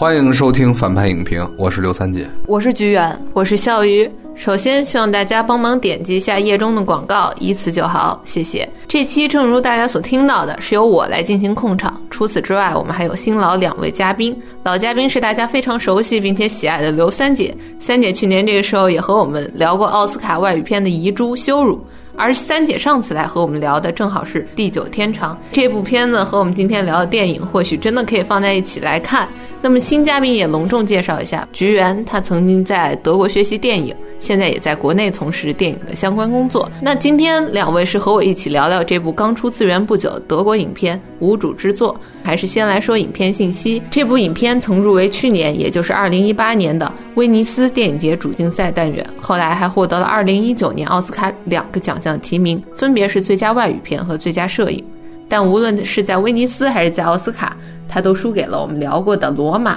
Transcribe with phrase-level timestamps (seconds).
[0.00, 4.10] 欢迎收听反派影评，我是刘三姐，我是菊圆，我是笑鱼。
[4.34, 8.66] 首先，希望大家帮忙点击一下页中的广告，依次就好，谢谢。
[8.88, 12.00] 这期正如大家所听到的，是由我来进行控场。
[12.08, 14.34] 除此之外，我们还有新老两位嘉宾。
[14.62, 21.76] 老嘉宾是大家非常熟悉并且喜爱的刘三姐，三姐去年这个时候也和我们聊过奥斯卡外语片的遗珠《羞辱》。
[22.16, 29.28] 而三姐上次来和我们聊的正好是《地久天长》这部片子，和我们今天聊的电影或许真的可以放在一起来看。
[29.62, 33.94] 那么新嘉宾也隆重介绍一下，菊园，他曾经在德国学习电影。
[34.20, 36.70] 现在也在国内从事电影的相关工作。
[36.82, 43.82] 那今天两位是和我一起聊聊这部刚出资源不久的德国影片《无主之作》，还是先来说影片信息？
[43.90, 54.84] 这部影片曾入围去年，也就是二零一八年的威尼斯电影节主竞赛单元，后来还获得了二零一九年奥斯卡两个奖项提名，分别是最佳外语片和最佳摄影。
[55.30, 57.56] 但无论是在威尼斯还是在奥斯卡，
[57.90, 59.76] 他都输给了我们聊过的《罗马》。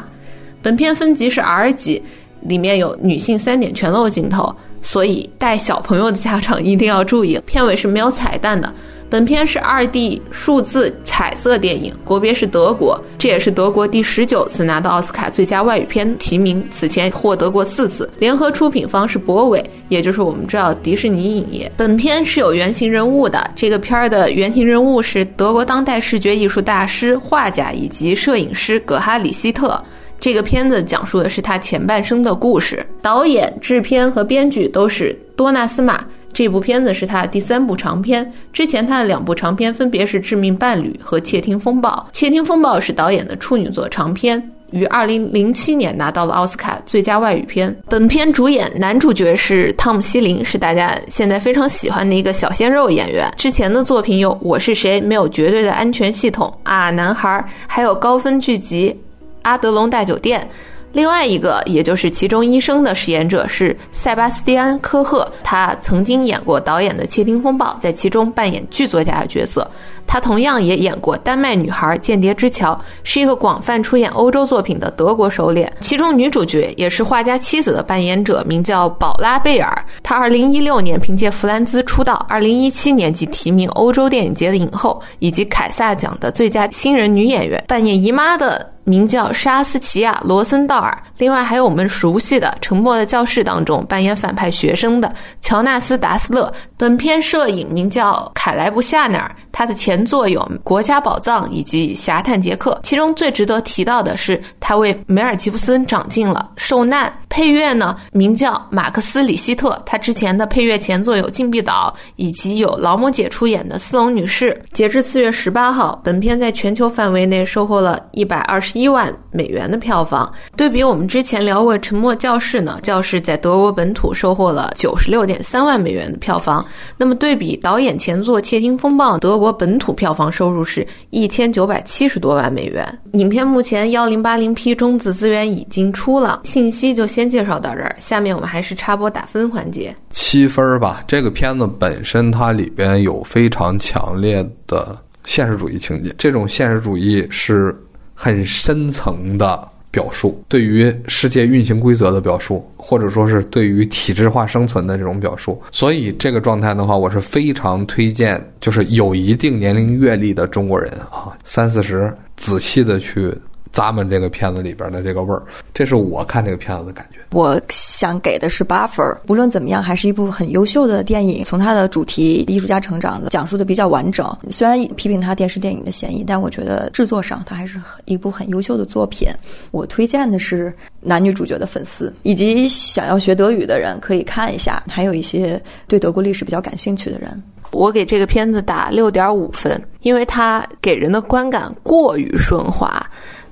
[0.61, 2.02] 本片分级是 R 级。
[2.45, 7.39] 里面有女性三点全露镜头，所以带小朋友的家长一定要注意。
[7.45, 8.69] 片尾是没有彩蛋的。
[9.14, 18.09] 本片是二 D 数字彩色电影，国别是德国，这也是德国第十九次拿到奥斯卡最佳外语片提名，此前获得过四次。
[18.17, 21.72] 联合出品方是博伟，也就是我们知道迪士尼影业。
[21.78, 29.80] 本片是有原型人物的，这个片儿的原型人物是德国当代视觉艺术大师、画家以及摄影师葛哈里希特。
[30.19, 36.03] 这个片子讲述的是他前半生的故事，导演、制片和编剧都是多纳斯马。
[36.33, 41.89] 这部片子是他第三部长片，之前他的两部长片分别是《致命伴侣》和《窃听风暴》。
[42.17, 47.75] 《窃听风暴》是导演的处女作长片，于二零零七年拿到了奥斯卡最佳外语片。
[47.87, 53.31] 本片主演男主角是汤姆·希林，是大家现在非常喜欢的一个小鲜肉演员。
[53.38, 58.95] 之前的作品有《我是谁》、没有绝对的安全系统啊，男孩，还有高分剧集。
[59.43, 60.49] 阿德隆大酒店，
[60.93, 69.69] 另外一个也就是其中医生的饰演者是塞巴斯蒂安·科赫，他曾经演过导演的《窃听风暴》，在其中扮演剧作家的角色。
[70.05, 72.73] 他同样也演过《丹麦女孩》《间谍之桥》，
[73.03, 75.71] 是一个广泛出演欧洲作品的德国首脸。
[75.79, 79.85] 其中女主角也是画家妻子的扮演者，名叫宝拉贝尔。
[80.03, 87.63] 她2016年凭借《弗兰兹》出道，2017年即提名欧洲电影节的影后以及凯撒奖的最佳新人女演员。
[87.67, 90.97] 扮演姨妈的名叫沙斯奇亚·罗森道尔。
[91.17, 96.51] 另外还有我们熟悉的《沉默的教室》当中扮演反派学生的乔纳斯·达斯勒。
[96.77, 107.07] 本片摄影名叫凯莱布·夏纳尔，他的前作有《国家宝藏》以及《侠探杰克》，其中最值得提到的是他为梅尔吉布森长进了《受难》。
[107.33, 114.51] 配乐呢名叫马克思·里希特，他之前的配乐前作有《禁闭岛》以及有劳模姐出演的《斯隆女士》。
[114.71, 120.31] 截至四月十八号，本片在全球范围内收获了一百二十一万美元的票房。
[120.55, 126.63] 对比我们之前聊过《沉默教室》呢，《教室》在德国本土收获了九十六点三万美元的票房。
[126.97, 132.88] 那么对比导演前作《窃听风暴》，德国本土票房收入是一千九百七十多万美元。
[133.13, 137.95] 影片目前幺零八零 P 中子资源已经出了，信息就先先介绍到这儿。
[138.00, 141.01] 下面我们还是插播打分环节，七分吧。
[141.07, 147.73] 这个片子本身它里边有非常强烈的现实主义情节，这种现实主义是
[148.13, 149.69] 很深层的。
[149.94, 163.31] 表述对于世界运行规则的表述，或者说是对于体制化生存的这种表述，所以这个状态的话，我是非常推荐，就是有一定年龄阅历的中国人啊，三四十，仔细的去。
[163.73, 165.41] 咱们这个片子里边的这个味儿，
[165.73, 167.19] 这是我看这个片子的感觉。
[167.31, 169.03] 我想给的是八分。
[169.28, 171.44] 无论怎么样，还是一部很优秀的电影。
[171.44, 174.31] 从它的主题、艺术家成长的讲述的比较完整。
[174.51, 179.28] 虽然批评它电视电影的嫌疑，但我觉得制作上它还是一部很优秀的作品。
[179.72, 180.72] 我推荐的是
[181.02, 187.41] 男女主角的粉丝以及想要学德语的人可以看一下，还有一些对德国历史比较感兴趣的人。
[187.72, 193.03] 我给这个片子打六点五分，因为它给人的观感过于顺滑。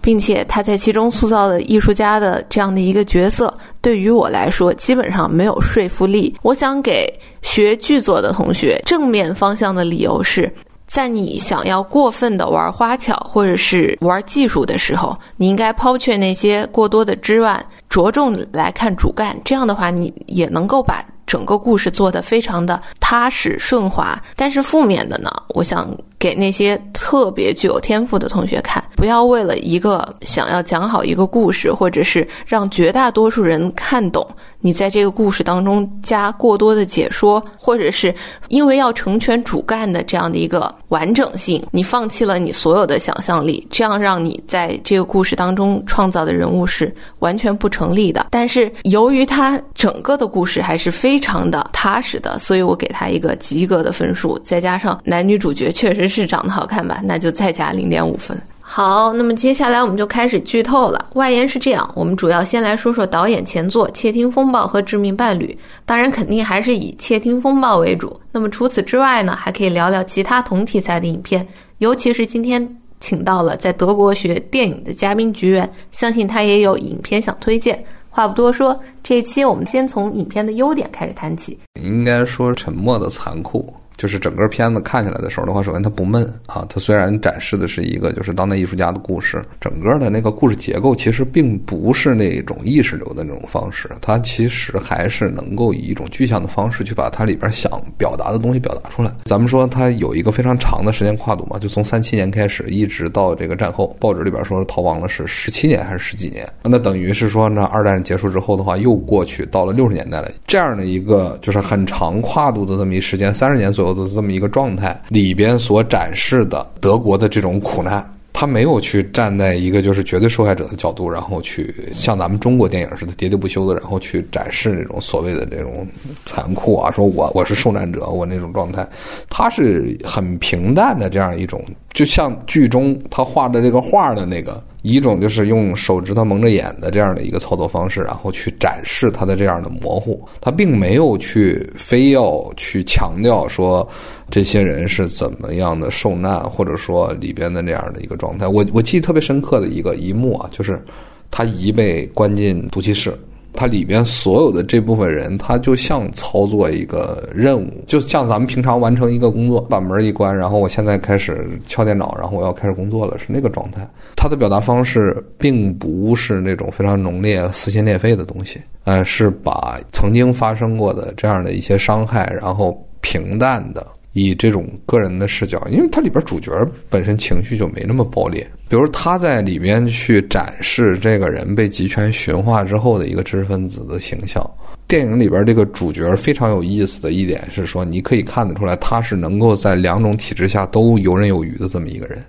[0.01, 6.35] 并且他在其中塑造的艺术家的这样的一个角色，对于我来说基本上没有说服力。
[6.41, 7.07] 我想给
[7.41, 10.51] 学剧作的同学正面方向的理由是，
[10.87, 19.39] 在你想要过分的玩花巧或者是玩技术的时候，你应该抛却那些过多的枝蔓，着重来看主干。
[19.45, 24.21] 这样的话，你也能够把整个故事做得非常的踏实顺滑。
[24.35, 25.89] 但是负面的呢，我想。
[26.21, 34.23] 给那些特别具有天赋的同学看，不要为了一个想要讲好一个故事，或者是让绝大多数人看懂，
[34.59, 38.13] 你在这个故事当中加过多的解说，或者是
[38.49, 48.27] 因为要成全主干的这样的一个完整性，你放弃了你所有的想象力，这样让你在这个故事当中创造的人物是完全不成立的。
[48.29, 58.39] 但是由于它整个的故事还是非常的踏实的，所以我给他一个及格的分数，再加上男女主角确实是长得好看吧，那就再加零点五分。
[58.59, 61.07] 好，那么接下来我们就开始剧透了。
[61.13, 68.17] 外延是这样，我们主要先来说说导演前作《窃听风暴》和《致命伴侣》，当然肯定还是以《窃听风暴》为主。
[68.31, 71.45] 那么除此之外呢，还可以聊聊其他同题材的影片，
[71.79, 72.65] 尤其是今天
[73.01, 77.83] 请到了在德国学电影的嘉宾菊园，相信他也有影片想推荐。
[78.09, 81.57] 话不多说，这一期我们先从影片的优点开始谈起。
[81.81, 83.73] 应该说沉默的残酷。
[84.01, 99.13] 就是整个片子看起来的时候的话，首先它不闷啊，它虽然展示的是一个就是当代艺术家的故事，整个的那个故事结构其实并不是那种意识流的那种方式，它其实还是能够以一种具象的方式去把它里边想表达的东西表达出来。
[99.25, 113.90] 咱们说它有一个非常长的时间跨度嘛，就从三七年开始一直到这个战后，报纸里边说逃亡了是十七年还是十几年，那等于是说呢，二战结束之后的话又过去到了六十年代了，这样的一个就是很长跨度的这么一时间，三十年左右。
[113.93, 118.03] 的这么一个状态里边所展示的德国的这种苦难，
[118.33, 125.87] 他没有去站在一个就是绝对受害者的角度，然后去像咱们中国电影似的喋喋不休的，然后去展示那种所谓的这种
[126.25, 128.87] 残酷啊，说我我是受难者，我那种状态，
[129.29, 131.63] 他是很平淡的这样一种，
[131.93, 134.63] 就像剧中他画的这个画的那个。
[134.81, 143.87] 一种就是用手指头蒙着眼的这样的一个操作方式，然后去展示他的这样的模糊，他并没有去非要去强调说
[144.29, 148.47] 这些人是怎么样的受难，或者说里边的那样的一个状态。
[148.47, 150.83] 我我记得特别深刻的一个一幕啊，就是
[151.29, 153.13] 他已被关进毒气室。
[153.53, 163.87] 它里边所有的这部分人，他就像操作一个任务，就像咱们平常完成一个工作，把门一关，然后我现在开始敲电脑，然后我要开始工作了，是那个状态。
[164.15, 173.85] 他的表达方式并不是那种非常浓烈、撕心裂肺的东西，呃，是把曾经发生过的这样的一些伤害，然后平淡的。
[174.13, 176.51] 以这种个人的视角，因为它里边主角
[176.89, 178.45] 本身情绪就没那么爆裂。
[178.67, 184.41] 比如他在里边去展示这个人被集权驯化之后的一个知识分子的形象。
[184.87, 192.21] 电影里边这个主角非常有意思的一点是说，你可以看得出来，他是能够在两种体制下都游刃有余的这么一个人。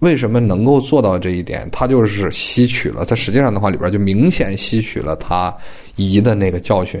[0.00, 1.68] 为什么能够做到这一点？
[1.70, 5.54] 他就是吸取了，他实际上的话里边就明显吸取了他
[5.96, 7.00] 姨的那个教训。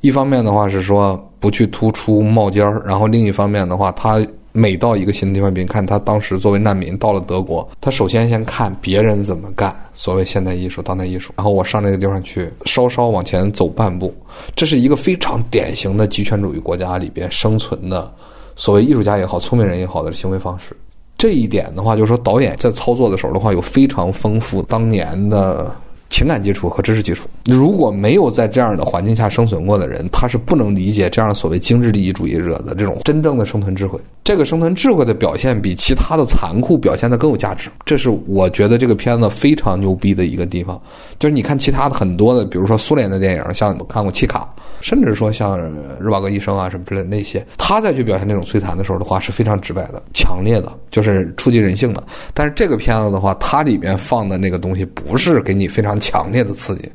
[0.00, 4.18] 一方面的话是说不去突出冒尖儿，然后另一方面的话，他
[4.52, 14.12] 每到一个新的地方，别看他当时作为难民到了德国，他首先先看别人怎么干，所谓现代艺术、当代艺术，然后我上那个地方去稍稍往前走半步，
[14.56, 18.12] 这是一个非常典型的极权主义国家里边生存的
[18.56, 20.76] 所谓艺术家也好、聪明人也好的行为方式。
[21.18, 25.70] 这一点的话，就是说导演在操作的时候的话，有非常丰富当年的。
[26.10, 33.98] 情感基础和知识基础，如果没有在这样的环境下生存过的人，他是不能理解这样所谓精致利益主义者的这种真正的生存智慧。
[34.22, 40.80] 这个生存智慧的表现比其他的残酷表现的更有价值，这是我觉得这个片子非常牛逼的一个地方。
[41.18, 45.58] 就是你看其他的很多的，比如说苏联的电影，像我看过《契卡》，甚至说像
[46.00, 52.02] 《日瓦戈医生》啊什么之类那些，他再去表现那种摧残的时候的话，是非常直白的、强烈的，就是触及人性的。
[52.34, 56.90] 但是这个片子的话，它里面放的那个东西不是给你非常强烈的刺激，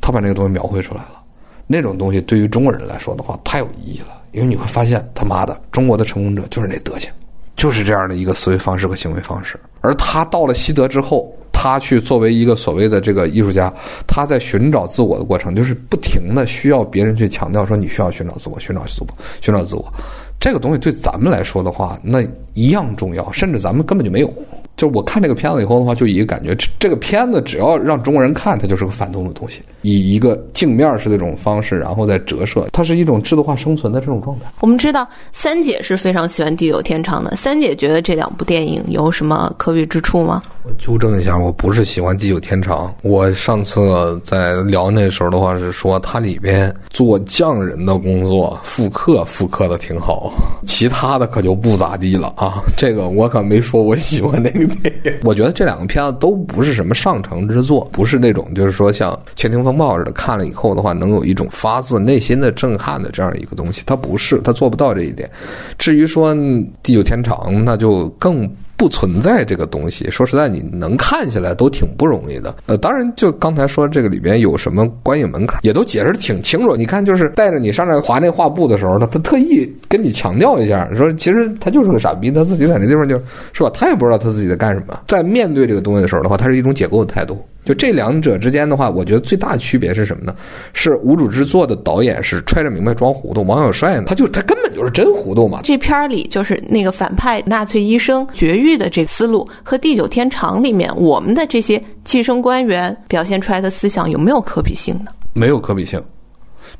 [0.00, 1.22] 他把那个东西描绘出来了。
[1.66, 7.10] 那种东西对于中国人来说的话，太有意义了，因为你会发现他妈的中国的成功者就是那德行，
[7.54, 9.60] 就是这样的一个思维方式和行为方式。
[9.82, 11.32] 而他到了西德之后。
[11.62, 13.70] 他去作为一个所谓的这个艺术家，
[14.06, 19.08] 他在寻找自我的过程，就是不停的需要别人去强调说你需要寻找自我，寻找自我，
[19.42, 19.92] 寻找自我。
[20.40, 24.32] 这个东西对咱们来说的话，那一样重要，甚至咱们根本就没有。
[24.80, 34.46] 就我看这个片子以后的话，就一个感觉，这这个片子只要让中国人看，它就是个反动的东西，以一个镜面式的这种方式，然后再折射，它是一种制度化生存的这种状态。
[34.60, 40.42] 我们知道三姐是非常喜欢《地久天长》的，三姐觉得这两部电影有什么可比之处吗？
[40.62, 50.32] 我纠正一下，我不是喜欢《地久天长》，我上次在聊那时候的话是说它里边做匠人的工作复刻复刻的挺好，
[50.64, 52.62] 其他的可就不咋地了啊。
[52.78, 54.69] 这个我可没说我喜欢那个。
[55.24, 63.82] 我觉得这两个片子都不是什么上乘之作，不是那种就是说像《窃听风暴》似的，看了以后的话能有一种发自内心的震撼的这样一个东西。
[63.86, 65.30] 它不是，它做不到这一点。
[65.78, 66.34] 至于说
[66.82, 68.50] 《地久天长》，那就更。
[68.80, 72.56] 不存在这个东西，说实在，你能看起来都挺不容易的。
[72.64, 76.74] 呃，当然，就刚才说这个里边有什么观影门槛，也都解释的挺清楚。
[76.74, 83.20] 你看，就是带着你上那划那画布的时候，他他特意跟你强调一下，说其实他就是个傻逼，他自己在那地方就
[83.52, 84.98] 是吧，他也不知道他自己在干什么。
[85.06, 87.38] 在面对这个东西的时候的话，他是一种解构的态度。
[87.64, 90.34] 就这两者之间的话，我觉得最大的区别是什么呢？
[90.72, 95.60] 是无主之作的导演是揣着明白装糊涂，王小帅呢，他就他根本就是真糊涂嘛。
[95.62, 105.10] 这片儿里就是那个反派纳粹医生绝育的这个思路，和地久天长里面我们的这些寄生官员表现出来的思想有没有可比性呢？
[105.34, 106.02] 没有可比性，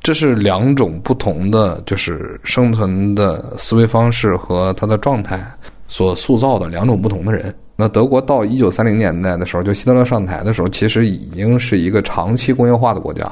[0.02, 5.40] 这是两种不同的，就是生存的思维方式和他的状态
[5.87, 7.54] 所塑造的两种不同的人。
[7.80, 13.25] 那德国到一九三零年代的时候，就希特勒上台的时候，其实已经是一个长期工业化的国家，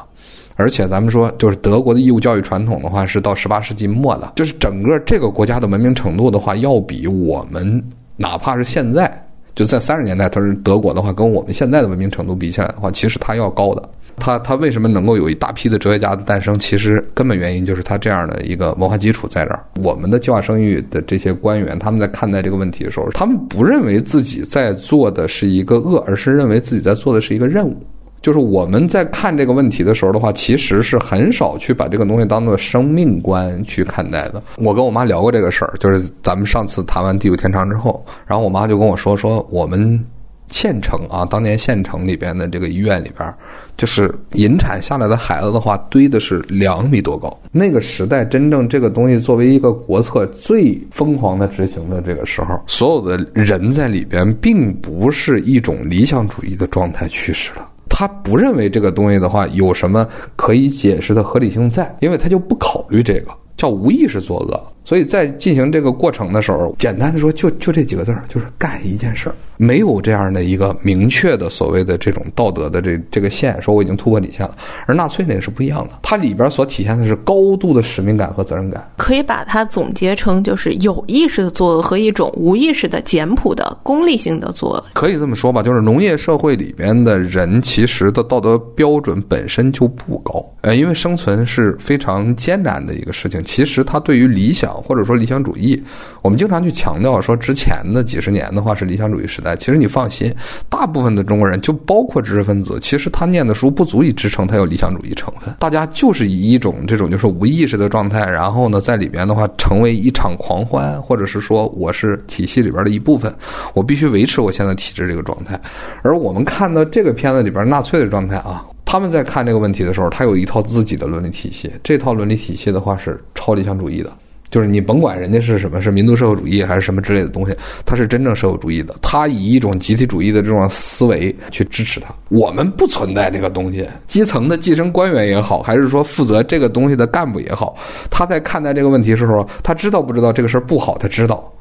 [0.56, 7.84] 而且咱们说，就是德国的义务教育传统的话，是到十八世纪末的，就是整个这个国家的文明程度的话，要比我们
[8.16, 9.12] 哪怕是现在，
[9.54, 13.86] 就在三十年代，它是德国的话，跟我们现在的文明程度比起来的话，其实它要高的。
[14.18, 16.58] 他他为什么能够有一大批的哲学家的诞生？
[16.58, 19.64] 其实根本原因就是他这样的一个文化基础在这儿。
[19.82, 27.76] 我们的计划生育的这些官员，他们在看待这个问题的时候，他们不认为自己在做的是一个恶，而是认为自己在做的是一个任务。
[28.20, 34.42] 就是我们在看这个问题的时候的话，其实是很少去把这个东西当做生命观去看待的。
[34.56, 40.04] 我跟我妈聊过这个事儿，就是咱们上次谈完《地久天长》之后，然后我妈就跟我说说我们。
[40.50, 43.34] 县城啊，当年县城里边的这个医院里边，
[43.76, 47.34] 就是引产下来的孩子的话，堆的是两米多高。
[47.52, 57.60] 那个时代，真正这个东西作为一个国策最疯狂的执行的这个时候，所有的人在里边，并不是一种理想主义的状态驱使的。
[57.90, 64.72] 他不认为这个东西的话有什么可以解释的合理性在，因为他就不考虑这个，叫无意识作恶。
[64.88, 69.34] 所以在进行这个过程的时候，简单的说，就就这几个字儿，就是干一件事儿。
[69.58, 74.56] 没有这样的一个明确的所谓的这种道德的这这个线，说我已经突破底线了。
[74.86, 78.88] 而纳粹那个是不一样的，它里边所体现的是高度的使命感和责任感。
[78.96, 84.84] 可以把它总结成就是有意识的作恶和一种无意识的简朴的功利性的作恶。
[84.94, 93.44] 可以这么说吧，就是农业社会里边的人其实的道德标准本身就不高，呃，因为生存是非常艰难的一个事情。
[93.44, 95.82] 其实他对于理想或者说理想主义，
[96.22, 99.56] 我们经常去强调说之前的几十年的话是理想主义时代。
[99.56, 100.34] 其实你放心，
[100.68, 105.54] 大部分的中国人，就包括知识分子，其实他念的书不足以支撑他有理想主义成分。
[105.58, 113.32] 大家就是以一种这种就是无意识的状态，然后呢，在里边的话成为一场狂欢，或者是说我是体系里边的一部分，
[113.74, 115.60] 我必须维持我现在体制这个状态。
[116.02, 124.12] 而我们看到这个片子里边纳粹的状态啊，他们在看这个问题的时候，他有一套自己的伦理体系，这套伦理体系的话是超理想主义的。
[124.50, 128.94] 就是你甭管人家是什么，是民族社会主义还是什么之类的东西，他是真正社会主义的。
[129.02, 132.14] 他以一种集体主义的这种思维去支持他。
[132.28, 137.76] 我们不存在这个东西，基层的计生官员也好，还是说负责这个东西的干部也好，
[138.10, 140.96] 他在看待这个问题的时候，他知道不知道这个事儿不好？
[140.98, 141.52] 他知道，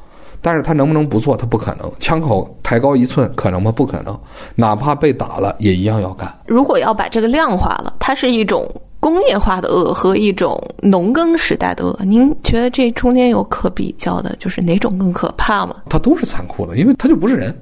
[0.42, 1.36] 但是他能不能不做？
[1.36, 1.92] 他不可能。
[2.00, 3.72] 枪口抬高一寸，可能吗？
[3.72, 4.18] 不可能。
[4.56, 6.34] 哪怕被打了，也一样要干。
[6.46, 8.66] 如果要把这个量化了，它是一种。
[9.08, 15.78] 工业化的恶和一种农耕时代的恶，您觉得这中间有可比较的，就是哪种更可怕吗？
[15.90, 17.58] 它都是残酷的，因为它就不是人。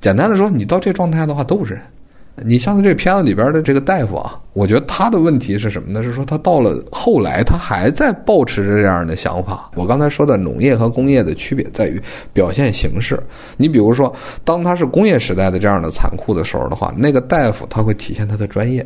[0.00, 1.82] 简单的说，你到这状态的话，都不是人。
[2.42, 6.02] 你像这片子里边的这个大夫啊，我觉得他的问题是什么呢？
[6.02, 9.70] 是说他到了后来，他还在保持着这样的想法。
[9.76, 13.22] 我刚才说的农业和工业的区别在于表现形式。
[13.56, 18.84] 你比如说，当他是工业时代的这样的残酷的时候的话，那个大夫他会体现他的专业。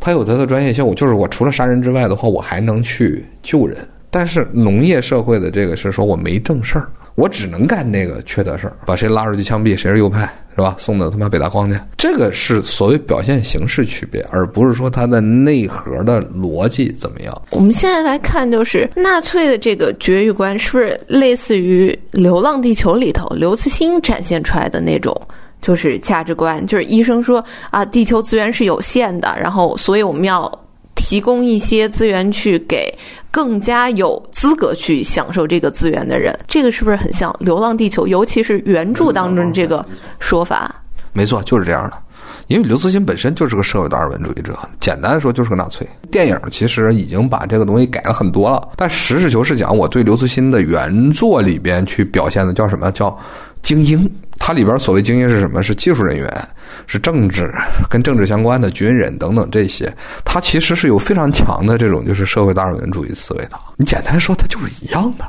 [0.00, 3.76] 他有他的专业性，我就是我除了杀人之外的话，我还能去救人。
[4.10, 10.22] 但是农业社会的这个是说我没正事儿，我只能干那个缺德事儿，把谁拉出去枪毙，谁是右派
[10.56, 10.74] 是吧？
[10.78, 11.78] 送到他妈北大荒去。
[11.96, 17.42] 这个是所谓表现形式区别，而不是说它的内核的逻辑怎么样。
[17.50, 25.14] 我们现在来看，就是纳粹的这个绝育观，是不是类似于《流浪地球》里头刘慈欣展现出来的那种？
[25.60, 30.50] 就是价值观，就是医生说啊，地球资源是有限的，然后所以我们要
[30.94, 32.92] 提供一些资源去给
[33.30, 36.36] 更加有资格去享受这个资源的人。
[36.46, 39.84] 这个是不是很像《流浪地球》，尤其是原著当中这个
[40.18, 40.74] 说法？
[41.12, 41.98] 没错，就是这样的。
[42.46, 45.86] 因为刘慈欣本身就是个社会达尔文主义者，简单说就是个纳粹。
[46.10, 53.16] 电影其实已经把这个东西改了很多了，但实事求是讲，我对刘慈欣的原作里边去表现的叫什么叫
[53.62, 54.10] 精英。
[54.48, 55.62] 它里边所谓精英是什么？
[55.62, 56.48] 是技术人员，
[56.86, 57.52] 是政治
[57.90, 59.94] 跟政治相关的军人等等这些。
[60.24, 63.50] 它其实是有非常强的这种就是社会达尔文主义思维的。
[63.76, 65.24] 你简单说，它就是一样的，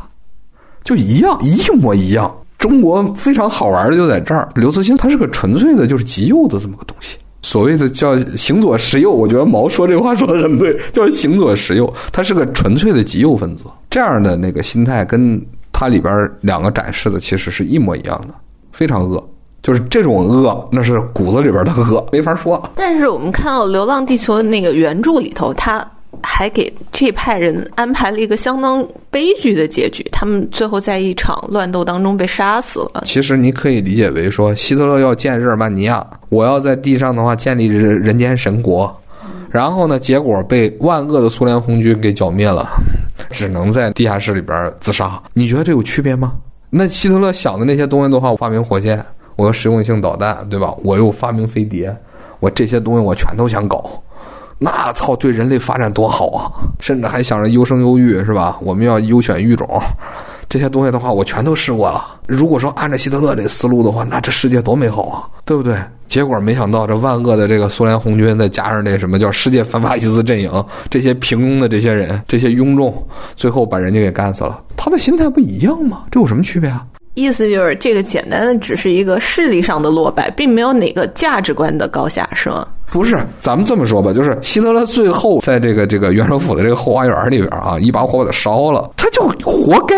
[0.86, 2.34] 就一样，一模一样。
[2.58, 7.18] 中国非常好玩的就在这儿，刘慈欣他是个纯粹的就是极右的这么个东西。
[7.42, 13.66] 所谓的叫行左实右，我觉得毛说这话说的很对，叫行左实右，他是个纯粹的极右分子。
[13.90, 18.34] 这样的那个心态，跟他里边两个展示的其实是一模一样的，
[18.80, 19.22] 非常恶，
[19.62, 22.64] 就是这种恶，那是骨子里边的恶，没法说。
[22.76, 25.86] 但是我们看到《流浪地球》那个原著里头，他。
[26.24, 33.04] 还给这派人安排了一个相当悲剧的结局，他们最后在一场乱斗当中被杀死了。
[33.06, 38.94] 其实你可以理解为说，希特勒要建日耳曼尼亚，我要在地上的话建立人人间神国，
[39.50, 42.68] 然后呢，结果被万恶的苏联红军给剿灭了，
[43.30, 45.22] 只能在地下室里边自杀。
[45.34, 46.34] 你觉得这有区别吗？
[46.70, 49.04] 那希特勒想的那些东西的话，我发明火箭，
[49.36, 50.74] 我要实用性导弹，对吧？
[50.84, 51.96] 我又发明飞碟，
[52.40, 53.84] 我这些东西我全都想搞。
[54.60, 56.52] 那操，对人类发展多好啊！
[56.80, 58.58] 甚至还想着优生优育，是吧？
[58.62, 59.68] 我们要优选育种，
[60.50, 62.20] 这些东西的话，我全都试过了。
[62.28, 65.78] 如果说按照希特勒这思路的话，那这世界多美好啊，对不对？
[66.08, 70.52] 结果没想到，这万恶的这个苏联红军，再加上那什么叫世界反法西斯阵营，
[70.90, 74.60] 这些平庸的这些人，这些庸众，最后把人家给干死了。
[74.76, 76.06] 他的心态不一样吗？
[76.10, 76.84] 这有什么区别啊？
[77.14, 82.68] 意思就是，这个简单的只是一个势力上的落败，并没有哪个价值观的高下，是吗？
[82.92, 89.96] 不是，咱们这么说吧，就是希特勒最后在这个这个元首府的这个后花园里边啊，一把火把他烧了，他就活该。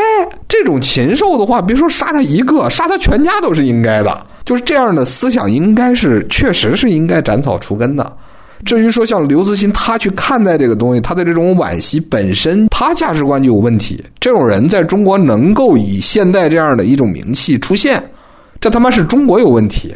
[0.49, 4.25] 这种禽兽的话，别说杀他一个，杀他全家都是应该的。
[4.43, 8.11] 就是这样的思想，应该是确实是应该斩草除根的。
[8.65, 14.03] 至于说像刘慈欣他去看待这个东西，他的这种惋惜本身，他价值观就有问题。
[14.19, 18.03] 这种人在中国能够以现代这样的一种名气出现，
[18.59, 19.95] 这他妈是中国有问题。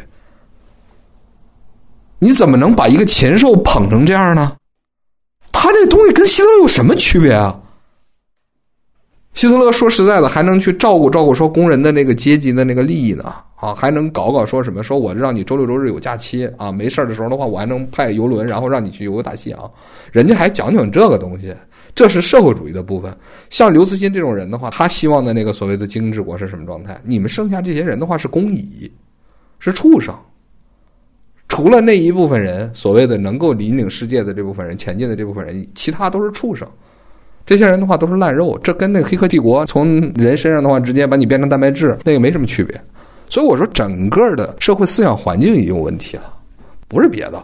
[2.25, 4.53] 你怎么能把一个禽兽捧成这样呢？
[5.51, 7.55] 他这东西跟希特勒有什么区别啊？
[9.35, 14.81] 希特勒说实在的，还能去照顾照顾说工人的那个阶级的那个利益呢啊，还能搞搞说什么？
[14.81, 19.71] 说我让你周六周日有假期啊，没事的时候的话，我还能派游轮，然后让你去游个大西洋。
[20.11, 21.53] 人家还讲讲这个东西，
[21.93, 23.15] 这是社会主义的部分。
[23.51, 26.99] 像刘慈欣这种人的话，他希望的那个所谓的精英治国是什么状态？
[27.03, 28.91] 你们剩下这些人的话是工蚁，
[29.59, 30.17] 是畜生。
[31.47, 36.67] 除了那一部分人，所谓的能够引领世界的这部分人前进的这部分人，其他都是畜生。
[37.45, 42.75] 这些人的话都是烂肉，这跟那个黑客帝国从人身上的话直接把你变成蛋白质，那个没什么区别。
[43.29, 46.33] 所以我说，整个的社会思想环境已经有问题了，
[46.87, 47.43] 不是别的。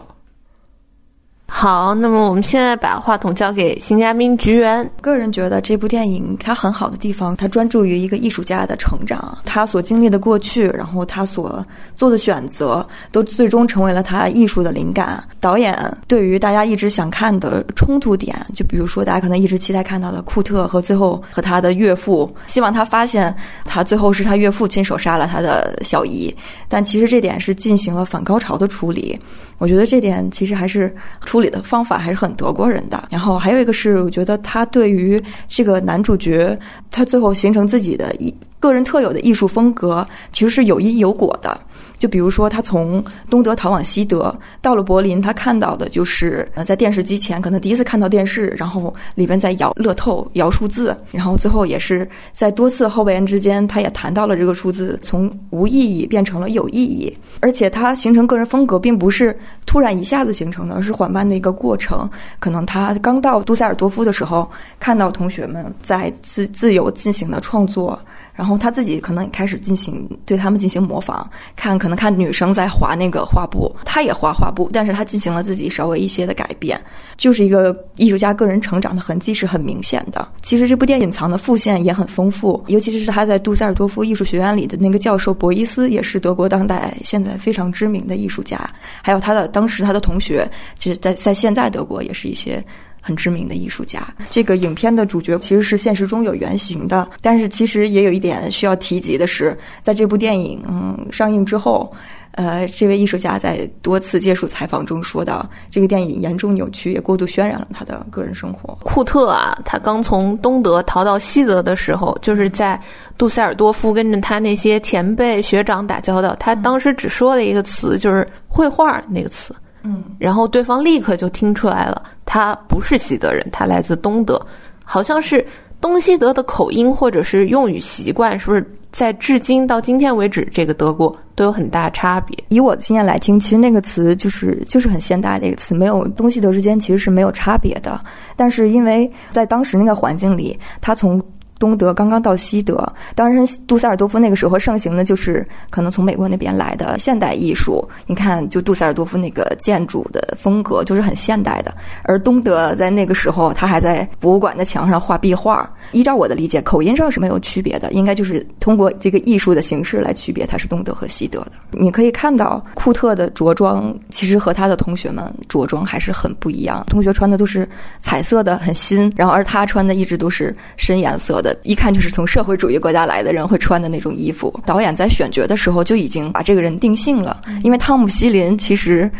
[1.54, 4.90] 好，那么我们现在把话筒交给新嘉宾菊园。
[5.02, 15.22] 个人觉得这部电影它很好的地方，它专注于一个艺术家的成长，他所经历的过去，然后他所做的选择，都最终成为了他艺术的灵感。
[15.40, 23.32] 导演对于大家一直想看的冲突点，就比如说大家可能一直期待看到的库特和最后和他的岳父，希望他发现
[23.66, 26.34] 他最后是他岳父亲手杀了他的小姨，
[26.66, 29.20] 但其实这点是进行了反高潮的处理。
[29.62, 30.92] 我觉得这点其实还是
[31.24, 33.04] 处理的方法还是很德国人的。
[33.08, 36.58] 然后还有一个是，我觉得他对于这个男主角，
[36.90, 41.56] 他最后形成自己的一个人特有的艺术风格，其实是有因有果的。
[42.02, 62.10] 就比如说，他从东德逃往西德，到了柏林，他看到的就是呃，在电视机前可能第一次看到电视，然后里边在摇乐透、摇数字，然后最后也是在多次后备言之间，他也谈到了这个数字从无意义变成了有意义，而且他形成个人风格并不是突然一下子形成的，是缓慢的一个过程。
[62.40, 67.96] 可能他刚到杜塞尔多夫的时候，看到同学们在自自由进行的创作。
[68.34, 76.80] 然后他自己可能也开始进行对他们进行模仿，看可能看女生在画那个画布，他也画画布，但是他进行了自己稍微一些的改变，
[77.16, 80.26] 就是一个艺术家个人成长的痕迹是很明显的。
[80.42, 88.58] 其实这部电影藏的副线也很丰富，尤其是他在杜塞尔多夫艺术学院里的那个教授博伊斯，也是德国当代现在非常知名的艺术家，
[89.02, 92.64] 还有他的当时他的同学，其实在在现在德国也是一些。
[93.02, 94.02] 很知名的艺术家。
[94.30, 101.92] 这个影片的主角其实是现实中有原型的，但是其实也有一点需要提及的是，在这部电影嗯上映之后，
[102.30, 108.78] 呃，这位艺术家在多次接受采访中说到，这个电影严重扭曲，也过度渲染了他的个人生活。
[108.84, 112.80] 库特啊，他刚从东德逃到西德的时候，就是在
[113.18, 119.54] 杜塞尔多夫跟着他那些前辈学长打交道，他当时只说了一个词，就是绘画那个词。
[119.82, 124.40] 嗯，然后对方立刻就听出来了，他不是西德人，他来自东德，
[124.84, 125.44] 好像是
[125.80, 132.38] 东西德的口音或者是用语习惯，是不是在至今到今天为止，这个德国都有很大差别。
[132.48, 137.98] 以我的经验来听，其实那个词就是就是很现代的一个词，没有东西德之间其实是没有差别的。
[138.36, 141.20] 但是因为在当时那个环境里，他从
[141.62, 147.88] 东德刚刚到西德，当然杜塞尔多夫那个时候盛行的就是可能从美国那边来的现代艺术。
[148.04, 151.72] 你看，就杜塞尔多夫那个建筑的风格就是很现代的，
[152.02, 155.72] 而东德在那个时候，他还在博物馆的墙上画壁画。
[155.92, 161.52] 依照我的理解，口音上是没有区别的，应该就是通过这个艺术的形式来区别它是东德和西德的。
[161.70, 166.84] 你可以看到库特的着装，其实和他的同学们着装还是很不一样。
[166.88, 167.68] 同学穿的都是
[168.00, 174.52] 彩色的，很新，然后而他穿的一直都是深颜色的，一看就是从社会主义国家来的人会穿的那种衣服。
[174.64, 179.10] 导演在选角的时候就已经把这个人定性了，因为汤姆·希林其实。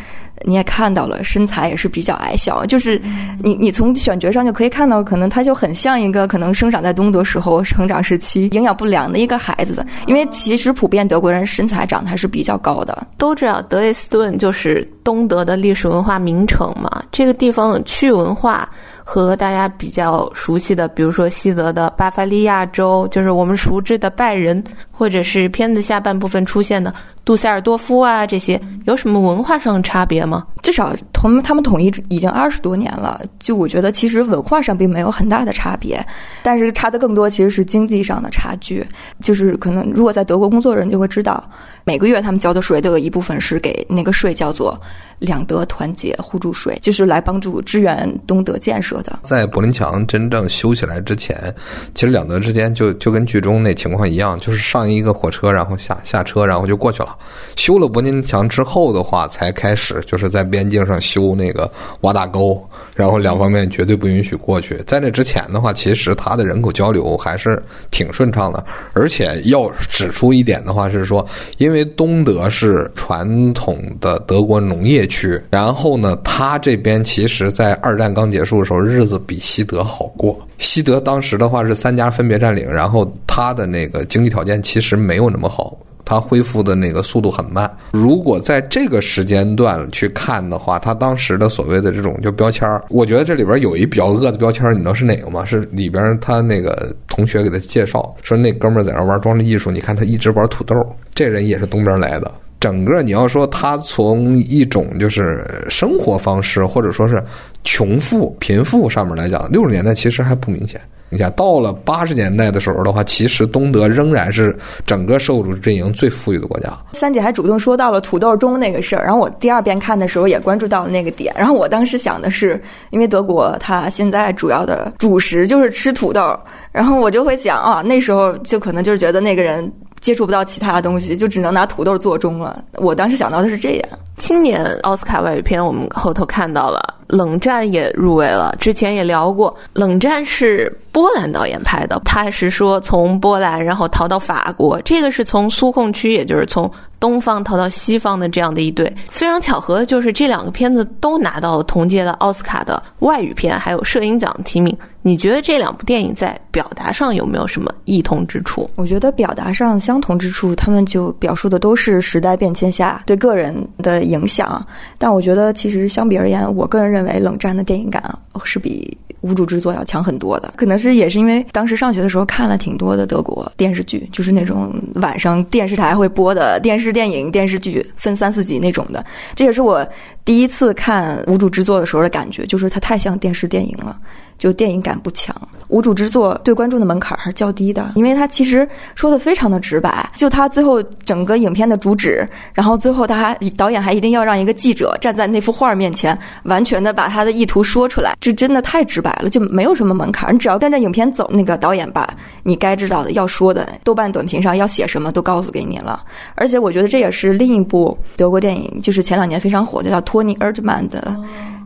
[0.44, 3.00] 你也看到了，身材也是比较矮小，就是
[3.40, 13.06] 你你从选角上就可以看到，可能他就很像一个可能生长在东德时候成长时期营养不良的一个孩子，因为其实普遍德国人身材长得还是比较高的。
[13.16, 18.68] 都知道德累斯顿就是东德的历史文化名城嘛，这个地方区域文化。
[19.04, 24.62] 和大家比较熟悉的，比如说西德的巴伐利亚州，就是我们熟知的拜仁，
[25.02, 30.46] 或者是片子下半部分出现的杜塞尔多夫啊，这些有什么文化上的差别吗？
[30.62, 36.04] 至少同他们统一已经二十多年了，就我觉得其实文化上并没有很大的差别，
[36.44, 38.86] 但是差的更多其实是经济上的差距。
[39.20, 41.42] 就是可能如果在德国工作的人就会知道，
[41.82, 44.80] 每个月他们交的税都有一部分是给那个税叫做
[45.18, 49.18] 两德团结互助税，就是来帮助支援东德建设的。
[49.24, 51.52] 在柏林墙真正修起来之前，
[51.94, 57.16] 其实两德之间就就跟剧中那情况一样，就是上一一个火车，然后下下车，然后就过去了。
[57.56, 60.46] 修了柏林墙之后的话，才开始就是在。
[60.52, 62.62] 边境上修那个挖大沟，
[62.94, 64.76] 然后两方面绝对不允许过去。
[64.86, 68.62] 在那之前的话，其实它的人口交流还是挺顺畅的。
[68.92, 71.26] 而且要指出一点的话是说，
[71.56, 80.38] 因为东德是传统的德国农业区，然后呢，它这边其实在二战刚结束的时候，日子比西德好过。
[80.58, 85.76] 西德当时的话是三家分别占领，然后他的那个经济条件其实没有那么好。
[86.04, 87.70] 他恢复的那个速度很慢。
[87.92, 95.44] 如果在这个时间段去看的话，他当时的所谓的这种就标签儿，我觉得这里边有一比较恶的标签儿，你知道是哪个吗？
[95.44, 100.74] 是里边他那个同学给他介绍说，那哥们儿在那玩装置艺术，你看他一直玩土豆，
[101.14, 102.30] 这人也是东边来的。
[102.62, 107.20] 整个你要说他从一种就是生活方式，或者说是
[107.64, 110.80] 穷富贫富上面来讲，六十年代其实还不明显。
[111.10, 116.72] 你想到了八十年代的时候的话，其实东德仍然是整个社会主义阵营最富裕的国家。
[116.92, 121.34] 三姐还主动说到了土豆中那个事儿，然后我第二遍看的时候也关注到了那个点。
[121.36, 126.38] 然后我当时想的是，因为德国它现在主要的主食就是吃土豆，
[126.70, 129.68] 然后我就会想啊，那时候就可能就是觉得那个人。
[130.02, 132.62] 接触不到其他的东西，就只能拿土豆做钟了。
[132.74, 133.88] 我当时想到的是这样。
[134.18, 138.52] 今年奥斯卡外语片，我们后头看到了《冷战》也入围了。
[138.58, 146.68] 之前也聊过，《冷战》是波兰导演拍的，他是说从波兰然后逃到法国，这个是从苏控区，也就是从。
[147.02, 154.72] 东方逃到西方的这样的一对，非常巧合的就是这两个片子都拿到了同届的奥斯卡的外语片还有摄影奖提名。
[155.04, 158.70] 你觉得这两部电影在表达上有没有什么异同之处？
[158.76, 164.64] 我觉得表达上相同之处，他们就表述的都是时代变迁下对个人的影响。
[164.96, 168.02] 但我觉得其实相比而言，我个人认为冷战的电影感
[168.44, 168.96] 是比。
[169.22, 179.06] 无主之作要强很多的，可能是也是因为当时上学的时候看了挺多的德国电视剧，就是那种晚上电视台会播的电视电影电视剧，分三四集那种的。
[179.36, 179.86] 这也是我
[180.24, 183.96] 第一次看无主之作的时候的感觉，就是它太像电视电影了。
[184.42, 185.32] 就电影感不强，
[185.68, 190.10] 无主之作对观众的门槛还是较低的，因为他其实说的非常的直白。
[190.16, 200.34] 就他最后整个影片的主旨，然后最后他还导演还一定要让一个记者站在那幅画面前，完全的把他的意图说出来，这真的太直白了，就没有什么门槛。
[200.34, 206.02] 你只要跟着影片走，那个导演把你该知道的要说的，豆瓣短评上要写什么都告诉给你了。
[206.34, 211.16] 而且我觉得这也是另一部德国电影，就是前两年非常火的叫托尼·尔特曼的。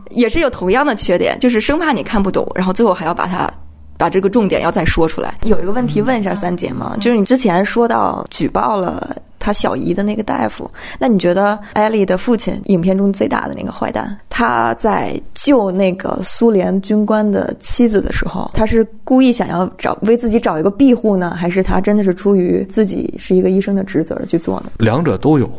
[0.09, 3.49] 也是有同样的缺点，就是生怕你看不懂，然后最后还要把它
[3.97, 5.33] 把这个重点要再说出来。
[5.43, 24.71] 有一个问题问一下三姐嘛，就是你之前说到举报了他小姨的那个大夫，那你觉得艾丽的父亲影片中最大的那个坏蛋，他在救那个苏联军官的妻子的时候，他是故意想要找为自己找一个庇护呢，还是他真的是出于自己是一个医生的职责而去做呢？
[24.77, 25.49] 两者都有。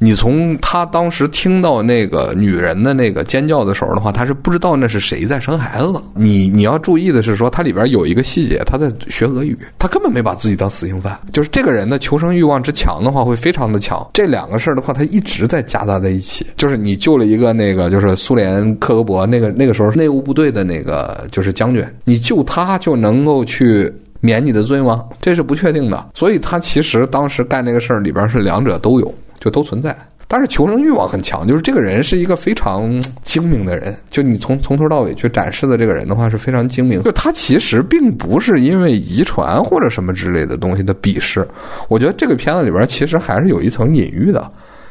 [0.00, 6.00] 你从他当时听到那个女人的那个尖叫的时候的话，他是不知道那是谁在生孩子的。
[6.14, 11.18] 你你要注意的是说，它里边有一个细节，他在学俄语，他根本没把自己当死刑犯。
[11.32, 14.08] 就是这个人的求生欲望之强的话，会非常的强。
[14.12, 16.46] 这两个事儿的话，他一直在夹杂在一起。
[16.56, 23.92] 就是你救了一个那个，就是苏联克格勃那个那个时候内务部队的那个就是将军，你救他就能够去。
[24.20, 25.04] 免你的罪吗？
[25.20, 29.96] 这是不确定的，所以他其实当时干那个事儿里边是两者都有，就都存在。
[30.30, 33.96] 但是求生欲望很强，就是这个人是一个非常 精明的人。
[34.10, 37.02] 就你从从头到尾去展示的这个人的话是非常精明。
[37.02, 41.48] 就他其实并不是因为遗传或者什么之类的东西的鄙视，
[41.88, 44.46] 我觉得这个片子里边其实还是有一层隐喻的。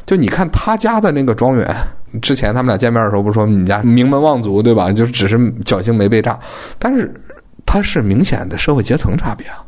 [0.08, 1.76] 就你看他家的那个庄园，
[2.20, 4.92] 之前他们俩见面的时候不是说你家名门望族对吧？
[4.92, 6.40] 就只是侥幸没被炸，
[6.80, 7.14] 但是。
[7.70, 9.60] 他是明显的社会阶层差别啊，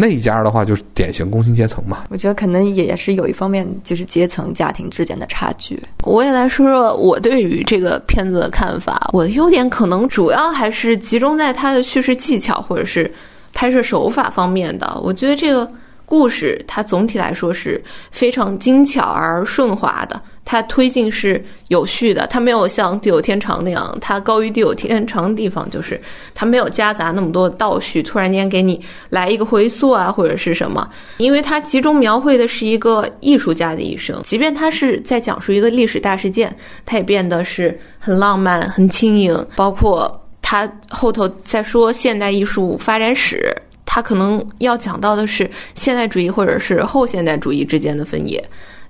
[0.00, 2.04] 那一家的话就是典型工薪阶层嘛。
[2.08, 5.82] 我觉得可能也是有一方面，就是阶层家庭之间的差距。
[6.04, 9.10] 我也来说说我对于这个片子的看法。
[9.12, 13.10] 我的优点可能主要还是集中在它的叙事技巧或者是
[13.52, 15.00] 拍摄手法方面的。
[15.02, 15.68] 我觉得这个
[16.06, 17.82] 故事它总体来说是
[18.12, 20.20] 非常精巧而顺滑的。
[20.50, 26.00] 它推进是有序的，它没有像《地久天长》那样，它高于《地久天长》的地方就是
[26.34, 30.88] 它没有夹杂那么多倒叙，突然间给你来一个回溯啊，或者是什么。
[31.18, 36.56] 因为它集中描绘的是一个艺术家的一生，即便他是在讲述一个历史大事件，
[36.86, 39.46] 它也变得是很浪漫、很轻盈。
[39.54, 48.42] 包括他后头在说现代艺术发展史，他可能要讲到的是现代主义或者是后现代主义之间的分野，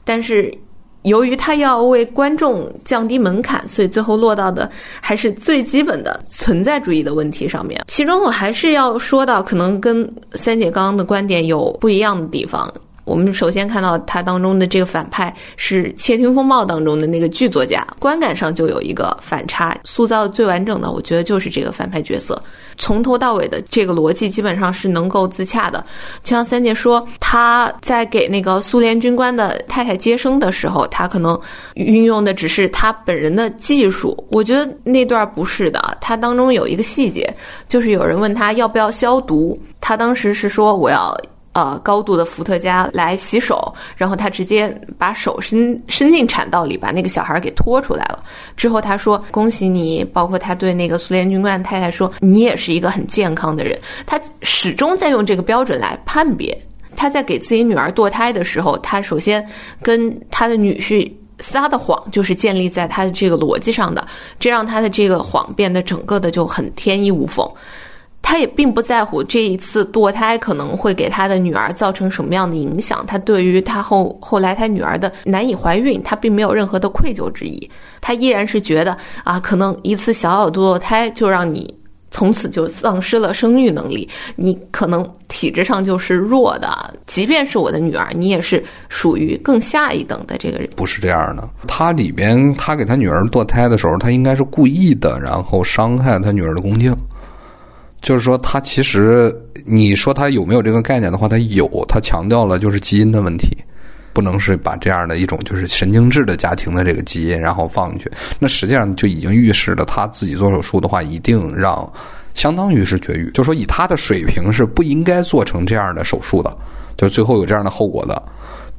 [0.05, 0.57] 但是。
[1.03, 7.83] 由于他要为观众降低门槛，所以最后落到的还是最基本的存在主义的问题上面。
[7.87, 12.73] 其中我还是要说到，可能跟三姐刚刚的观点有不一样的地方。
[13.09, 22.41] 我们首先看到他当中的这个反派是《窃听风暴》当中的那个剧作家，观感上就有一个反差，塑造最完整的，我觉得就是这个反派角色，
[22.77, 25.83] 从头到尾的这个逻辑基本上是能够自洽的。
[26.23, 31.39] 就像三姐说，他在给那个苏联军官的太太接生的时候，他可能
[31.77, 35.97] 运用的只是他本人的技术，我觉得那段不是的。
[35.99, 37.35] 他当中有一个细节，
[37.71, 41.19] 就是有人问他要不要消毒，他当时是说我要。
[41.59, 48.21] 呃，高度的伏特加来洗手，然后他直接把手伸伸进产道里，把那个小孩给拖出来了。
[48.57, 56.57] 之后他说：“恭喜你！”包括他对那个苏联军官太太说：“你也是一个很健康的人。”他始终在用这个标准来判别。
[56.95, 59.45] 他在给自己女儿堕胎的时候，他首先
[59.83, 64.07] 跟他的女婿撒的谎就是建立在他的这个逻辑上的，
[64.39, 67.45] 这让他的这个谎变得整个的就很天衣无缝。
[68.21, 73.05] 他也并不在乎这一次堕胎可能会给他的女儿造成什么样的影响。
[73.07, 77.71] 他对于他后后来他女儿的难以怀孕，他并没有任何的愧疚之意。
[78.01, 81.75] 他依然是觉得啊，可能一次小小堕胎就让你
[82.11, 86.95] 从此就丧失了生育能力，你可能体质上就是弱的。
[87.07, 90.69] 即便是我的女儿，你也是属于更下一等的这个人。
[90.77, 96.95] 不是这样的，他里边他给他女儿堕胎的时候，他应该是故意的，然后伤害他女儿的宫颈。
[98.01, 99.35] 就是说，他其实
[99.65, 101.69] 你说他有没有这个概念的话，他有。
[101.89, 103.57] 他强调了就是基因的问题，
[104.13, 108.11] 不能是把这样的一种就是神经质的家庭的这个基因然后放进去。
[108.39, 111.91] 那实际上就已经预示了他自己做手术的话，一定让
[112.35, 113.31] 相当于是绝育。
[113.33, 116.57] 就说以他的水平是不应该做成这样的手术的，
[116.97, 118.23] 就最后有这样的后果的。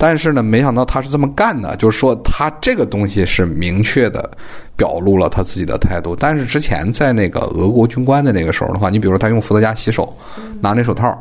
[0.02, 4.32] 但是呢，没想到他是这么干的，就是说他这个东西是明确的
[4.78, 6.16] 表露了他自己的态度。
[6.16, 10.16] 但是之前在那个俄国军官的那个时候的话，你比如说他用伏特加洗手，
[10.62, 11.14] 拿那手套，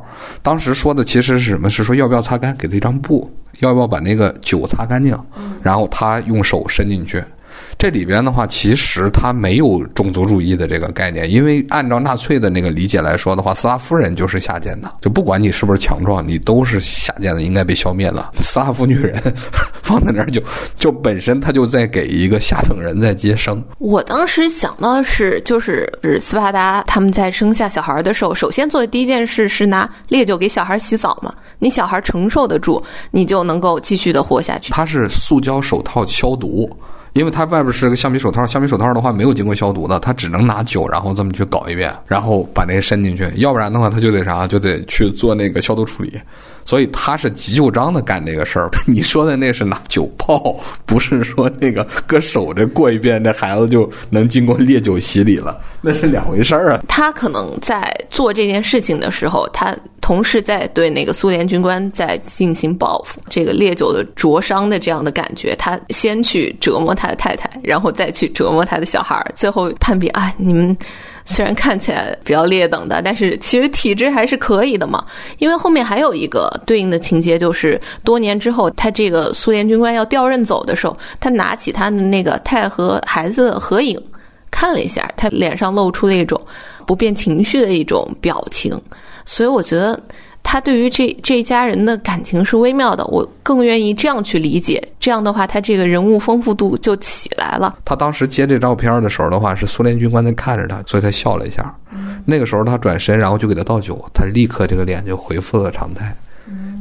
[0.42, 1.68] 当时说的其实是什么？
[1.68, 2.56] 是说要不要擦干？
[2.56, 5.18] 给他一张布，要不要把那个酒擦干净？
[5.60, 7.20] 然后他用手伸进去。
[7.78, 18.32] 这里边的话，其实他没有种族主义的这个概念，因为按照纳粹的那个理解来说的话，斯拉夫人就是下贱的，就不管你是不是强壮，你都是下贱的，应该被消灭了。
[18.40, 19.22] 斯拉夫女人
[19.80, 20.42] 放在那儿，就
[20.76, 23.62] 就本身他就在给一个下等人在接生。
[23.78, 34.72] 我当时想到是，就是是斯巴达他们在生下小孩的时候，首先做的第一件事是拿烈酒给小孩洗澡嘛，你小孩承受得住，你就能够继续的活下去。
[34.72, 36.68] 他是塑胶手套消毒。
[37.18, 46.16] 因为它外边是个橡皮手套，橡皮手套的话没有经过消毒的，它只能拿酒，然后这么去搞一遍，然后把那个伸进去，要不然的话，它就得啥，就得去做那个消毒处理。
[46.68, 48.68] 所以他是急就章的干这个事儿。
[48.86, 50.54] 你说的那是拿酒泡，
[50.84, 56.82] 不是说那个搁手这过一遍，这孩子就能经过烈酒洗礼了，那是两回事儿啊。
[56.86, 59.74] 他可能在做这件事情的时候，他。
[60.00, 63.20] 同时在对那个苏联军官在进行报复。
[63.28, 70.74] 这个烈酒的灼伤的这样的感觉，他先去折磨他的太太，然后再去折磨他的小孩儿，最后判别啊，你们。
[71.30, 75.04] 虽然看起来比较劣等的，但是其实体质还是可以的嘛。
[75.36, 84.02] 因为后面还有一个对应的情节，就是多年之后，他这个苏联军官要调任走的时候，他拿起他的那个太和孩子的合影
[84.50, 86.40] 看了一下，他脸上露出了一种
[86.86, 88.74] 不变情绪的一种表情，
[89.26, 90.00] 所以我觉得。
[90.50, 94.82] 他对于这这一家人的感情是微妙的，我更愿意这样去理解。
[94.98, 97.76] 这样的话，他这个人物丰富度就起来了。
[97.84, 101.76] 他当时接这照片的时候的话，是苏联军官在看着他，所以他笑了一下。
[102.24, 106.16] 那个时候他转身，然后就给他倒酒，他立刻这个脸就恢复了常态。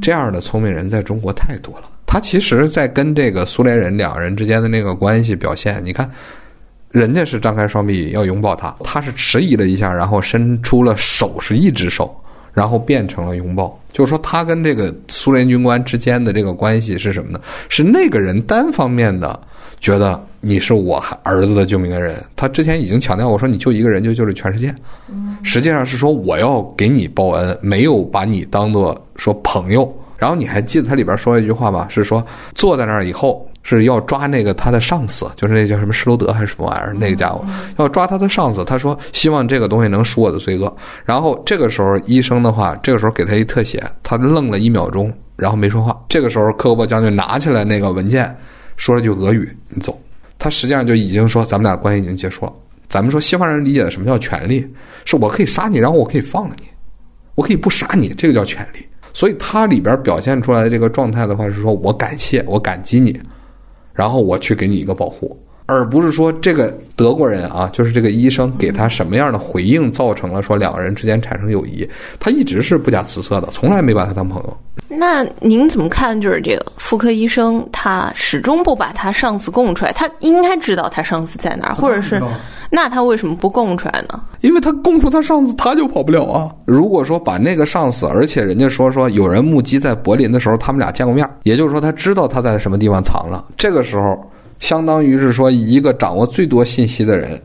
[0.01, 1.89] 这样的聪明人在中国太多了。
[2.05, 6.09] 他其实，在跟这个苏联人两个人之间的那个关系表现，你看，
[6.91, 12.17] 人家是张开双臂要拥抱他，他是迟疑了一下，然后伸出了手，是一只手。
[12.57, 17.39] 然后变成了拥抱，就是说他跟这个苏联军官之间的这个关系是什么呢？
[17.69, 19.39] 是那个人单方面的
[19.79, 22.15] 觉得你是我儿子的救命恩人。
[22.35, 24.73] 他之前已经强调过，说你救一个人就救了全世界。
[25.43, 29.95] 实际上是说我要给你报恩，没有把你当做说朋友。
[30.17, 31.85] 然后你还记得他里边说了一句话吗？
[31.91, 33.47] 是说坐在那儿以后。
[33.75, 36.93] 是要抓那个他的上司，就是那叫什么施罗德还是什么玩意儿？
[36.93, 37.45] 那个家伙
[37.77, 38.63] 要抓他的上司。
[38.63, 40.73] 他说希望这个东西能赎我的罪恶。
[41.03, 45.99] 然后这个时候医生的话，这个时候给他一特写，他愣了一秒钟，然后没说话。
[46.07, 48.33] 这个时候科波将军拿起来那个文件，
[48.77, 49.99] 说了句俄语：“你走。”
[50.39, 52.53] 他实际上就已经说咱们俩关系已经结束了。
[52.87, 54.65] 咱们说西方人理解的什么叫权利，
[55.03, 56.67] 是我可以杀你，然后我可以放了你，
[57.35, 58.79] 我可以不杀你，这个叫权利。
[59.13, 63.19] 所以他里边表现出来的这个状态的话，是说我感谢，我感激你。
[63.97, 65.35] 然后我去给你一个保护，
[65.67, 71.87] 而不是说这个德国人啊，就是这个医生给他什么样的回应，造成了说两个人之间产生友谊。
[72.19, 74.57] 他一直是不假辞色的，从来没把他当朋友。
[74.89, 76.19] 那您怎么看？
[76.19, 82.21] 就是这个妇科医生，他始终不把他上司供出来，他应该知道他上司在哪儿，或者是？
[82.69, 84.21] 那他为什么不供出来呢？
[84.41, 86.49] 因为他供出他上司，他就跑不了啊。
[86.65, 93.43] 如果说把那个上司，而且人家说说有人目击在柏林的时候，他们俩见过面，也就是说他知道他在什么地方藏了。
[93.57, 94.17] 这个时候，
[94.59, 97.41] 相当于是说一个掌握最多信息的人。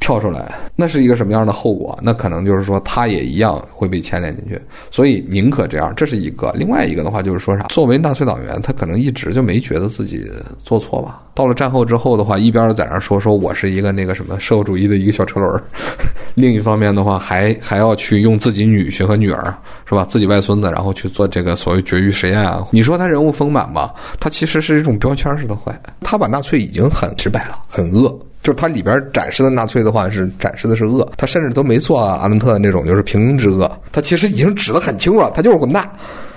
[0.00, 1.98] 跳出来，那是一个什么样的后果？
[2.00, 4.58] 那可能就是说，他也一样会被牵连进去。
[4.90, 6.52] 所以宁可这样，这是一个。
[6.54, 7.64] 另外一个的话，就是说啥？
[7.64, 10.30] 作为纳粹党员，他可能一直就没觉得自己
[10.64, 11.22] 做错吧。
[11.34, 15.62] 到了战后之后的话，一边在那说说我是一个那个什么社会主义的一个小车轮，
[16.34, 20.06] 另一方面的话，还还要去用自己女婿和女儿，是吧？
[20.08, 22.66] 自己外孙子，然后去做这个所谓绝育实验啊。
[22.70, 23.92] 你说他人物丰满吧？
[24.18, 25.78] 他其实是一种标签式的坏。
[26.00, 28.16] 他把纳粹已经很直白了，很恶。
[28.48, 35.86] 就是它里边展示的纳粹的话是展示的是恶，他甚至都没做阿伦特那种就是平庸之恶，他其实已经指的很清楚了，他就是混蛋。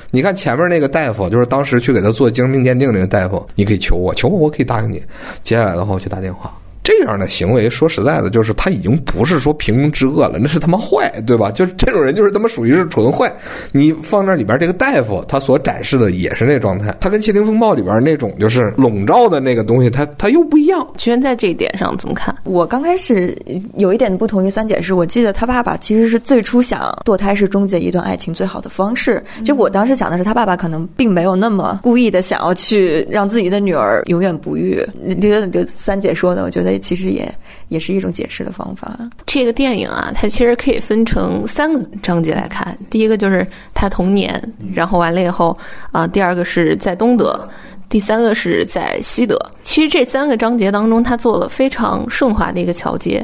[0.10, 5.02] 你看前面那个大夫，就是当时去给他做精神病鉴定那个大夫，你可以求我，求我我可以答应你。
[5.42, 6.52] 接下来的话我去打电话。
[6.92, 11.50] 这样的行为，说实在的，就是他已经不是说平庸之恶了，那是他妈坏，对吧？
[11.50, 13.32] 就是这种人，就是他妈属于是纯坏。
[13.72, 20.86] 你放那里边这个大夫，他所展示的也是那状态，他跟《窃听风暴》里边那种就是笼罩的那个东西，他他又不一样。
[20.98, 22.36] 居然在这一点上怎么看？
[22.44, 23.34] 我刚开始
[23.78, 29.24] 有一点不同于三姐，是我记得他爸爸其实是最初想堕胎是终结一段爱情最好的方式。
[29.46, 34.86] 就我当时想的是，他爸爸可能并没有那么故意的想要去让自己的女儿永远不育。
[35.02, 36.81] 你觉得就三姐说的，我觉得。
[36.82, 37.34] 其实也
[37.68, 38.98] 也是一种解释的方法。
[39.26, 42.78] 这个电影啊，它其实可以分成三个章节来看。
[42.90, 44.42] 第一个就是他童年，
[44.74, 45.58] 然后完了以后
[45.92, 47.48] 啊，第二个是在东德，
[47.88, 49.38] 第三个是在西德。
[49.64, 53.24] 其实这三个章节当中，他做了非常顺滑的一个桥接。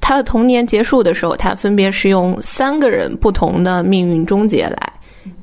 [0.00, 4.92] 他的童年结束的时候，他分别是用三个人不同的命运终结来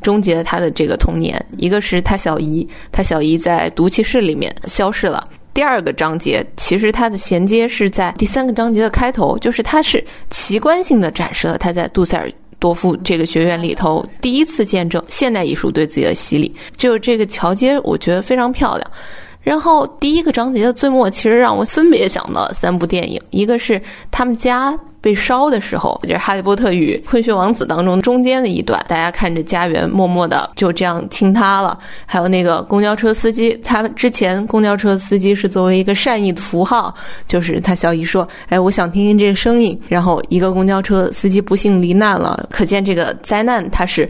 [0.03, 1.43] 终结他的这个童年。
[1.57, 5.23] 一个是他小姨，他小姨在毒气室里面消失了。
[5.53, 18.91] 第二个章节其实它的衔接是在第三个章节的开头，就是它是奇观性的展示了他在杜塞尔多夫这个学院里头第一次见证现代艺术对自己的洗礼，就是这个桥接我觉得非常漂亮。
[19.41, 24.77] 然后第一个章节的最末其实让我分别想到三部电影，一个是他们家。
[25.03, 31.75] 被烧的时候，就是《哈利波特与混血王子》当中中间的一段，大家看着家园默默的就这样倾塌了。
[32.05, 36.93] 还有那个公交车司机，他之前公交车司机是作为一个善意的符号，
[37.27, 44.07] 就是他小姨说：“哎，我想听听这个声音。”然后一个公交车司机不幸罹难了，可见这个灾难它是。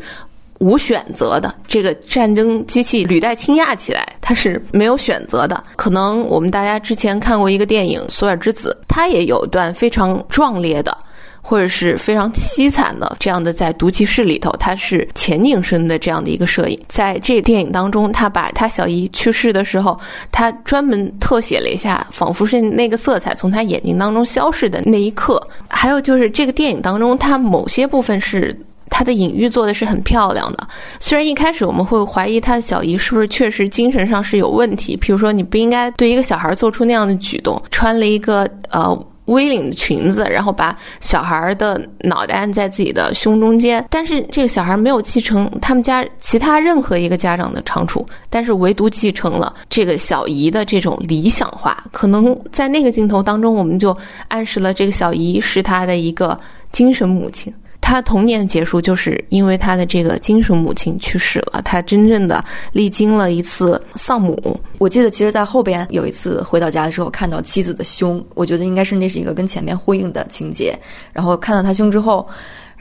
[0.60, 5.62] 无选择的这个战争机器履带倾轧起来，它是没有选择的。
[5.76, 10.98] 可能我们大家之前看过一个电影《索尔之子》，他也有一段非常壮烈的，
[11.42, 16.80] 或者是非常凄惨的这样的，在毒气室里头，他是前景深的这样的一个摄影。
[16.88, 20.00] 在这个电影当中，他把他小姨去世的时候，
[20.32, 25.46] 他专门特写了一下，仿佛是那个色彩从他眼睛当中消逝的那一刻。
[25.68, 28.58] 还有就是这个电影当中，他某些部分是。
[28.92, 30.68] 他的隐喻做的是很漂亮的，
[31.00, 38.94] 虽然一开始我们会怀疑他的小姨是不是确实精神上是有问题，比如说你不应该对一个小孩做出那样的举动，穿了一个呃
[39.26, 43.86] V 领的裙子，然后把小孩的脑袋按在自己的胸中间。
[43.89, 51.82] 但是这个小孩没有继承他们家其他任何一个家长的长处，但是唯独继承了这个小姨的这种理想化。
[51.92, 53.96] 可能在那个镜头当中，我们就
[54.28, 56.38] 暗示了这个小姨是他的一个
[56.74, 57.54] 精神母亲。
[57.92, 61.62] 他童年结束，就是因为他的这个精神母亲去世了。
[61.62, 64.58] 他真正的历经了一次丧母。
[64.78, 70.74] 我记得，其实，在后边有一次回到家的时候，看到妻子的胸，我觉得应该是那是一个跟前面呼应的情节。
[71.12, 72.26] 然后看到他胸之后。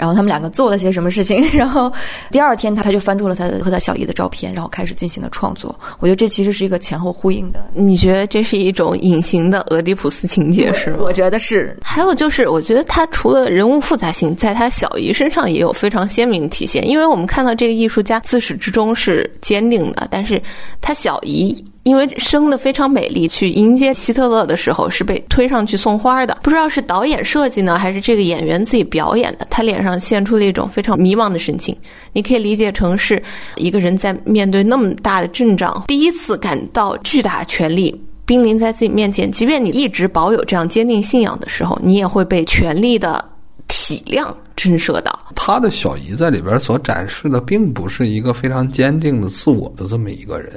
[0.01, 1.47] 然后他们两个做了些什么事情？
[1.53, 1.93] 然后
[2.31, 5.79] 第二天他他就翻出了他和他小姨的照片，然后开始进行了创作。
[5.99, 7.63] 我觉得这其实是一个前后呼应的。
[7.75, 11.01] 你觉得这是一种隐形的俄狄浦斯情节是吗？
[11.03, 11.77] 我觉得是。
[11.83, 16.89] 还有就是，我觉得他除了人物复杂性，在他小姨身上也有非常鲜明的体现。
[16.89, 20.43] 因为我们看到这个艺术家自始至终是坚定的，但是
[20.81, 21.63] 他小姨。
[21.83, 26.37] 因为生的非常美丽，去迎接希特勒的时候是被推上去送花的。
[26.43, 31.75] 不知道是导演设计呢，还是这个演员自己表演的，他脸上现出了一种非常迷茫的神情。
[32.13, 33.21] 你可以理解成是
[33.57, 39.33] 一个人在面对那么大的阵仗，第一次感到巨大权力濒临在自己面前。
[39.33, 43.25] 即便你一直保有这样坚定信仰的时候，你也会被权力的
[43.69, 45.19] 体量震慑到。
[45.35, 50.53] 他的小姨在里边所展示的，并不是一个非常坚定的自我的这么一个人。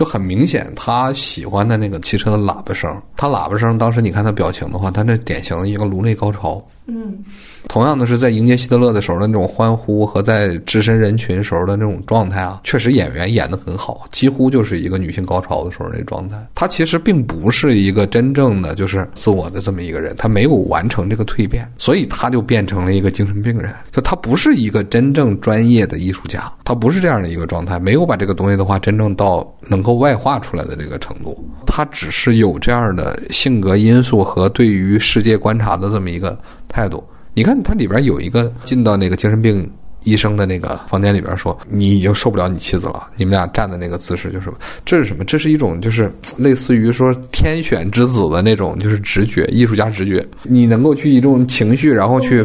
[0.00, 6.66] 就很明显，他喜欢的那个汽车的喇叭声，他喇叭声当时你看他表情的话，他那典型的一个颅内高潮。
[6.90, 7.24] 嗯。
[7.68, 16.36] 同样的是，在迎接希特勒的时候的那种欢呼和在置身人群时候的那种状态啊，确实演员演得很好，几乎就是一个女性高潮的时候那状态。
[16.54, 23.72] 他其实并不是一个真正的就是自我的这么一个人，他没有完成这个蜕变，所以他就变成了一个精神病人。
[23.92, 31.46] 就他不是一个真正专业的艺术家，他不是这样的一个状态，没有把这个东西的话真正到能够外化出来的这个程度。
[31.66, 36.36] 他只是有这样的性格因素和对于世界观察的这么一个
[36.66, 37.04] 态态度。
[37.34, 39.70] 你看，它里边有一个进到那个精神病
[40.04, 44.50] 医生的那个房间里边说：“你已经受不了你妻子了。”你们俩站的那个姿势就是，
[44.84, 45.24] 这是什么？
[45.24, 50.26] 这是一种就是类似于说天选之子的那种就是直觉，艺术家直觉。
[50.42, 52.44] 你能够去一种情绪，然后去，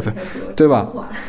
[0.54, 0.86] 对吧？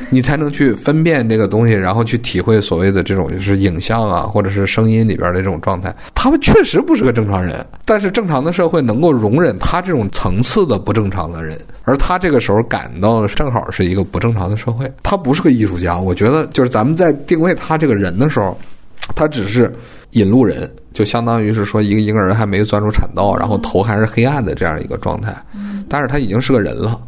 [0.09, 5.95] 你才能去分辨这个东西，然后去体会所谓的这种就是影像啊，或者是声音里边的这种状态。
[6.13, 11.57] 他们确实不是个正常人，但是正常的社会能够容忍他这种层次的不正常的人。
[11.84, 15.97] 而他这个时候感到正好是一个不正常的社会，他不是个艺术家。
[15.97, 18.57] 我觉得就是咱们在定位他这个人的时候，
[19.15, 19.74] 他只是
[20.11, 25.34] 引路人，就相当于是说一个婴儿还没钻出产道，然后头还是黑暗的这样一个状态。
[25.88, 26.99] 但是他已经是个人了。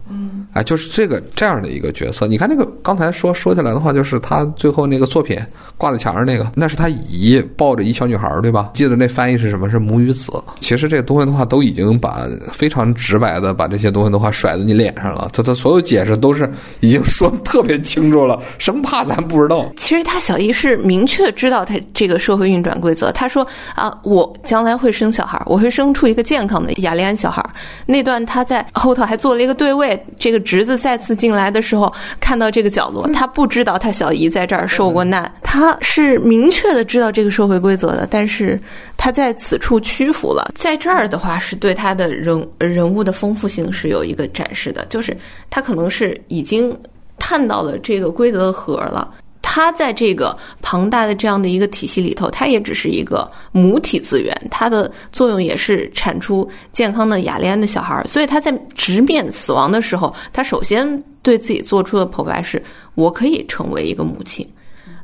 [0.54, 2.26] 哎，就是这个这样的一个角色。
[2.26, 5.38] 你看那个刚才说说起来的话，就是他最后那个作品
[5.78, 8.72] 挂在墙上那个，那是他姨抱着一小女孩，对吧？
[8.74, 9.70] 记得那翻译是什么？
[9.70, 10.32] 是母与子。
[10.60, 15.30] 其实这个东西的话，都已经把非常直白的把这些东西的话甩在你脸上了。
[15.32, 19.72] 他他所有解释都是已经说特别清楚了，生怕咱不知道。
[19.78, 23.12] 其实他小姨是明确知道他这个社会运转规则。
[23.12, 27.48] 他说啊，我将来会生小孩，我会生出一个健康的雅利安小孩。
[27.86, 30.39] 那段他在后头还做了一个对位，这个。
[30.40, 38.60] 侄子再次进来的时候，看到这个角落，他不知道他小姨在这儿受过难，他是明确的知道这个社会规则的，但是
[38.98, 40.52] 他在此处屈服了。
[40.56, 45.16] 在这儿的话，是对他的人人物的丰富性是有一个展示的，就是
[45.50, 46.76] 他可能是已经
[47.18, 49.10] 探到了这个规则的核了。
[49.52, 58.06] 他在这个庞大的这样的一个体系里头，他也只是一个母体资源，它的作用也是产出健康的雅利安的小孩儿。
[58.06, 62.62] 所以他在直面死亡的时候，他首先对自己做出的剖白是：
[62.94, 64.48] 我可以成为一个母亲。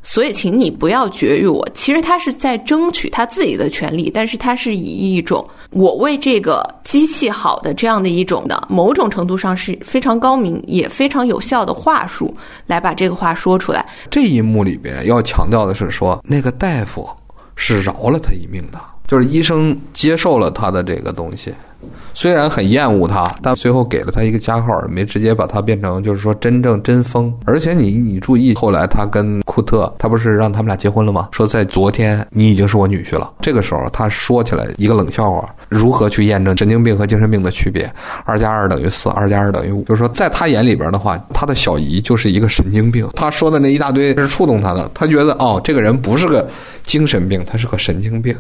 [0.08, 1.68] 所以，请你不要绝育我。
[1.74, 12.32] 其实他是在争取他自己的权利，但是他是以一种我为这个机器好的这样的一种的某种程度上是非常高明也非常有效的话术
[12.68, 13.84] 来把这个话说出来。
[14.12, 17.10] 这一幕里边要强调的是说，那个大夫
[17.56, 18.80] 是饶了他一命的。
[19.08, 21.54] 就是医生接受了他的这个东西，
[22.14, 27.32] 虽然很厌恶他，但最后给了他一个加号，没直接把他变成就是说真正真疯。
[27.46, 31.30] 而且你你注意，后来他跟库特，他不是让他们俩结婚了吗？
[31.32, 33.32] 说在昨天你已经是我女婿了。
[33.42, 37.88] 这个时候他说起来一个冷笑话，如何去验证神经病和精神病的区别？
[38.26, 39.84] 二加二等于四，二加二等于五。
[39.84, 43.08] 就是说在他眼里边的话，他的小姨就是一个神经病。
[43.16, 46.48] 他说的那一大堆是触动他的，他觉得哦，这个人不是个
[46.84, 48.36] 精神病，他是个神经病。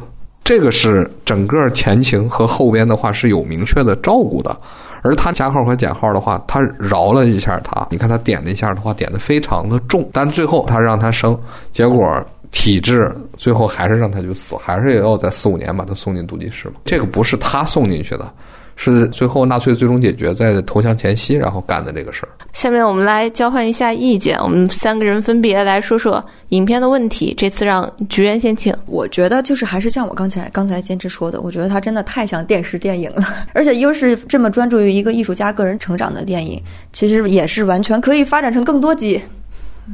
[0.45, 4.55] 这个是整个前情和后边的话是有明确的照顾的，
[5.01, 7.85] 而他加号和减号的话，他饶了一下他。
[7.89, 11.35] 你看他点了一下的话，点的非常的重，但最后他让他生，
[11.71, 16.75] 结果体质最后还是让他就死，还是也要在四五年把他送进毒气室嘛。
[16.85, 18.31] 这个不是他送进去的。
[18.75, 22.29] 是最后纳粹最终解决在投降前夕，然后干的这个事儿。
[22.53, 27.33] 下面我们来交换一下意见，我们三个人分别来说说影片的问题。
[27.37, 28.73] 这次让菊园先请。
[28.85, 33.23] 我觉得就是还是像我刚才刚才坚持说的，我觉得它真的太像电视电影了，
[33.53, 36.61] 而且又是这么专注于一个艺术家个人成长的电影，
[36.93, 39.21] 其实也是完全可以发展成更多集。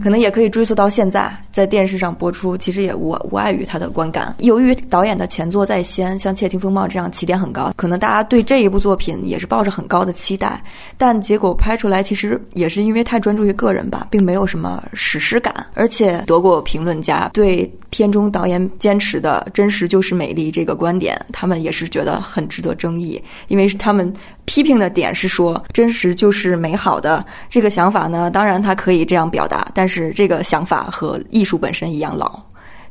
[0.03, 4.33] 可能也可以追溯到现在，在电视上播出，其实也无无碍于他的观感。
[4.39, 10.63] 由于导演的前作在先，像《窃听风暴》这样起点很高，可能大家对这一部作品也是抱着很高的期待。
[10.97, 15.53] 但结果拍出来，其实也是因为太专注于个人吧，并没有什么史诗感。
[15.73, 24.11] 而且德国评论家对片中导演坚持的“真实就是美丽”这个观点，他们也是觉得很值得争议，因为他们
[24.45, 28.29] 批评的点是说“真实就是美好的”这个想法呢。
[28.29, 32.39] 当然，它可以这样表达，但是这个想法和艺术本身一样老。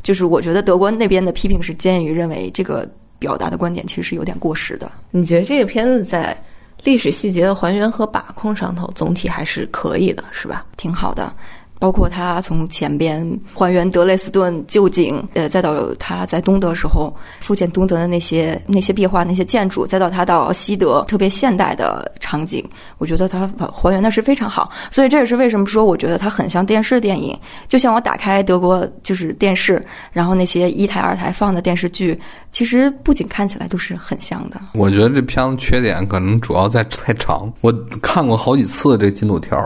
[0.02, 2.88] 就是我觉得德国那边的批评是建议认为这个
[3.18, 4.90] 表达的观点其实是有点过时的。
[5.10, 6.34] 你觉得这个片子在
[6.84, 10.64] 历史细节的还原和把控上头，总体还是可以的，是吧？
[10.78, 11.30] 挺好的。
[11.80, 22.62] 包括他从前边还原德累斯顿旧景，呃，再到他在东德时候复建东德的那些那些壁画、那些建筑，再到他到西德特别现代的场景，
[22.98, 24.70] 我觉得他还原的是非常好。
[24.90, 27.34] 所以这也是为什么说我觉得它很像电视电影，
[27.66, 32.20] 就像我打开德国就是电视，然后那些一台二台放的电视剧，
[32.52, 34.60] 其实不仅看起来都是很像的。
[34.74, 37.72] 我觉得这片子缺点可能主要在太长，我
[38.02, 39.58] 看过好几次这进度条。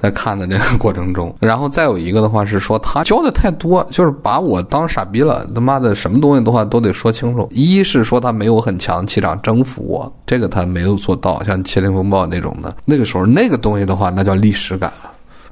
[0.00, 5.46] 在看的这个过程中，然后再有一个的话是说他教的太多，就是把我当傻逼了。
[5.54, 7.48] 他妈的，什么东西的话都得说清楚。
[7.50, 11.42] 一是说他没有很强气场征服我，这个他没有做到。
[11.44, 14.90] 像《窃听风暴》那种的，那个时候那个东西的话，那叫历史感，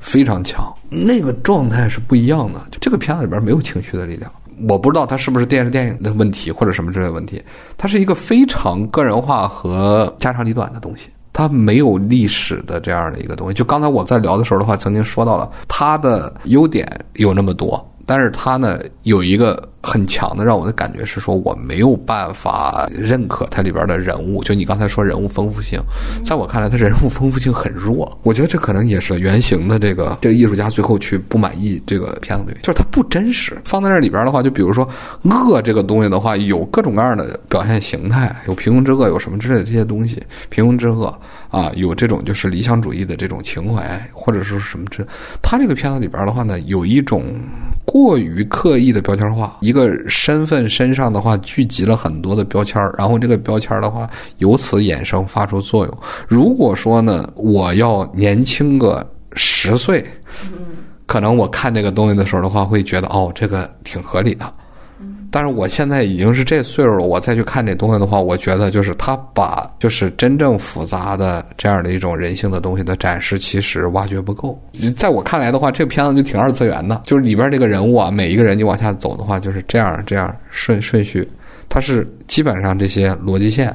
[0.01, 0.65] 非常强。
[0.89, 2.61] 那个状态是不一样的。
[2.71, 4.31] 就这个片子里边没有情绪的力量，
[4.67, 7.43] 我不知道它是不是电视电影的问题或者什么之类的问题。
[7.77, 11.09] 它是一个非常个人化和家长里短的东西。
[11.39, 13.55] 它没有历史的这样的一个东西。
[13.55, 19.69] 就刚才我在聊的时候的话，曾经说到了它的优点有那么多，但是它呢有一个。
[19.81, 25.81] 很强的让我的感觉是说我没有办法认可它里边的人物，就你刚才说人物丰富性，
[26.25, 28.19] 在我看来，它人物丰富性很弱。
[28.23, 33.57] 我觉得这可能也是原型的这个这个艺术家最后去不满意这个片子的原因，就是它不真实。
[33.65, 34.89] 放在这里边的话，就比如说
[35.23, 41.07] 恶这个东西的话，有各种各样的表现形态，有平庸之恶，有什么之类的这些东西，平庸之恶
[41.51, 45.07] 啊，有这种就是理想主义的这种情怀，或者说什么之，
[45.41, 47.25] 他这个片子里边的话呢，有一种
[47.85, 49.57] 过于刻意的标签化。
[49.69, 54.09] 一个身份身上的话聚集了很多的标签然后这个标签的话
[54.39, 55.99] 由此衍生发出作用。
[56.27, 60.03] 如果说呢，我要年轻个十岁，
[61.05, 64.51] 可能我看这个东西的时候的话，会觉得哦，这个挺合理的。
[65.31, 74.59] 但是我现在已经是这岁数了，我再去看这东西的话，我觉得就是他把就是真正复杂的这样的一种人性的东西的展示，其实挖掘不够。
[74.97, 81.29] 在我看来的话，这个片子就挺二次元的，就是里边这个人物啊，每一个人你往下走的话，就是这样这样顺顺序，
[81.69, 83.75] 它是基本上这些逻辑线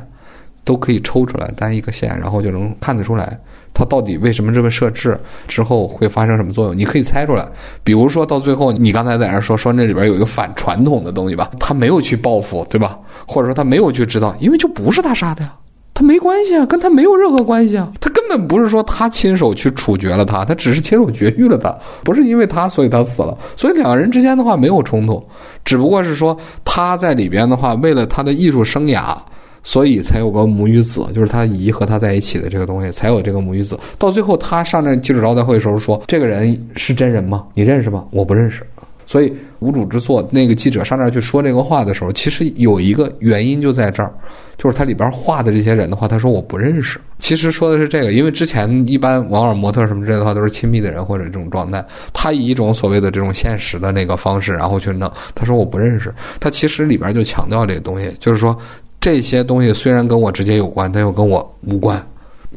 [0.64, 3.39] 都可以抽出来单一个线，然后就能看得出来。
[3.74, 5.19] 它到底为什么这么设置？
[5.47, 6.78] 之后会发生什么作用？
[6.78, 7.47] 你可以猜出来。
[7.84, 12.97] 比如说到最后，你刚才在那说说那里边有一个反传统的东西吧，他没有去报复，对吧？
[13.28, 15.51] 或者说他没有去知道，因为就不是他杀的呀，
[15.93, 25.24] 他没关系啊，跟他没有任何关系啊，他根本不是说他亲手去处决了他，他只是亲手绝育了他，不是因为他所以他死了，所以两个人之间的话没有冲突，
[25.65, 29.15] 只不过是说他在里边的话，为了他的艺术生涯。
[29.64, 33.80] 所以才有个母与子，就是他姨和他在一起的这个东西，才有这个母与子。
[33.97, 37.45] 到最后，他上那记者招待会的时候说：“这个人是真人吗？
[37.53, 38.05] 你认识吗？
[38.11, 38.61] 我不认识。”
[39.05, 44.11] 所以无主之作那个记者上那儿去说这个话的时候，其实有一个原因就在这儿，
[44.57, 46.99] 就是他里边画的这些人的话，他说我不认识。
[47.20, 55.11] 其实说的是这个，因为之前一般网尔模特什么之类的话都是亲密的人或者这种状态，他以一种所谓的这种现实的那个方式，然后去弄。
[55.36, 58.57] 他说我不认识，他其实里边就强调这个东西，就是说
[59.04, 62.01] 这些东西虽然跟我直接有关，但又跟我无关。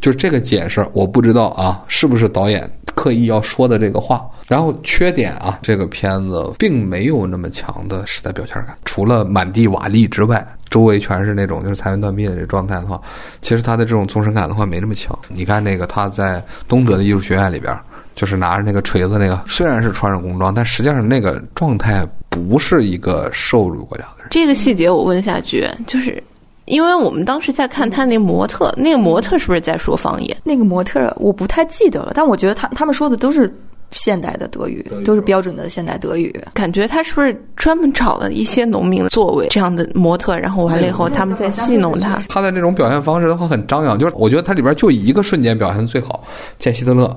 [0.00, 4.24] 就是这个解释，我不知道啊，是不是导演刻意要说的这个话？
[4.46, 13.00] 然后缺点啊，这个片子并没有那么强的时代标签感，除了满地瓦砾之外，周围全是那种就是残垣断壁的这状态的话，
[13.42, 15.18] 其实他的这种纵深感的话没那么强。
[15.26, 17.76] 你看那个他在东德的艺术学院里边，
[18.14, 24.28] 就是拿着那个锤子那个，虽然是穿着工装，但实际上那个状态不是一个受辱国家的人。
[24.30, 26.22] 这个细节我问下去，就是
[26.66, 30.36] 因为我们当时在看他那模特，那个模特是不是在说方言？
[30.44, 33.52] 那个模特我不太记得了，但我觉得他他们说的都是
[33.92, 36.34] 现代的德语，都是标准的现代德语。
[36.52, 42.20] 感觉他是不是专门找了一些农民作为这样的模特，然后完了以后他们在戏弄他？
[42.28, 46.24] 他的那种表现方式的话很张扬，就是我觉得他里边就一个瞬间表现得最好，
[46.58, 47.16] 见希特勒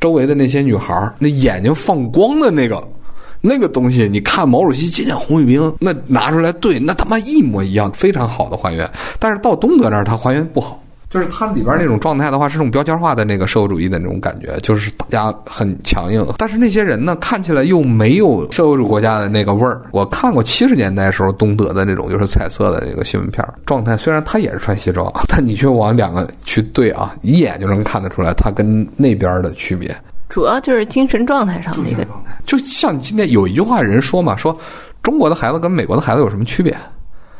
[0.00, 2.82] 周围的那些女孩儿那眼睛放光的那个。
[3.40, 8.88] 那个东西，你看毛主席接见红卫兵，那拿出来对，那他妈一模一样，非常好的还原。
[9.18, 16.24] 但是到东德那儿，他还原不好，就是它里边那种状态的话，是种标签化的那个社会主义的那种感觉，就是大家很强硬。
[16.36, 19.82] 但是那些人呢，看起来又没有社会主义国家的那个味儿。
[19.90, 29.94] 我看过七十年代时候东德的那种就是彩色的那个新闻片儿状态，虽然他也是穿西装，但你却往两个去对啊，一眼就能看得出来他跟那边的区别。
[30.30, 32.34] 主要就是精神状态上的一个状态。
[32.46, 34.58] 就像今天有一句话，人说嘛，说
[35.02, 36.74] 中国的孩子跟美国的孩子有什么区别？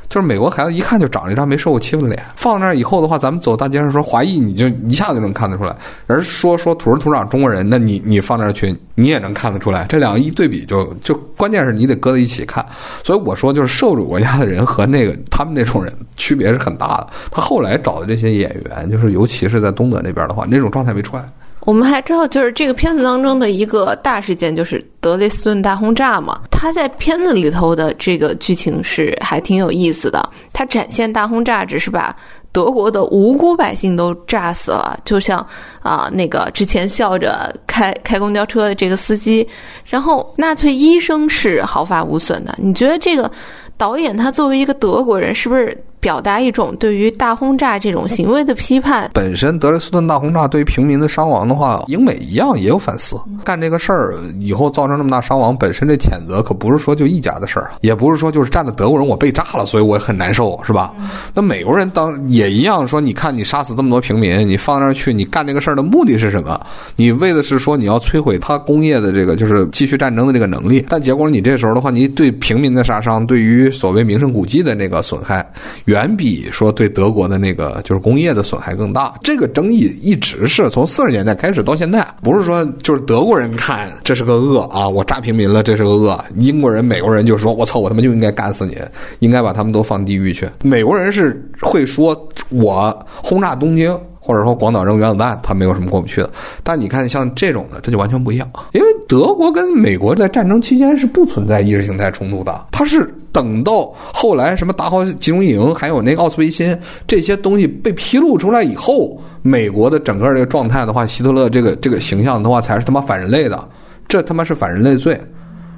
[0.09, 5.73] 就是美国孩子一看就长了一张没受过欺负的脸，放那儿以后的话，咱们走大街上说华裔，你就一下子就能看得出来。
[6.09, 9.87] 而说说土生土长中国人，那你你放那儿去，你也能看得出来。
[9.89, 12.67] 这两个一对比，就就关键是你得搁在一起看。
[13.05, 17.07] 所以我说，就是受辱国家的人和那个他们那种人区别是很大的。
[17.31, 21.25] 他后来找的这些演员，就是尤其是在东德那边的话，那种状态没出来。
[21.71, 26.41] 我们还知道，就是这个片子当中的一个大事件，就是德累斯顿大轰炸嘛。
[26.51, 30.29] 他在片子里头的这个剧情是还挺有意思的。
[30.53, 32.13] 他展现大轰炸只是把
[32.51, 35.47] 德国的无辜百姓都炸死了，就像
[35.81, 39.47] 啊那个之前笑着开 开公交车的这个司机，
[39.85, 42.53] 然后纳粹医生是毫发无损的。
[42.59, 43.31] 你觉得这个
[43.77, 45.85] 导演他作为一个德国人，是不是？
[46.01, 49.11] 表达一种对于大轰炸这种行为的批判。
[49.13, 53.17] 本身德累斯顿大轰炸对于平民的伤亡的话，英美一样也有反思。
[53.45, 60.93] 干这个事儿以后造成那么大伤亡，本身这谴责可不是说就一家的事儿啊，也不是说就是站在德国人我被炸了，所以我很难受，是吧？
[61.35, 66.59] 那美国人当也一样说，你看你杀死这么多平民，你放那儿去，你干这个事儿的目的是什么？
[66.97, 75.47] 你为的是说你要摧毁他工业的这个就是继续战争的这个能力，但结果你这时候的话，你对平民的杀伤，对于所谓名胜古迹的那个损害。
[75.91, 79.13] 远比说对德国的那个就是工业的损害更大。
[79.25, 88.77] 这个争议一直是从四十年代开始到现在，不是说就是德国人看这是个恶啊，我炸平民了，这是个恶；英国人、美国人就说我操，我他妈就应该干死你，
[89.19, 90.49] 应该把他们都放地狱去。
[90.63, 92.17] 美国人是会说
[92.51, 93.99] 我轰炸东京。
[94.23, 96.31] 或者说广岛扔原子弹，他没有什么过不去的。
[96.63, 98.49] 但你看，像这种的，这就完全不一样。
[98.73, 106.77] 因为德国跟美国在战争期间是不存在意识形态冲突的，它是等到后来什么达豪集中营，还有那个奥斯维辛
[107.07, 113.69] 这些东西被披露出来以后，美国的整个这个状态的话，希特勒这个这个形象的话，才是他妈反人类的，
[114.09, 115.21] 这他妈是反人类罪。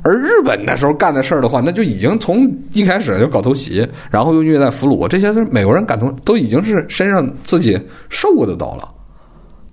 [0.04, 7.78] 而日本那时候干的事儿的话，那就已经从一开始就搞偷袭，然后又虐待俘虏，这些是美国人感同，都已经是身上自己
[8.08, 8.88] 受过的刀了，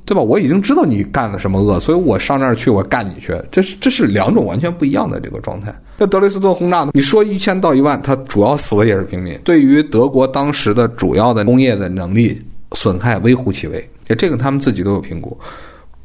[0.09, 0.23] 对吧？
[0.23, 5.71] 我已经知道你干了什么恶，所以我上那儿去，我干你去，这是这是两种完全不一样的这个状态。
[5.99, 12.41] 这德累斯顿轰炸呢，你说一千到一万，他主要死的也是平民，对于德国当时的主要的工业的能力
[12.71, 13.87] 损害微乎其微，
[14.17, 15.39] 这个他们自己都有评估，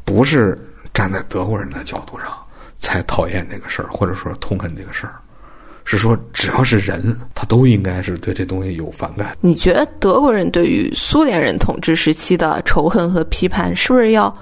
[0.05, 0.59] 不是
[0.93, 2.29] 站在德国人的角度上。
[2.77, 5.15] 才讨厌这个事儿，或者说痛恨这个事儿，
[5.85, 9.37] 是说只要是人，他都应该是对这东西有反感。
[9.41, 14.33] 你觉得德国人对于苏联人统治时期的仇恨和批判，是不是要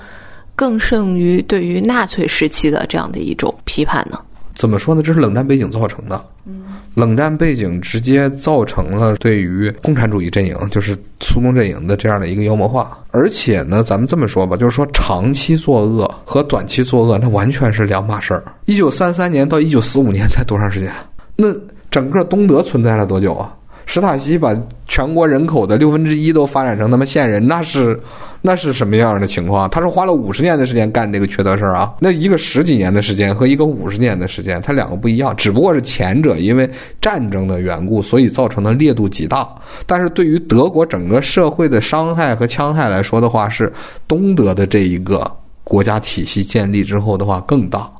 [0.54, 4.18] 更胜于对于纳粹时期的这样的一种批判呢？
[4.54, 5.02] 怎么说呢？
[5.02, 6.22] 这是冷战背景造成的。
[6.44, 6.64] 嗯，
[6.94, 12.98] 冷战背景直接造成了对于共产主义阵营，就是苏东阵营的这样的一个妖魔化。
[13.12, 18.44] 而且呢，咱们这么说吧，就是说长期作恶和短期作恶，那完全是两码事儿。
[18.66, 20.92] 一九三三年到一九四五年才多长时间？
[21.36, 21.48] 那
[21.90, 23.54] 整个东德存在了多久啊？
[23.84, 24.56] 史塔西把
[24.86, 27.98] 全国人口的六分之一都发展成他妈线人，那是
[28.40, 29.68] 那是什么样的情况？
[29.68, 31.92] 他是花了五十年的时间干这个缺德事儿啊！
[31.98, 36.70] 那一个十几年的时间和一个五十年的时间，它两个不一样，只不过是前者因为
[37.00, 39.46] 战争的缘故，所以造成的烈度极大。
[39.84, 43.70] 但是对于德国整个社会的伤害和戕害来说的话，是
[44.06, 45.28] 东德的这一个
[45.64, 47.90] 国家体系建立之后的话更大，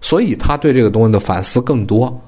[0.00, 2.22] 所以他对这个东西的反思更多。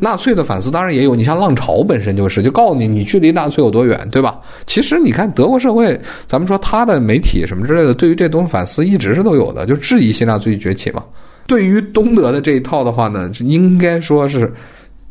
[0.00, 4.40] 纳粹的反思当然也有，你像浪潮本身就是，就告诉你你距离纳粹有多远，对吧？
[4.66, 11.02] 其实你看德国社会，咱们说他的媒体什么之类的，对于这东西反思一直是都有的，就质疑希腊最崛起嘛。
[11.46, 14.52] 对于东德的这一套的话呢，应该说是。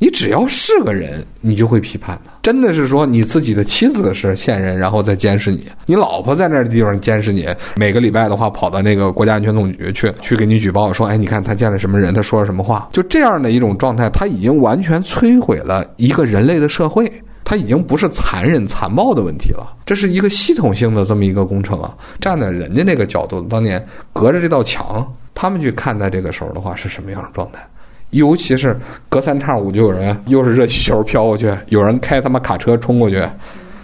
[0.03, 2.31] 你只要是个人，你就会批判的。
[2.41, 7.47] 真的是说你自己的妻子是线人，然后再监视你；你老婆在那地方监视你。
[7.77, 17.09] 每个礼拜的话，跑到那个国家安全总局去，去给你举报，说：“哎，你看他见了什么人，他说了什么话。”就这样的一种状态，他已经完全摧毁了一个人类的社会。
[17.45, 21.95] 他已经不是残忍残暴的问题了，这是一个系统性的这么一个工程啊。
[22.19, 23.81] 站在人家那个角度，当年
[24.11, 27.65] 隔着这道墙，他们去看待这个时候的话，是什么样的状态？
[28.13, 33.21] 尤其是隔三差五就有人又是热气球飘过去，有人开他妈卡车冲过去，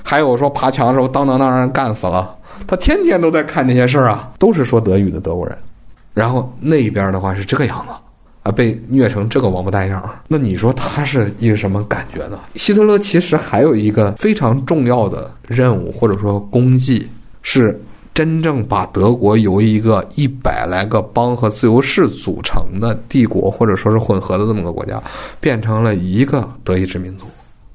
[0.04, 2.36] 还有说爬墙的时候当当当让人干死了。
[2.66, 5.58] 他天天都在看这些事儿啊，都是说德语的德国人。
[6.14, 7.94] 然后那边的话是这个样子
[8.44, 10.10] 啊，被虐成这个王八蛋样。
[10.28, 12.40] 那你说他是一个什么感觉呢？
[12.56, 17.10] 希特勒其实还有一个非常重要的任务或者说功绩
[17.42, 17.80] 是。
[18.20, 25.02] 真正把德国由一个一百来个邦和自由市组成的帝国，或者说是混合的这么个国家，
[25.40, 27.24] 变成了一个德意志民族，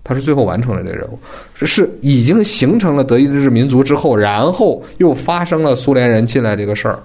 [0.05, 1.19] 他是最后完成了这个任务。
[1.55, 6.99] 是已经形成了德意志民族之后，然后又发生了苏联人进来这个事儿，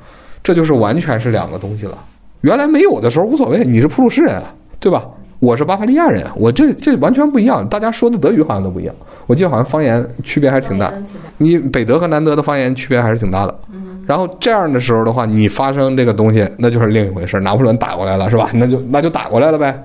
[0.44, 1.98] 这就是完全是两个东西了。
[2.42, 4.44] 原来没有的时候无所谓，你是普鲁士人，
[4.82, 5.08] 对吧？
[5.40, 7.68] 我是巴伐利亚人，我这这完全不一样。
[7.70, 8.94] 大家说的德语好像都不一样，
[9.26, 10.92] 我记得好像方言区别还是挺大。
[11.38, 13.60] 你北德和南德的方言区别还是挺大的。
[14.06, 17.40] 然后这样的时候的话，你发生这个东西，那就是另一回事。
[17.40, 18.50] 拿破仑打过来了，是吧？
[18.54, 19.82] 那就那就打过来了呗。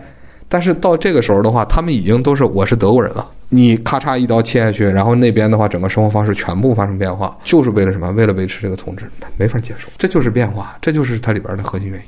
[0.49, 3.25] 但是到这个时候的话，他们已经都是我是德国人了。
[3.49, 8.11] 你咔嚓一刀切下去，然后那边的话，整个生活方式全部发生变化，就是为了什么？
[8.13, 9.05] 为了维持这个统治，
[9.37, 9.89] 没法接受。
[9.99, 12.07] 这就是变化，这就是它里边的核心原因。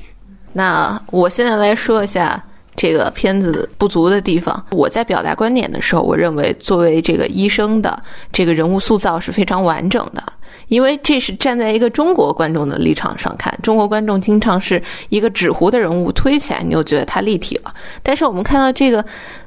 [0.52, 2.42] 那我现在来说一下。
[2.76, 7.98] 这个片子不足的地方，我在表达观点的时候，我认为作为这个医生的
[8.30, 10.22] 这个人物塑造是非常完整的，
[10.68, 17.72] 因为这是站在一个中国观众的立场上看，中国观众经常是一个纸糊的人物推起来，你就觉得他立体了，
[18.02, 19.04] 但是我们看到这个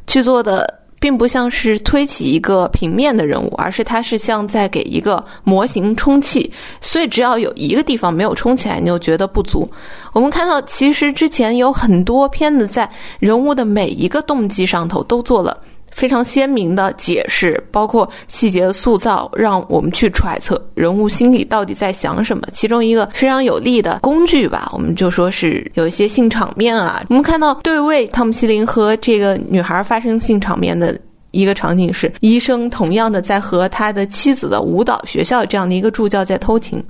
[0.07, 0.78] 剧作的。
[0.99, 9.67] 并不像是推起一个平面的人物，而是它是像在给一个模型充气，所以只要有一个地方没有充起来，你就觉得不足。
[10.13, 12.89] 我们看到，其实之前有很多片子在
[13.19, 15.57] 人物的每一个动机上头都做了
[15.99, 22.47] 非常鲜明的解释，包括细节的塑造，让我们去揣测人物心里到底在想什么。
[22.53, 27.03] 其中一个非常有力的工具吧，我们就说是有一些性场面啊。
[27.09, 30.97] 我们看到对位汤姆希林和这个女孩发生性场面的
[31.31, 36.81] 一个场景是，医生同样的在和他的妻子的舞蹈学校这样的一个助教在偷情。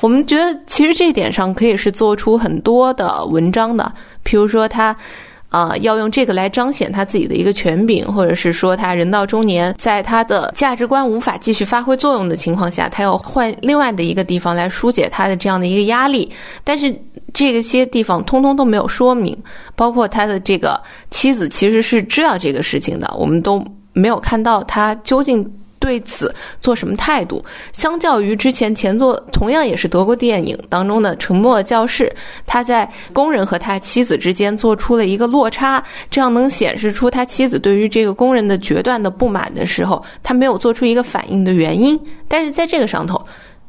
[0.00, 3.92] 我们觉得其实这一点上可以是做出很多的文章的，
[4.22, 4.94] 比如说他。
[5.52, 16.32] 啊，要用这个来彰显他自己的一个权柄，或者是说他人到中年，在他的价值观无法继续发挥作用的情况下，他要换另外的一个地方来疏解他的这样的一个压力。
[16.64, 16.98] 但是
[17.34, 19.36] 这些地方通通都没有说明，
[19.76, 20.80] 包括他的这个
[21.10, 25.46] 妻子其实是知道这个事情的，我们都没有看到他究竟。
[25.82, 27.42] 对此做什么态度？
[27.72, 32.04] 相较于之前前作同样也是德国电影当中的《沉默教室》，
[32.46, 41.98] 他在工人和他妻子之间做出了一个落差，这样能显示出他妻子对于这个工人的决断的不满的时候，他没有做出一个反应的原因。
[42.28, 43.20] 但是在这个上头，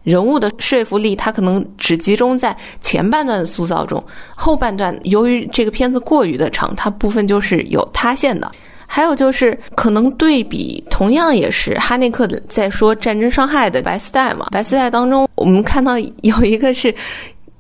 [0.04, 4.02] 人物的说服力他可能只集中在前半段的塑造中，
[4.36, 8.52] 后半段由于这个片子过于的长，它部分就是有塌陷的。
[8.96, 16.94] 还有就是，可能对比同样也是哈内克在说战争伤害的《白丝带》嘛，《白丝带》当中我们看到有一个是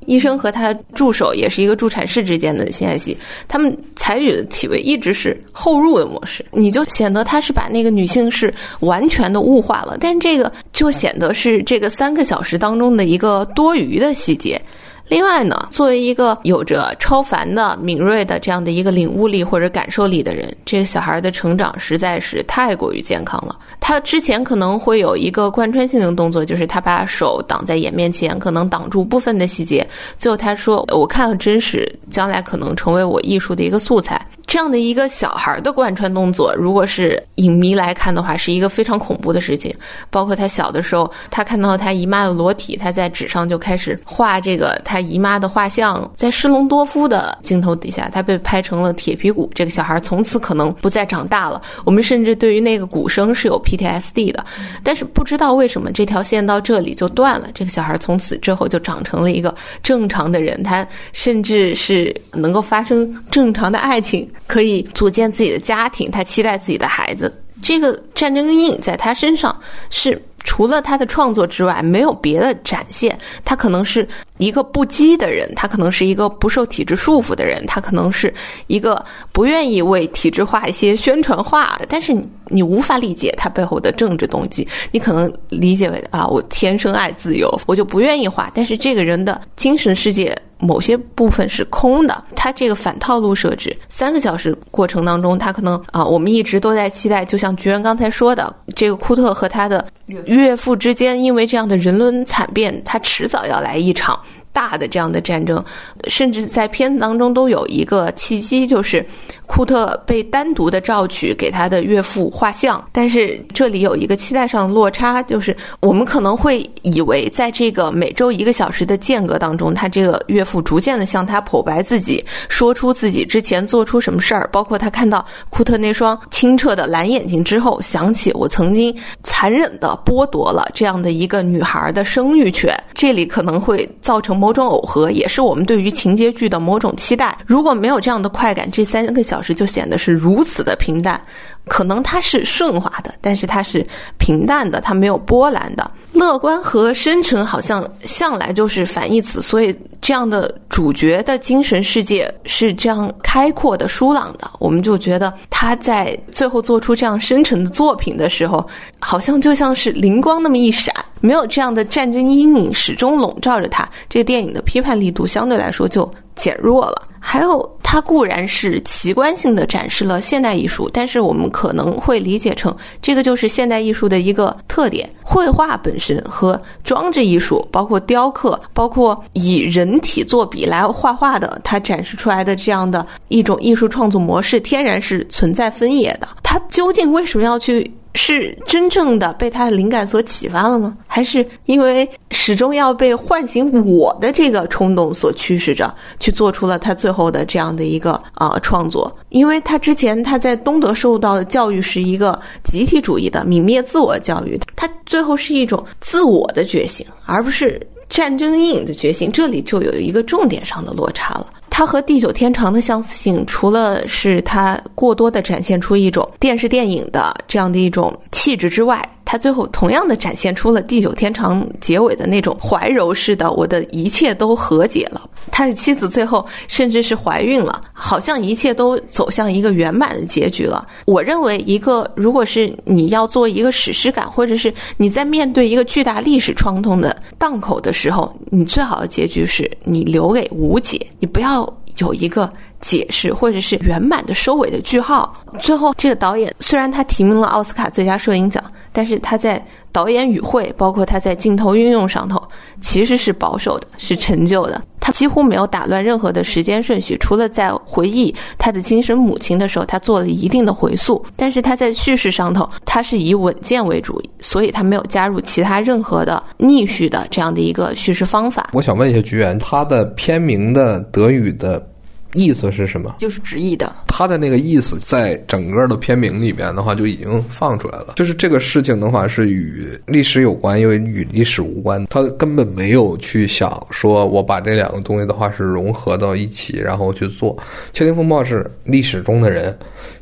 [0.05, 3.17] 医生和他助手，也是一个助产士之间的性爱戏，
[3.47, 14.61] 他们采取的体位一直是后入的模式，你就显得他是把那个女性是完全的物化了，但这个就显得是这个三个小时当中的一个多余的细节。
[15.09, 23.55] 另外呢，作为一个有着超凡的敏锐的这样的一个领悟力或者感受力的人，这个小孩的成长实在是太过于健康了。
[23.79, 29.85] 他之前可能会有一个贯穿性的动作，就是他把手挡在眼面前，可能挡住部分的细节。
[30.17, 39.73] 最后他说：“我看了真实，将来可能成为我艺术的一个素材。”这样的一个小孩的贯穿动作，如果是影迷来看的话，是一个非常恐怖的事情。
[40.09, 46.09] 包括他小的时候，他看到他姨妈的裸体，他在纸上就开始画这个他姨妈的画像。
[46.15, 49.49] 在施隆多夫的镜头底下，他被拍成了铁皮鼓。
[49.55, 51.61] 这个小孩从此可能不再长大了。
[51.83, 54.43] 我们甚至对于那个鼓声是有 PTSD 的，
[54.83, 57.47] 但是不知道为什么这条线到这里就断了。
[57.53, 64.29] 这个小孩从此之后就长成了一个正常的人，他甚至是能够发生正常的爱情。
[64.47, 67.33] 可以组建自己的家庭，他期待自己的孩子。
[67.61, 69.57] 这个战争阴影在他身上
[69.89, 73.17] 是除了他的创作之外没有别的展现。
[73.45, 74.05] 他可能是
[74.37, 78.33] 一个不羁的人，他可能是一个不受体制束缚的人，他可能是
[78.67, 81.85] 一个不愿意为体制化一些宣传化的。
[81.87, 82.13] 但是
[82.49, 88.51] 你无法理解他背后的政治动机，你可能理解为啊，我天生爱自由，我就不愿意画。
[88.53, 90.37] 但是这个人的精神世界。
[90.63, 99.85] 某些部分是空的，它这个反套路设置，三个小时过程当中，他可能啊，我们一直都在期待，就像菊园刚才说的，这个库特和他的
[100.25, 104.17] 岳父之间，因为这样的人伦惨变，他迟早要来一场
[104.51, 105.63] 大的这样的战争，
[106.07, 109.05] 甚至在片子当中都有一个契机，就是。
[109.53, 128.91] 库特被单独的召去给他的岳父画像，但是这里有一个期待上的落差，就是我们可能会以为，在这个每周一个小时的间隔当中，他这个岳父逐渐的向他剖白自己，说出自己之前做出什么事儿，包括他看到库特那双清澈的蓝眼睛之后，想起我曾经
[129.21, 137.37] 残忍的剥夺了这样的一个女孩的生育权，这里可能会造成某种耦合，也是我们对于情节剧的某种期待。
[137.45, 139.42] 如果没有这样的快感，这三个小。
[139.43, 141.21] 时就显得是如此的平淡，
[141.67, 143.85] 可能它是顺滑的，但是它是
[144.17, 145.91] 平淡的，它没有波澜的。
[146.13, 158.65] 乐观和深沉好像向来就是反义词，所以这样的主角的精神世界是这样开阔的、舒朗的，我们就觉得他在最后做出这样深沉的作品的时候，
[158.99, 160.93] 好像就像是灵光那么一闪。
[161.19, 167.01] 没有这样的战争阴影始终笼罩着他，这个电影的批判力度相对来说就减弱了。
[167.17, 186.27] 还有，它固然是奇观性的展示了现代艺术，但是我们可能会理解成这个就是现代艺术的一个特点：绘画本身和装置艺术，包括雕刻，包括以人体作笔来画画的，它展示出来的这样的一种艺术创作模式，天然是存在分野的。
[186.41, 187.93] 它究竟为什么要去？
[188.15, 190.95] 是真正的被他的灵感所启发了吗？
[191.07, 199.11] 还是因为始终要被唤醒我的这个冲动所驱使着，去做出了他最后的这样的一个呃创作？
[199.29, 209.31] 因为他之前他在东德受到的教育是一个集体主义的泯灭自我教育，他最后是一种自我的觉醒，而不是战争阴影的觉醒。
[209.31, 211.47] 这里就有一个重点上的落差了。
[211.75, 219.03] 它和《地久天长》的相似性，除了是它过多的展现出一种电视电影的这样的一种气质之外，
[219.33, 225.27] 他最后同样的展现出了《地久天长》结尾的那种怀柔式的，我的一切都和解了。
[225.49, 230.87] 他的妻子最后甚至是怀孕了，好像一切都走向一个圆满的结局了。
[231.05, 241.67] 我认为，一个如果是你要做一个史诗感，或者是你在面对一个巨大历史创痛的档口的时候，你最好的结局是你留给无解，你不要。
[241.97, 242.49] 有一个
[242.81, 245.33] 解释，或者是圆满的收尾的句号。
[245.59, 249.63] 最后，这个导演虽然他提名了奥斯卡最佳摄影奖，但是他在
[249.93, 252.41] 导演语汇，包括他在镜头运用上头，
[252.81, 254.81] 其实是保守的，是陈旧的。
[254.99, 261.23] 他几乎没有打乱任何的时间顺序，除了在回忆他的精神母亲的时候，他做了一定的回溯。
[261.35, 268.69] 但是他在叙事上头，他是以稳健为主，所以他没有加入其他任何的逆序的这样的一个叙事方法。
[268.73, 271.85] 我想问一下菊园，他的片名的德语的。
[272.33, 273.15] 意思是什么？
[273.19, 273.93] 就是直译的。
[274.07, 278.13] 他的那个意思，在整个的片名里边的话，就已经放出来了。
[278.15, 282.05] 就是这个事情的话，是与历史有关，因为与历史无关。
[282.07, 287.57] 他根本没有去想说，我把这两个东西的话是融合到一起，然后去做。
[287.91, 289.75] 窃听风暴是历史中的人，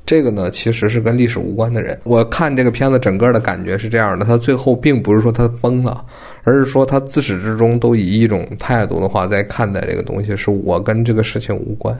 [0.05, 1.97] 这个呢，其实是跟历史无关的人。
[2.03, 6.05] 我看这个片子整个的感觉是这样的，他最后并不是说他崩了。
[6.43, 11.95] 而是说，他自始至终都以一种态度的话在看待这个东西，是我跟这个事情无关。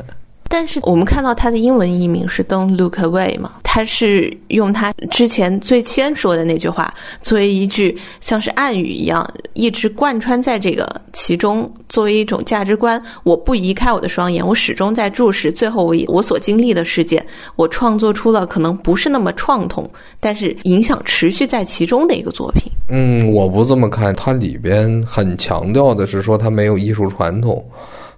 [0.52, 13.02] 但是我们看到他的英文译名是 "Don't look away" 嘛，他是用他之前最先说的那句话作为一句像是暗语一样，一直贯穿在这个其中，作为一种价值观。
[13.24, 17.26] 我不移开我的双眼，我始终在注视最后我我所经历的事件。
[17.56, 19.89] 我创作出了可能不是那么创痛，
[20.20, 22.70] 但是影响持续在其中的一个作品。
[22.89, 27.66] 嗯，我不这么看，它里边很强调的是说它没有艺术传统。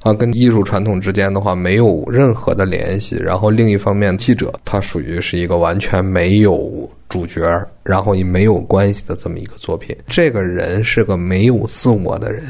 [0.04, 3.16] 啊，跟艺术传统之间的话没有任何的联系。
[3.16, 7.42] 然后另一方面，记者他属于是一个完全没有主角，
[7.84, 9.96] 然后也没有关系的这么一个作品。
[10.08, 12.44] 这个人是个没有自我的人。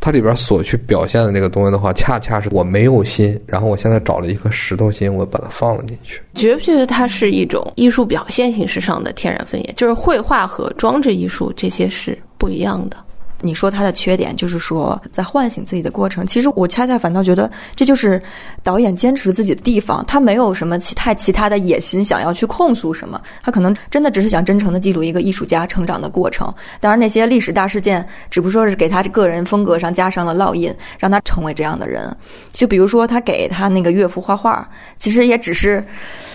[0.00, 6.20] 它里边所去表现的那个东西的话，恰恰是我没有心，然后我现在找了一颗石头心，我把它放了进去。
[6.34, 9.72] 觉不觉得它是一种艺术表现形式上的天然分野？
[9.76, 12.96] 就是绘画和装置艺术这些是不一样的。
[13.42, 18.22] 你说他的缺点就是说在唤醒自己的过程，其实我恰恰反倒觉得这就是
[18.62, 26.52] 导演坚持自己的地方，他没有什么其太其他的野心，想要去控诉什么，他可能真的只是想真诚的记录一个艺术家成长的过程。
[26.80, 32.14] 当然，那些历史大事件只不过是给他个人风格上加上了烙印，让他成为这样的人。
[32.52, 34.68] 就比如说他给他那个岳父画画，
[34.98, 35.84] 其实也只是。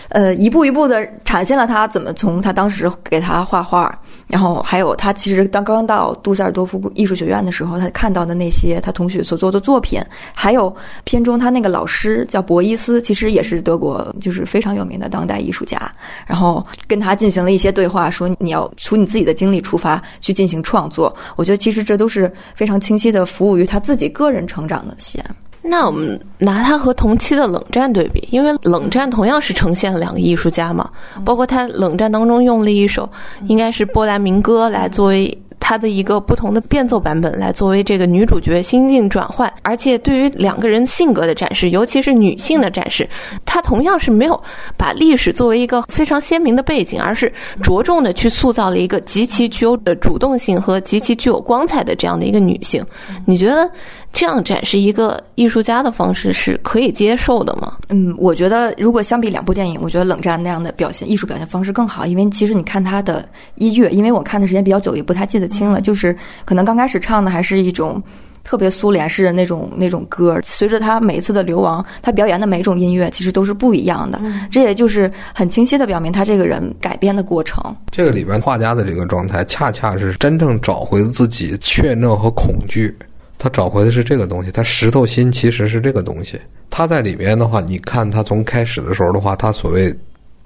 [0.09, 3.93] 呃，一步一步的展现了他怎么从他当时给他画画，
[4.27, 10.01] 然后还有他其实当刚到杜塞尔多夫艺术学院的时候，他看到的那些他同学所做的作品，
[10.33, 10.75] 还有
[11.05, 15.79] 片中他那个老师叫博伊斯，其实也是德国就是非常有名的当代艺术家，
[16.25, 21.15] 然后跟他进行了一些对话，说你要从你自己的经历出发去进行创作。
[21.35, 25.23] 我觉得其实这都是非常清晰的服务于他自己个人成长的线。
[25.69, 30.89] 那我们拿它和同期的冷战对比，因为冷战同样是呈现了两个艺术家嘛，
[31.25, 33.09] 包括他冷战当中用了一首
[33.47, 43.09] 应该是波兰民歌来作为他的一个不同的变奏版本，来作为这个女主角心境转换，而且对于两个人性格的展示，尤其是女性的展示，
[43.45, 44.41] 他同样是没有
[44.77, 52.81] 把历史作为一个非常鲜明的背景，而是着重的去塑造了一个极其具有的主动性和极其具有光彩的这样的一个女性，
[53.25, 53.69] 你觉得？
[54.17, 57.77] 这样展示一个艺术家的方式是可以接受的吗？
[57.89, 68.01] 嗯，我觉得如果相比两部电影，我觉得《冷战》那样的表现艺术表现方式更好，因为其实你看他的音乐，因为我看的时间比较久，也不太记得清了，就是可能刚开始唱的还是一种
[68.43, 77.63] 特别苏联式的那种那种歌，随着他每一次的流亡，他表演的每一种音乐其实都是不一样的，这也就是很清晰的表明他这个人改变的过程。
[77.91, 82.97] 这个里边画家的这个状态，恰恰是真正找回自己怯懦和恐惧。
[83.37, 86.39] 他找回的是这个东西，他石头心其实是这个东西。
[86.69, 89.95] 他在里边的话，你看他从开始的时候的话，他所谓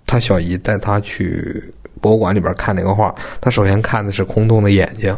[0.06, 1.64] 他小姨带他去
[2.00, 5.16] 博物馆里边看那个画，他首先看的是空洞的眼睛，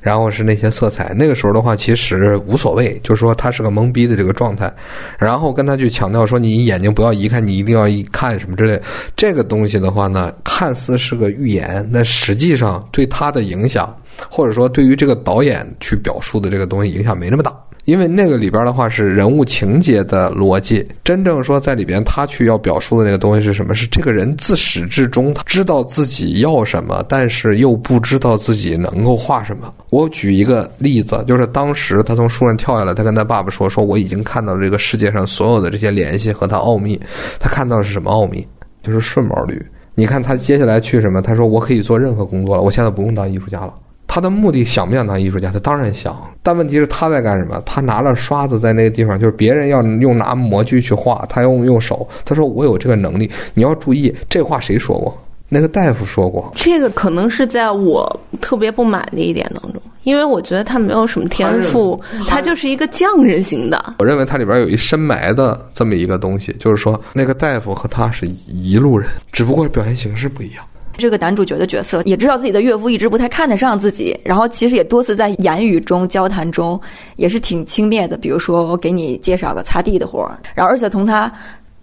[0.00, 1.12] 然后是那些色彩。
[1.14, 4.72] 那个时候的话，其实无所谓，就是说他是个懵逼的这个状态。
[5.18, 8.80] 然后跟他去强调说，你眼睛不要移开，你一定要一看什么之类。
[9.16, 13.94] 这个东西的话呢，看似是个预言，那实际上对他的影响。
[14.30, 17.52] 或者说，对于这个导演去表述的这个东西影响没那么大，
[17.84, 20.86] 因为那个里边的话是人物情节的逻辑。
[21.04, 23.74] 真正说在里边，他去要表述的那个东西是什么？
[23.74, 29.72] 是这个人自始至终他知道自己要什么，但是又不知道自己能够画什么。
[29.90, 37.00] 我举一个例子，就是当时他从树上跳下来，他跟他爸爸说：“说我已经看到了这个世界上所有的这些联系和他奥秘。”
[37.40, 38.46] 他看到的是什么奥秘？
[38.82, 39.60] 就是顺毛驴。
[39.94, 41.20] 你看他接下来去什么？
[41.22, 43.72] 他说：“我可以做任何工作了，我现在不用当艺术家了。”
[44.08, 45.52] 他的目的想不想当艺术家？
[45.52, 47.62] 他当然想，但问题是他在干什么？
[47.64, 52.08] 他拿了刷子在那个地方，就是别人要用拿模具去画，他用用手。
[52.24, 55.16] 他说：“我有这个能力。”你要注意，这话谁说过？
[55.50, 56.52] 那个大夫说过。
[56.56, 63.94] 这个可能是在我特别不满的一点当中，因为我觉得他没有什么天赋，他就是一个匠人型的。
[63.98, 70.64] 我认为他里边有一深埋的这么一个东西，就是说那个大夫和他是一路人，只不过表现形式不一样。
[70.98, 76.78] 这个男主角的角色也知道自己的岳父一直不太看得上自己，然后其实也多次在言语中、交谈中
[77.16, 78.18] 也是挺轻蔑的。
[78.18, 81.32] 比如说，我给你介绍个擦地的活儿，然后而且从他。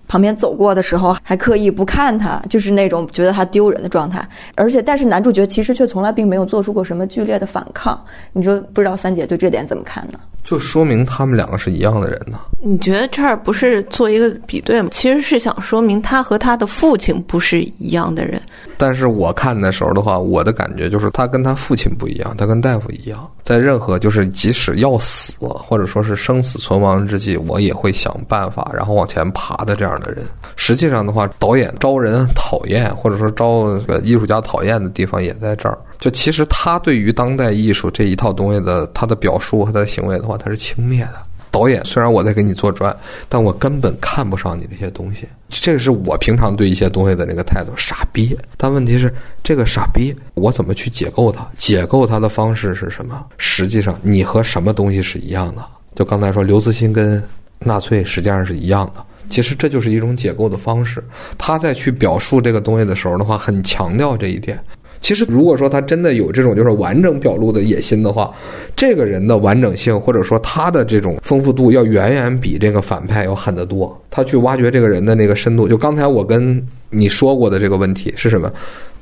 [0.08, 4.24] 旁边走过的时候，还刻意不看他，就是那种觉得他丢人的状态。
[4.54, 8.00] 而且，但是男主角其实却从来并没有做出过什么剧烈的反抗。
[8.32, 10.20] 你说，不知道三姐对这点怎么看呢？
[10.46, 12.40] 就说明他们两个是一样的人呢。
[12.64, 14.90] 你觉得这儿不是做一个比对吗？
[14.92, 18.40] 其实是想说明他和他的父亲不是一样的人。
[18.78, 29.96] 但是我看的时候的话，我的感觉就是他跟他父亲不一样，他跟大夫一样，在任何就是即使要死或者说是生死存亡之际，我也会想办法，然后往前爬的这样。
[29.96, 30.26] 的人，
[30.58, 35.78] 实际上的话，导演招人讨厌，或者说招艺术家讨厌的地方也在这儿。
[36.00, 41.14] 就其实他对于当代艺术这一套东西的他的表述和他的行为的话，他是轻蔑的。
[41.52, 42.94] 导演虽然我在给你做专，
[43.30, 45.26] 但我根本看不上你这些东西。
[45.48, 48.38] 这个是我平常对一些东西的那个态度，傻逼。
[48.58, 51.48] 但问题是，这个傻逼我怎么去解构它？
[51.56, 53.26] 解构它的方式是什么？
[53.38, 55.66] 实际上，你和什么东西是一样的？
[55.96, 57.24] 就刚才说，刘慈欣跟
[57.60, 59.02] 纳粹实际上是一样的。
[59.30, 61.02] 其实这就是一种解构的方式。
[61.38, 64.60] 他在去表述这个东西的时候的话，很强调这一点。
[65.06, 68.34] 其实，如果说他真的有这种就是完整表露的野心的话，
[68.76, 73.96] 这个人的完整性或者说他的这种丰富度要远远比这个反派要狠得多。
[74.10, 78.52] 他去挖掘这个人的那个深度，就刚才我跟你说过的这个问题是什么？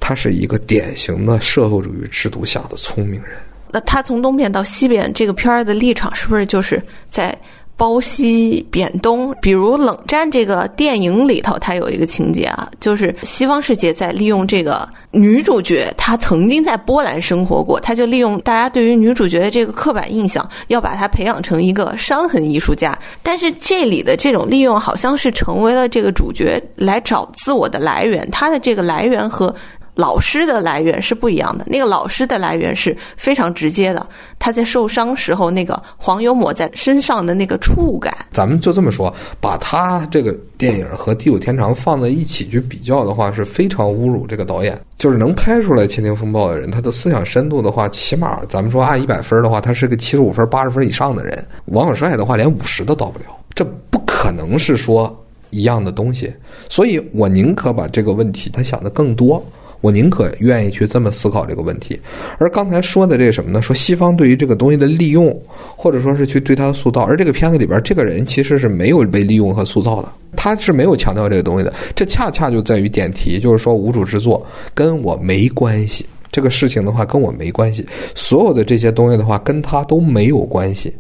[0.02, 3.32] 他是一个典型的社会主义制度下的聪明人。
[3.72, 7.34] 那他从东边到西边，这个片儿的立场是不是就是在？
[7.76, 22.98] 包西贬东，比如《冷战》这个电影里头，它有一个情节啊，就是西方世界在利用这个女主角，她曾经在波兰生活过，他就利用大家对于女主角的这个刻板印象，要把她培养成一个伤痕艺术家。
[23.22, 29.54] 但是这里的这种利用，好像是成为了这个主角来找自我的来源，他的这个来源和。
[29.96, 34.06] 老师的来源是不一样的，那个老师的来源是非常直接的，
[34.40, 38.14] 他在受伤时候那个黄油抹在身上的那个触感。
[38.32, 44.80] 咱们就这么说，把他这个电影和《地久天长》放在一起去比较的话，是非常侮辱这个导演。
[44.98, 51.46] 就是能拍出来《窃听风暴》的人，他的思想深度的话，起码咱们说按一百分的话，他是个七十五分、八十分以上的人。
[51.66, 55.16] 王小帅的话，连五十都到不了，这不可能是说
[55.52, 56.34] 一样的东西。
[56.70, 59.44] 所以我宁可把这个问题他想的更多。
[59.84, 62.00] 我宁可愿意去这么思考这个问题，
[62.38, 63.62] 而刚才说的这个什么呢？
[63.62, 65.38] 说西方对于这个东西的利用，
[65.76, 70.08] 或者说是去对它塑造，而这个片子里边这个人其实是没有被利用和塑造的，
[70.38, 71.74] 他是没有强调这个东西的。
[71.94, 80.94] 这恰恰就在于点题，就是说无主之作跟我没关系，这个事情的话跟我没关系，所有的这些东西的话跟他都没有关系。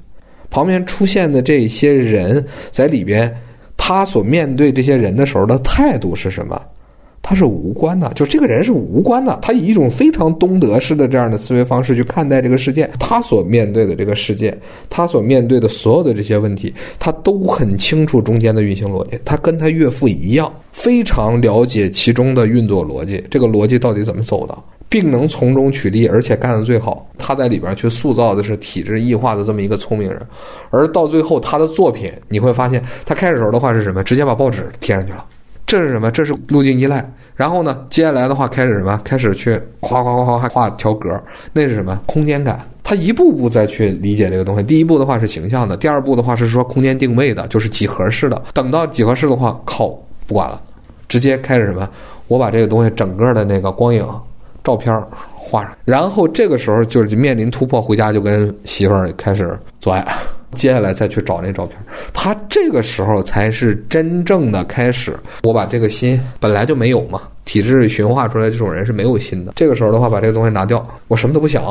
[0.49, 3.33] 旁边出现的这些人在里边，
[3.77, 6.61] 他所面对这些人的时候的态度是什么？
[7.25, 9.39] 他是无关的，就这个人是无关的。
[9.41, 14.55] 他以一种非常东德式的这样的思维方式去看待这个世界，他所面对的这个世界，
[14.89, 19.17] 他所面对的所有的这些问题，他都很清楚中间的运行逻辑。
[19.23, 24.57] 他跟他岳父一样，非常了解其中的运作逻辑，这个逻辑到底怎么走的，
[24.89, 27.09] 并能从中取利，而且干得最好。
[27.17, 30.21] 他在里边去塑造的是体制异化的这么一个聪明人，
[30.71, 34.03] 而到最后他的作品，你会发现，他开始时候的话是什么？
[34.03, 35.25] 直接把报纸贴上去了。
[35.65, 36.11] 这是什么？
[36.11, 37.07] 这是路径依赖。
[37.35, 38.99] 然后呢，接下来的话开始什么？
[39.03, 41.19] 开始去夸夸夸夸画条格。
[41.51, 41.99] 那是什么？
[42.05, 42.59] 空间感。
[42.83, 44.61] 他一步步再去理解这个东西。
[44.61, 48.39] 第一步的话是形象的，第二步的话是说空间定位的，就是几何式的。
[48.53, 49.87] 等到几何式的话，靠，
[50.27, 50.61] 不管了，
[51.07, 51.89] 直接开始什么？
[52.27, 54.05] 我把这个东西整个的那个光影、
[54.63, 54.93] 照片
[55.33, 55.73] 画上。
[55.85, 60.05] 然后这个时候就是面临突破，回家就跟媳妇儿开始做爱。
[60.53, 61.77] 接下来再去找那照片，
[62.13, 65.17] 他这个时候才是真正的开始。
[65.43, 69.53] 我把这个心本来就没有嘛，体质驯化出来这种人是没有心的。
[69.55, 71.63] 这个时候的话，把这个东西拿掉，我什么都不想，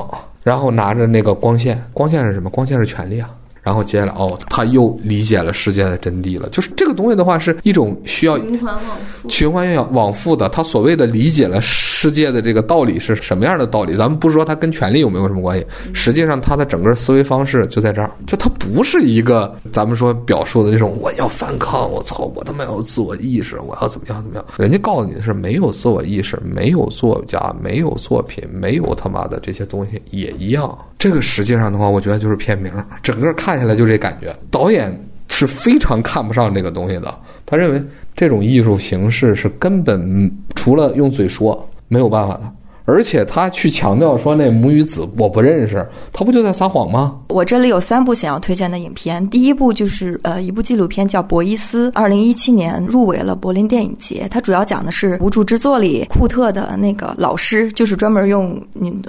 [0.43, 2.51] 然后拿着那个光线，光线是什么？
[2.51, 3.31] 光线是权力啊。
[3.63, 6.49] 然后接下来哦，他又理解了世界的真谛了。
[6.51, 10.49] 就是这个东西的话，是一种需要循环往复、循环往复的。
[10.49, 13.97] 他所谓的理解了世界的这个道理是什么样的道理？
[13.97, 18.11] 咱们不是说他跟权力有没有什么关系，实际上他的整个思维方式就在这儿。
[18.27, 24.45] 就他不是一个咱们说表述的那种我要反抗，我操，我他妈要自我意识，我要怎么样怎么样。
[24.59, 30.77] 人家告诉你的是没有自我意识，没有作家，没有作品，没有他妈的这些东西也一样。
[31.03, 32.73] 这个实际上的话，我觉得就是片名，
[33.03, 34.33] 整个看下来就这感觉。
[34.53, 34.97] 导演
[35.29, 37.13] 是非常看不上这个东西的，
[37.45, 37.83] 他认为
[38.15, 42.43] 这种艺术形式是根本除了用嘴说没有办法的。
[42.85, 47.17] 而且他去强调说那母与子我不认识，他不就在撒谎吗？
[47.29, 54.27] 我这里有三部想要推荐的影片，第一部就是呃一部纪录片叫《博伊斯》，二零一七年入围了柏林电影节。
[54.31, 58.61] 它主要讲的是《无主之作》里库特的那个老师，就是专门用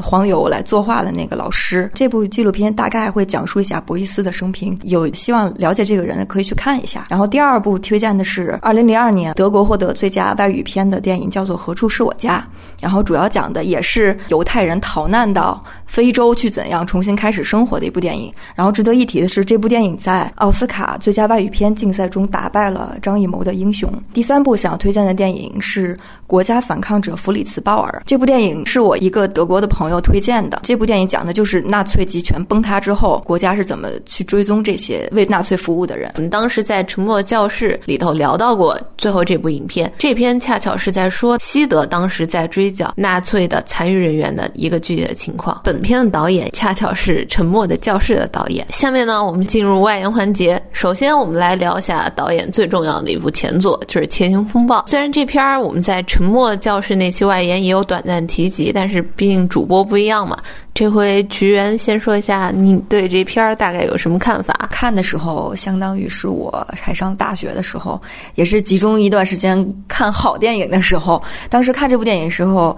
[0.02, 1.90] 黄油来作画的那个老师。
[1.94, 7.08] 这部纪录片大概会讲述一下博伊斯的生平，有希望了解这个人可以去看一下。
[7.10, 12.46] 然后第二部推荐的是二零零二年德国获得最佳外语片的电影，叫做《何处是我家》，
[12.84, 13.64] 然后主要讲的。
[13.64, 18.32] 也是犹太人逃难到非洲去怎样重新开始生活的一部电影。
[18.56, 23.90] 然后值得一提的是，这部电影在奥斯卡最佳外语片竞赛中打败了张艺谋的《英雄》。
[24.14, 25.96] 第三部想要推荐的电影是
[26.28, 28.00] 《国家反抗者弗里茨·鲍尔》。
[28.06, 30.60] 这部电影是我一个德国的朋友推荐的。
[30.64, 36.12] 这部电影讲的就是纳粹集权崩塌之后，国家是怎么去追踪这些为纳粹服务的人。
[36.16, 43.44] 我们当时在《沉默教室》里头聊到过最后这部影片，这篇恰巧是在说西德当时在追纳粹。
[43.44, 45.62] 的残余人员的一个具体的情况。
[45.66, 48.66] 本片的导演恰巧是《沉默的教室》的导演。
[48.70, 50.62] 下面呢，我们进入外延环节。
[50.72, 54.80] 首先，我们来聊一下导演最重要的一部前作，就是《窃听风暴》。
[54.90, 60.38] 虽然这片儿我们在《沉默教室》那期外延也有短暂提及，但是毕竟主播不一样嘛。
[60.74, 64.68] 这回菊园先说一下，你对这片儿大概有什么看法？
[64.72, 68.02] 看的时候，相当于是我还上大学的时候，
[68.36, 71.22] 也是集中一段时间看好电影的时候。
[71.50, 72.78] 当时看这部电影时候。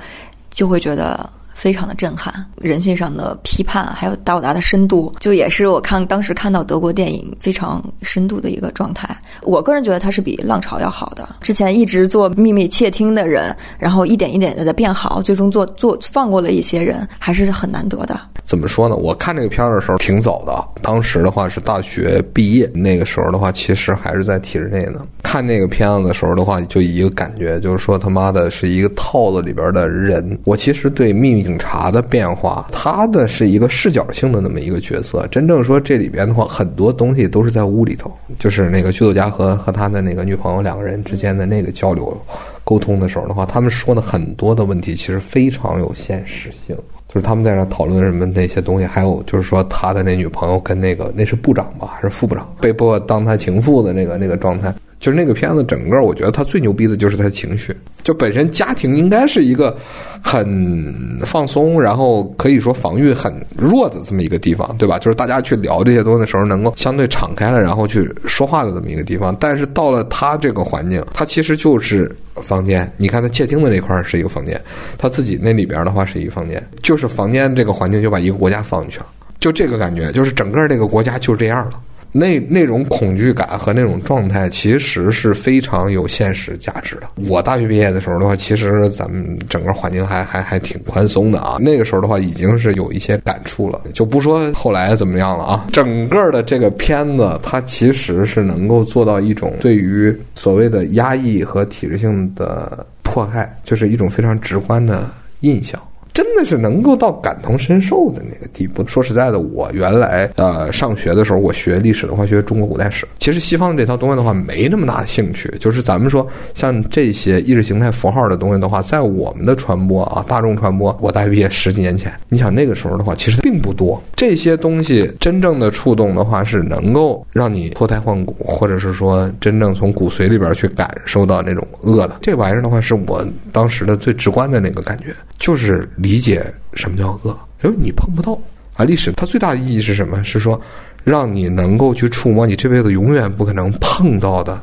[0.55, 1.29] 就会觉得。
[1.55, 9.17] 非常的震撼，人性上的批判，还有到达的深度，就也是我看当时看到德国电影非常深度的一个状态。
[9.41, 11.27] 我个人觉得它是比《浪潮》要好的。
[11.41, 18.19] 之前一直做秘密窃听的人，然后一点一点的在变好，最终做做放过了一些人，还是很难得的。
[18.45, 18.95] 怎么说呢？
[18.95, 25.05] 我看这个片儿的时候挺早的，当时的话是大学毕业，那个时候的话其实还是在体制内呢。
[25.23, 30.37] 看那个片子的时候的话，就一个感觉就是说他妈的是一个套子里边的人。
[30.43, 31.45] 我其实对秘密。
[31.45, 35.27] 警察的变化，他的是一个视角性的那么一个角色。
[35.27, 42.19] 真正说这里边的话，很多东西都是在屋里头，就是那个剧作家和和他的那个女朋友两个人之间的那个交流
[42.63, 46.75] 沟通的时候的话，他们说的很多的问题其实非常有现实性。
[47.15, 54.75] 就是他们在那讨论什么那些东西，还有就是说他的那女朋友跟那个那是部长吧还是副部长被迫当他情妇的那个那个状态。
[55.05, 57.71] 就是那个片子，整个我觉得他最牛逼的就是他情绪。
[58.01, 59.77] 就本身家庭应该是一个
[60.19, 64.97] 很放松，然后可以说防御很弱的这么一个地方，对吧？
[64.97, 69.35] 就是大家去聊这些东西的时候，能够相对敞开了，然后去说话的这么一个地方。
[69.39, 72.11] 但是到了他这个环境，他其实就是
[72.41, 72.91] 房间。
[72.97, 74.59] 你看他窃听的那块是一个房间，
[74.97, 79.05] 他自己那里边的话是一个房间，就是房间这个环境就把一个国家放进去了，
[79.39, 81.79] 就这个感觉，就是整个这个国家就这样了。
[82.17, 87.09] 那那种恐惧感和那种状态，其实是非常有现实价值的。
[87.27, 91.57] 我大学毕业的时候的话，其实咱们整个环境还还还挺宽松的啊。
[91.59, 95.67] 那个时候的话，已经是有一些感触了，就不说后来怎么样了啊。
[95.73, 105.05] 整个的这个片子，它其实是能够做到一种对于所谓的压抑和体制性的迫害，就是一种非常直观的
[105.41, 105.77] 印象。
[106.15, 108.87] 真的是能够到感同身受的那个地步。
[108.87, 113.05] 说实在的，我原来呃上学的时候，我学历史的话，学中国古代史。
[113.19, 115.53] 其实西方这套东西的话，没那么大的兴趣。
[115.59, 124.01] 就是咱们说像这些意识形态符号的东西的话，在我们的传播啊，大众传播，我大学毕业十几年前，你想那个时候的话，其实并不多。
[124.15, 132.19] 这些东西真正的触动的话，是能够让你脱胎换骨，或者是说真正从骨髓里边去感受到那种恶的。
[132.21, 133.21] 这玩意儿的话，是我
[133.51, 135.85] 当时的最直观的那个感觉，就是。
[136.05, 136.45] 理解
[136.75, 138.39] 什么叫恶，因为你碰不到
[138.75, 138.85] 啊。
[138.85, 140.23] 历史它最大的意义是什么？
[140.23, 140.59] 是说，
[141.03, 144.61] 让你能够去触摸你这辈子永远不可能碰到的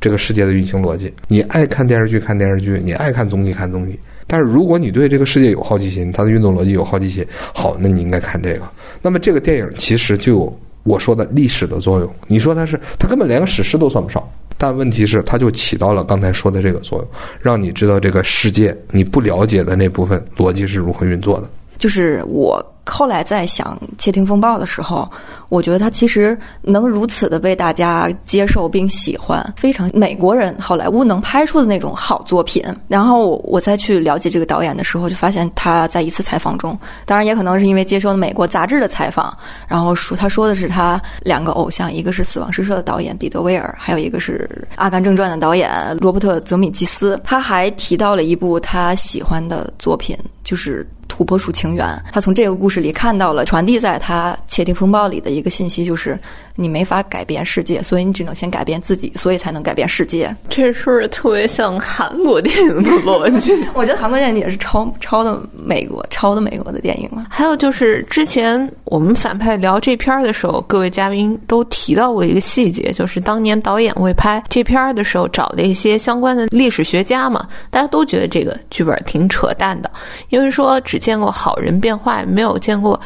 [0.00, 1.12] 这个世界的运行逻辑。
[1.28, 3.98] 你爱看电视剧看电视剧，你爱看综艺看综艺。
[4.26, 8.62] 但是如果你对这个世界有好奇心，它的运作逻辑有好奇心，好，那你应该看这个。
[9.02, 12.10] 那么这个电影其实就有我说的历史的作用。
[12.26, 14.22] 你说它是，它根本连个史诗都算不上。
[14.62, 17.08] 但问题是，它就起到了刚才说的这个作用，
[17.40, 21.48] 让你知道这个世界你不了解的那部分逻辑是如何运作的。
[21.80, 22.64] 就是我。
[22.86, 25.08] 后来在想《窃听风暴》的时候，
[25.48, 32.64] 我觉得它其实能如此的被大家接受并喜欢，非常美国人好莱坞能拍出的那种好作品。
[32.88, 36.76] 然后我再去了解这个导演的时候，就发现他在一次采访中，
[37.06, 39.36] 当然也可能是因为接受了美国杂志的采访，
[39.68, 47.20] 然后说他说的是他两个偶像，一个是《死亡诗社》的导演彼得威尔，还有一个是《阿甘正传》的导演罗伯特泽米基斯。
[47.22, 50.84] 他还提到了一部他喜欢的作品，就是。
[51.10, 56.18] 《琥珀树情缘》，他从这个故事里看到了传递在他《窃听风暴》里的一个信息，就是
[56.56, 60.34] 你没法改变世界，所以你只能先改变自己，所以才能改变世界。
[60.48, 63.52] 这是不是特别像韩国电影的逻辑？
[63.74, 67.26] 我觉得韩国电影也是抄抄的美国，抄的美国的电影嘛。
[67.30, 79.90] 还有就是之前我们反派聊这片儿的时候，各位嘉宾都提到过一个细节，就是当年导演为拍这片儿的时候，找了一些相关的历史学家嘛，大家都觉得这个剧本挺扯淡的，
[80.28, 81.18] 因为说只见。
[81.18, 82.98] 过好人变坏，没有见过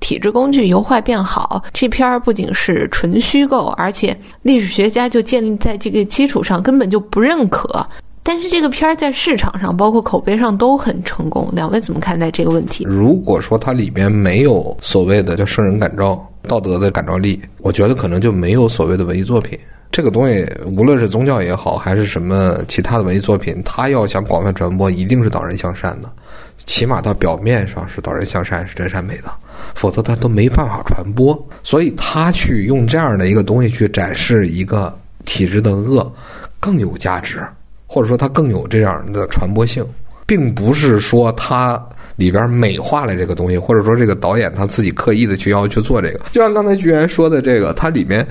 [0.00, 1.62] 体制工具由坏变好。
[1.72, 7.86] 这片儿不仅是纯虚构，而且历史学家就建立在这个基础上根本就不认可。
[8.24, 11.48] 但是这个片儿在市场上，包括口碑上都很成功。
[11.52, 12.84] 两位怎么看待这个问题？
[12.84, 19.58] 如果说它里边没有所谓的叫圣人感召、道德的感召力，我觉得可能就没有所谓的文艺作品。
[19.90, 20.46] 这个东西，
[20.76, 26.10] 无论是宗教也好，还是什么其他的文艺作品，它要想广泛传播，一定是导人向善的。
[26.64, 29.30] 起码到表面上是导人向善、是真善美的，
[29.74, 31.36] 否则他都没办法传播。
[31.62, 36.10] 所以他去用这样的一个东西去展示一个体制的恶，
[36.60, 37.40] 更有价值，
[37.86, 39.86] 或者说它更有这样的传播性，
[40.26, 41.80] 并不是说它
[42.16, 46.20] 里边美化了这个东西，或者说这个导演他自己刻意的去要去做这个。
[46.32, 48.26] 就像刚才居然说的这个，它里面。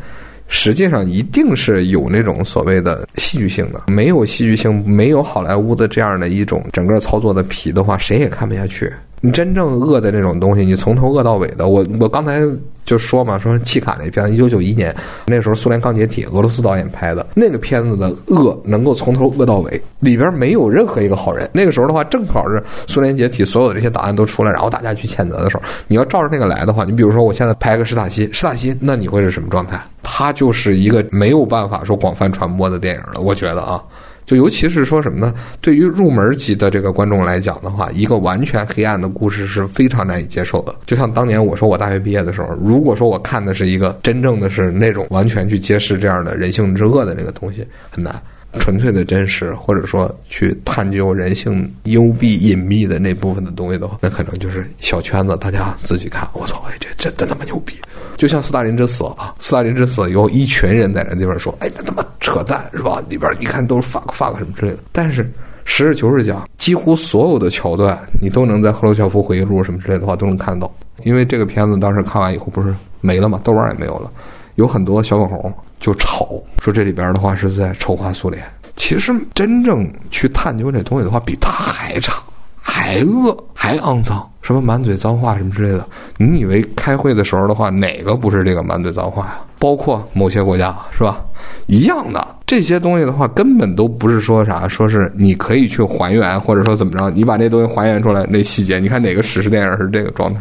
[0.53, 8.91] 实际上一定是有那种所谓的戏剧性的，没有戏剧性，没有好莱坞的这样的一种整个操作的皮的话，谁也看不下去。
[9.23, 12.41] 你真正恶的这种东西，你从头恶到尾的，我我刚才
[12.84, 14.93] 就说嘛，说契卡那片子，一九九一年
[15.27, 21.48] 那时候苏联刚解体，俄罗斯导演拍的那个片子的恶能够从头恶到尾，里边没有任何一个好人。
[21.53, 29.80] 那个时候的话，正好是苏联解体，所有的这些档案都出来，然后大家去谴责的时候，你要照着那个来的话，你比如说我现在拍个史塔西，史塔西，那你会是什么状态？
[30.02, 33.80] 他就是一个没有办法说广泛传播的电影了，我觉得啊。
[34.26, 35.34] 就尤其是说什么呢？
[35.60, 40.73] 对于入门级的这个观众来讲的话，一个完全黑暗的故事是非常难以接受的。
[40.85, 48.22] 就像当年我说我大学毕业的时候，如果说我看的是一个真正的是那种完全去揭示这样的人性之恶的那个东西，很难。
[48.60, 56.28] 纯粹的真实，或者说去探究人性幽闭隐秘的那部分的东西的话，那可能就是小圈子，大家自己看。
[56.34, 57.76] 我操，哎，这这真他妈牛逼！
[58.18, 63.02] 就像斯大林之死啊，斯大林之死有一群人在那地方说，哎，那他妈扯淡是吧？
[63.10, 64.80] 里边一看都是 fuck fuck 什么之类的。
[64.91, 65.23] 但是
[65.64, 70.72] 实事求是讲，几乎所有的桥段，你都能在赫鲁晓夫回忆录什么之类的话都能看到。
[71.03, 74.11] 因为这个片子当时看完以后不是没了嘛，豆瓣也没有了，
[74.56, 75.52] 有很多小粉红。
[75.82, 78.41] 就吵说这里边的话是在丑化苏联，
[78.78, 82.22] 其实真正去探究这东西的话，比他还差，
[82.62, 85.86] 还恶，还肮脏，什么满嘴脏话什么之类的。
[86.18, 89.41] 你以为开会的时候的话，哪个不是这个满嘴脏话呀？
[89.58, 91.20] 包括某些国家是吧？
[91.66, 100.40] 一样的这些东西的话，根本都不是说啥，说是你可以去还原，或者说怎么着，你把这东西还原出来那细节，你看哪个史诗电影是这个状态？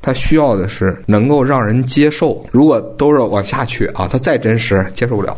[0.00, 2.44] 他需要的是能够让人接受。
[2.50, 5.36] 如果都是往下去啊，他再真实接受不了。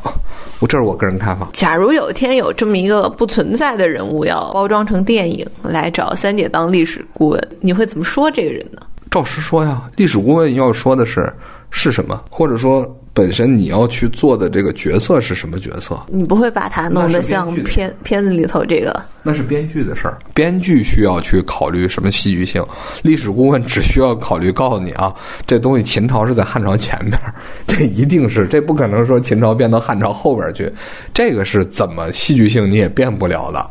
[0.58, 1.48] 我这是我个人看法。
[1.52, 8.80] 假如有一天有这么一个不存在的人物要包装成电影来找三姐当历史顾问，你会怎么说这个人呢？
[9.10, 11.32] 照实说呀，历史顾问要说的是
[11.70, 12.96] 是什么，或者说。
[13.12, 16.00] 本身你要去做的这个角色是什么角色？
[16.06, 19.02] 你不会把它弄得像片片子里头这个？
[19.24, 22.64] 那是编剧的事儿，编剧需要去考虑什么戏剧性。
[23.02, 25.12] 历史顾问只需要考虑告诉你啊，
[25.44, 27.18] 这东西秦朝是在汉朝前面，
[27.66, 30.72] 这一定是这不可能说秦朝变到汉朝后边去，
[31.12, 33.70] 这个是怎么戏剧性你也变不了的。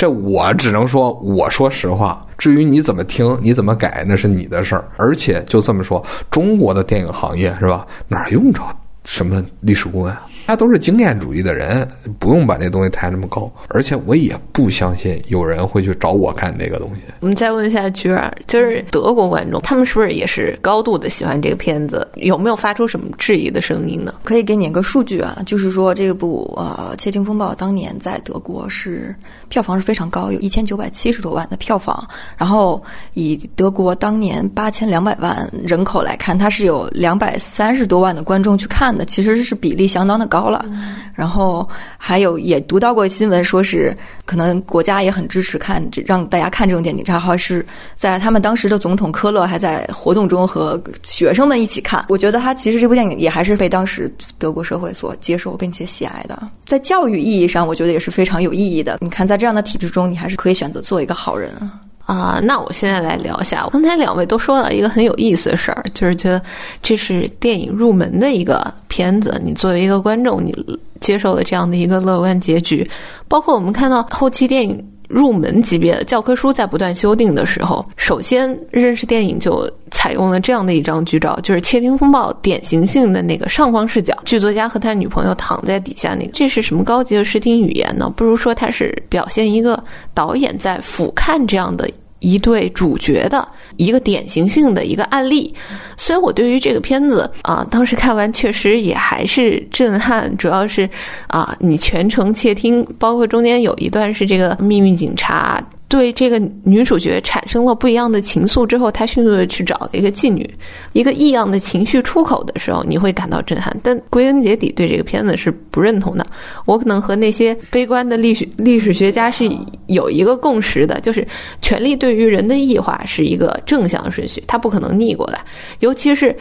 [0.00, 2.26] 这我只能说，我说实话。
[2.38, 4.82] 至于你怎么听，你怎么改，那是你的事儿。
[4.96, 7.86] 而且就这么说，中国的电影行业是吧？
[8.08, 8.62] 哪用着
[9.04, 10.16] 什么历史顾问？
[10.46, 11.86] 他都是经验主义的人，
[12.18, 13.50] 不用把这东西抬那么高。
[13.68, 17.02] 而且我也不相信有人会去找我看这个东西。
[17.20, 22.06] 我们再问一下菊儿，就是德国观众，他们是不是也是高度的喜欢这个片子？
[22.16, 24.14] 有没有发出什么质疑的声音呢？
[24.24, 29.14] 可以给你一个数据啊，就是说这部呃《窃听风暴》当年在德国是
[29.48, 32.08] 票房是非常高，有一千九百七十多万的票房。
[32.36, 32.82] 然后
[33.14, 40.40] 以德国当年八千两百万人口来看，它是有两百三十多万的观众去看的，其实是比例相当的高。
[40.40, 40.64] 高了，
[41.12, 43.94] 然后还有也读到过新闻，说是
[44.24, 47.04] 可能国家也很支持看，让大家看这种电影。
[47.04, 52.06] 然后是在他们当时的总统科勒还在活动中和学生们一起看。
[52.08, 56.40] 我觉得他其实这部电影也还是被当时德国社会所接受并且喜爱的。
[56.64, 58.96] 在教育意义上，我觉得也是非常有意义的。
[59.02, 61.50] 你看，在这样的体制中，你还是可以选择做一个好人。
[61.56, 61.80] 啊，
[62.10, 63.64] 啊那我现在来聊一下。
[63.70, 66.42] 刚才两位都说了一个很有意思的事儿，就是觉得
[66.82, 69.40] 这是电影入门的一个片子。
[69.44, 70.52] 你作为一个观众，你
[71.00, 72.84] 接受了这样的一个乐观结局。
[73.28, 86.30] 包括我们看到后期电影入门级别的教科书在不断修订的时候，首先认识电影就采用了这样的一张剧照，就是《窃听风暴》典型性的那个上方视角，剧作家和他女朋友躺在底下那个。
[86.32, 88.12] 这是什么高级的视听语言呢？
[88.16, 89.82] 不如说它是表现一个
[90.14, 91.90] 导演在俯瞰这样的。
[92.20, 95.52] 一对主角的一个典型性的一个案例，
[95.96, 100.34] 所以我对于这个片子啊，当时看完确实也还是震撼。
[100.36, 100.88] 主要是
[101.26, 105.62] 啊，你全程窃听，包括中间有一段是这个秘密警察。
[105.90, 110.48] 对这个女主角产生了不一样的情愫之后，他迅速的去找了一个妓女，
[110.92, 113.76] 一个异样的情绪出口的时候，你会感到震撼。
[113.82, 116.24] 但归根结底，对这个片子是不认同的。
[116.64, 119.50] 我可能和那些悲观的历史历史学家是
[119.88, 121.26] 有一个共识的，就是
[121.60, 125.44] 权力对于人的异化是一个正向顺序，它不可能逆过来。
[125.80, 126.36] 尤其是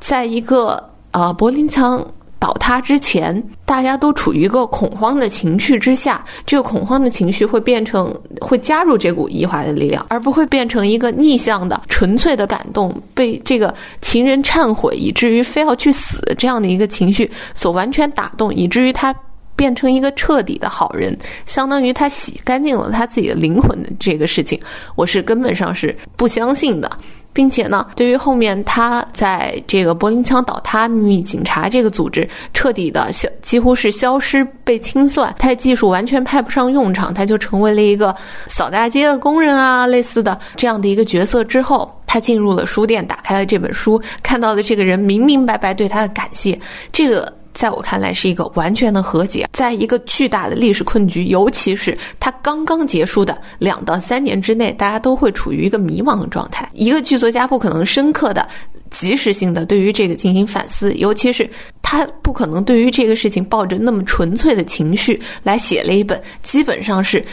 [0.00, 2.04] 在一个呃柏林墙。
[2.40, 19.14] 倒塌之前，大家都处于一个恐慌的情绪之下，这个恐慌的情绪会变成会加入这股异化的力量，而不会变成一个逆向的纯粹的感动，被这个情人忏悔以至于非要去死这样的一个情绪所完全打动，以至于他。
[19.60, 21.14] 变成一个彻底的好人，
[21.44, 24.58] 相当于他洗干净了他自己的灵魂的这个事情，
[24.94, 26.90] 我是根本上是不相信的。
[27.32, 38.16] 并且呢，对于后面他在这个柏林墙倒塌、秘密警察这个组织彻底的消，几乎是消失、被清算，他的技术完全派不上用场，他就成为了一个
[38.48, 41.44] 扫大街的工人啊，类似的这样的一个角色。
[41.44, 46.58] 之后，他进入了书店，打开了这本书，看到的这个人明明白白对他的感谢，
[46.90, 47.32] 这个。
[47.52, 49.48] 在我看来，是一个完全的和解。
[49.52, 56.68] 在一个巨大的历史困局，尤其是它刚刚结束的两到三年之内，大家都会处于一个迷茫的状态。
[56.72, 58.46] 一个剧作家不可能深刻的、
[58.90, 61.48] 及时性的对于这个进行反思，尤其是
[61.82, 67.24] 他不可能对于这个事情抱着那么纯粹的情绪来写了一本，基本上是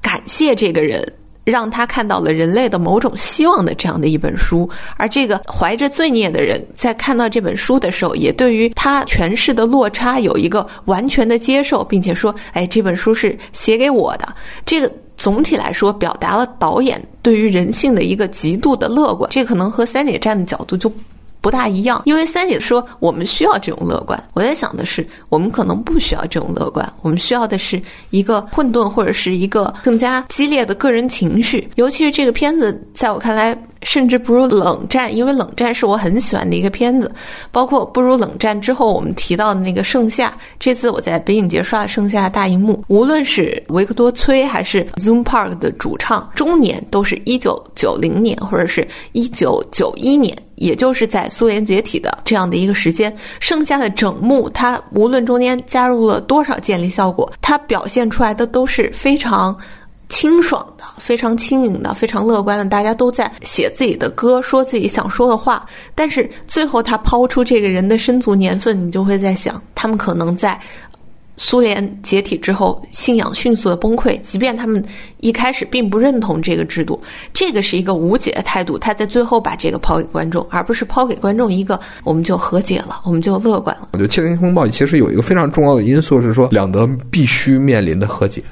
[0.00, 1.02] 感谢这个人。
[1.44, 14.28] 让他看到了人类的某种希望的这样的一本书，而这个怀着罪孽的人在看到这本书的时候，也对于他诠释的落差有一个完全的接受，并且说：“哎，这本书是写给我的。”
[14.64, 19.30] 这个总体来说表达了导演对于人性的一个极度的乐观。
[19.30, 20.92] 这可能和三点站的角度就。
[21.42, 24.18] 不大一样，因为三姐说我们需要这种乐观。
[24.32, 31.68] 我在想的是，我们可能不需要这种乐观，我们需要的是一个混沌或者是一个更加激烈的个人情绪。
[31.74, 37.10] 尤其是这个片子，在我看来，甚至不如《冷战》，因为《冷战》是我很喜欢的一个片子。
[37.50, 40.28] 包括不如《冷战》之后，我们提到的那个《盛夏》，
[40.58, 50.36] 这次我在北影节刷了《盛夏》大荧幕，无论是维克多·崔还是 Zoom Park 的主唱，中年都是一九九零年或者是一九九一年。
[50.56, 59.56] 也就是在苏联解体的这样的一个时间，剩下的整幕，它无论中间加入了多少建立效果，它表现出来的都是非常
[60.12, 62.66] 清爽的、非常轻盈的、非常乐观的。
[62.66, 70.60] 大家都在写自己的歌，说自己想说的话，但是最后他抛出这个人的身足年份，你就会在想，他们可能在。
[71.38, 74.20] 苏联解体之后，信仰迅速的崩溃。
[74.20, 74.84] 即便他们
[75.20, 77.00] 一开始并不认同这个制度，
[77.32, 78.78] 这个是一个无解的态度。
[78.78, 83.88] 他在最后把这个抛给观众，而不是抛给观众一个我们就和解了，我们就乐观了。
[83.94, 88.42] 我觉得《七零风暴》其实有一个非常重要的因素是说，两德必须面临的和解，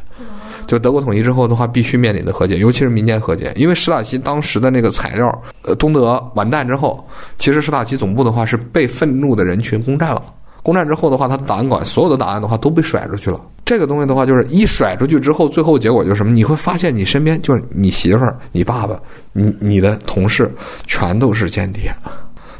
[0.70, 3.52] 就德国统一之后的话，必须面临的和解，尤其是民间和解。
[3.56, 7.04] 因为史塔西当时的那个材料，呃，东德完蛋之后，
[7.38, 10.22] 其实史塔西总部的话是被愤怒的人群攻占了。
[10.62, 13.44] 攻占之后的话，他档案馆所有的档案的话都被甩出去了。
[13.64, 16.30] 这个东西的话，就是一甩出去之后，最后结果就是什么？
[16.30, 18.96] 你会发现你身边就是你媳妇儿、你爸爸、
[19.32, 20.48] 你你的同事，
[20.86, 21.92] 全都是间谍。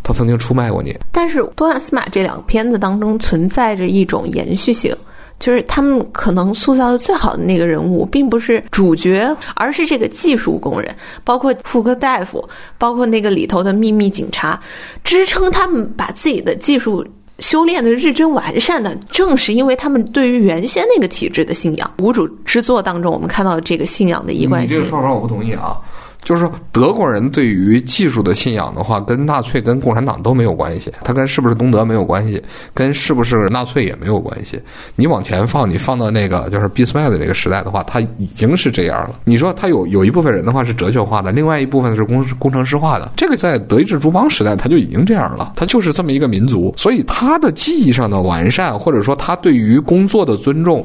[0.02, 0.98] 他曾经出卖过你。
[1.12, 4.96] 但是多亚斯马这两个片子当中存在着一种延续性，
[5.40, 10.94] 就是他们可能塑造的最好的那个人物，并不是主角，而是这个技术工人，
[11.24, 12.48] 包括妇科大夫，
[12.78, 14.60] 包括那个里头的秘密警察，
[15.02, 17.04] 支撑他们把自己的技术。
[17.38, 21.90] 修炼的日臻完善的，正是因为他们对于原先那个体制的信仰。
[21.98, 24.70] 无主之作当中，我们看到这个信仰的一贯性。
[24.70, 25.74] 你这个说法我不同意啊。
[26.22, 32.42] 就是说，德国人对于技术的信仰的话，跟纳粹、跟共产党都没有关系，他跟是不是东德没有关系，
[32.74, 34.60] 跟是不是纳粹也没有关系。
[34.96, 39.14] 你往前放，你放到那个就是俾斯麦的这个时代的话，他已经是这样了。
[39.24, 50.84] 你说他有有一部分人的话是哲学化的，另外一部分是工工程师化的，这个在德意志诸邦时代他就已经这样了，他就是这么一个民族，所以他的技艺上的完善，或者说他对于工作的尊重。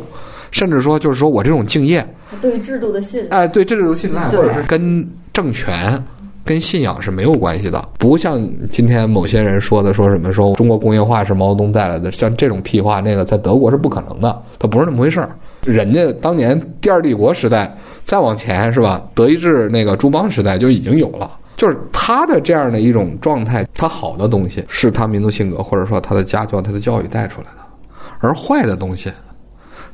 [0.52, 2.06] 甚至说，就是说我这种敬业，
[2.42, 5.06] 对制度的信，哎，对制度的信赖，或者是跟
[5.36, 6.02] 政权、
[6.46, 7.90] 跟信仰是没有关系的。
[8.00, 8.42] 不像
[8.72, 15.36] 今天某些人说的，说什么说中国工业化是毛泽东带来的，像这种屁话，那个在德国是不可能的，它不是那么回事儿。
[15.66, 17.76] 人家当年第二帝国时代
[18.06, 19.06] 再往前是吧？
[19.14, 29.12] 德意志那个诸邦时代就已经有了，就是他的这样的一种状态，他好的东西是他民族性格，或者说他的家教、他的教育带出来的，而坏的东西。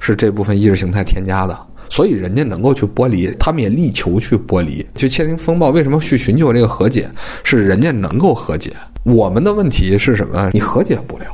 [0.04, 1.56] 是这部分意识形态添加的，
[1.92, 4.84] 所以人家能够去剥离，他们也力求去剥离。
[4.96, 7.08] 就《窃听风暴》为什么去寻求这个和解？
[7.44, 8.72] 是人家能够和解。
[9.04, 10.50] 我们的问题是什么？
[10.54, 11.26] 你和解不了，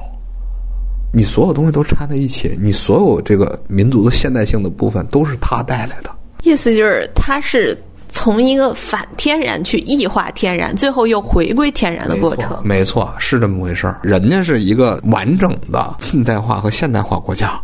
[1.13, 6.09] 你所有东西都掺在一起，你所有这个民族的现代性的部分都是他带来的。
[6.41, 7.77] 意思就是，他是
[8.09, 12.59] 从一个反天然去异化天然，最后又回归天然的过程。
[12.63, 13.99] 没错，是这么回事儿。
[14.01, 17.61] 人家是一个完整的近代化和现代化国家。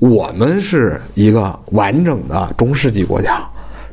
[0.00, 3.42] 我们是一个完整的中世纪国家，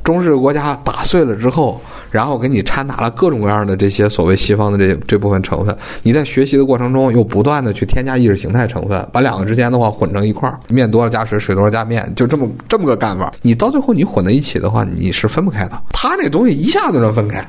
[0.03, 1.80] 中世纪国家打碎了之后，
[2.11, 5.76] 然后给你掺杂了各种各样的这些所谓西方的这这部分成分。
[6.03, 13.34] 你在学习的过程中又不断的去添加意识形态成分，把两个之间的话混成一块儿，面多了加水，水多了加面，就这么这么个干法。
[13.41, 15.82] 你到最后你混在一起的话，你是分不开的。
[15.91, 17.44] 他那东西一下就能分开。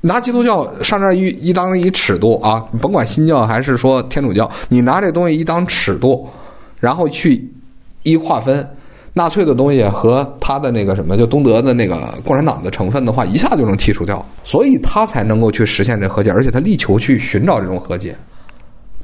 [0.00, 6.28] 拿基督教上这儿一一当一尺度啊，甭管新教还是说天主教，你拿这东西一当尺度。
[6.80, 7.48] 然后去
[8.02, 8.66] 一划分，
[9.12, 18.14] 纳粹的东西和他的那个什么，就东德的那个共产党的成分的话，一下就能剔除掉，所以他才能够去实现这和解，而且他力求去寻找这种和解。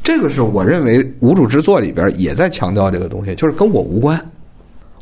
[0.02, 4.20] 这个是我认为无主之作里边也在强调这个东西，就是跟我无关。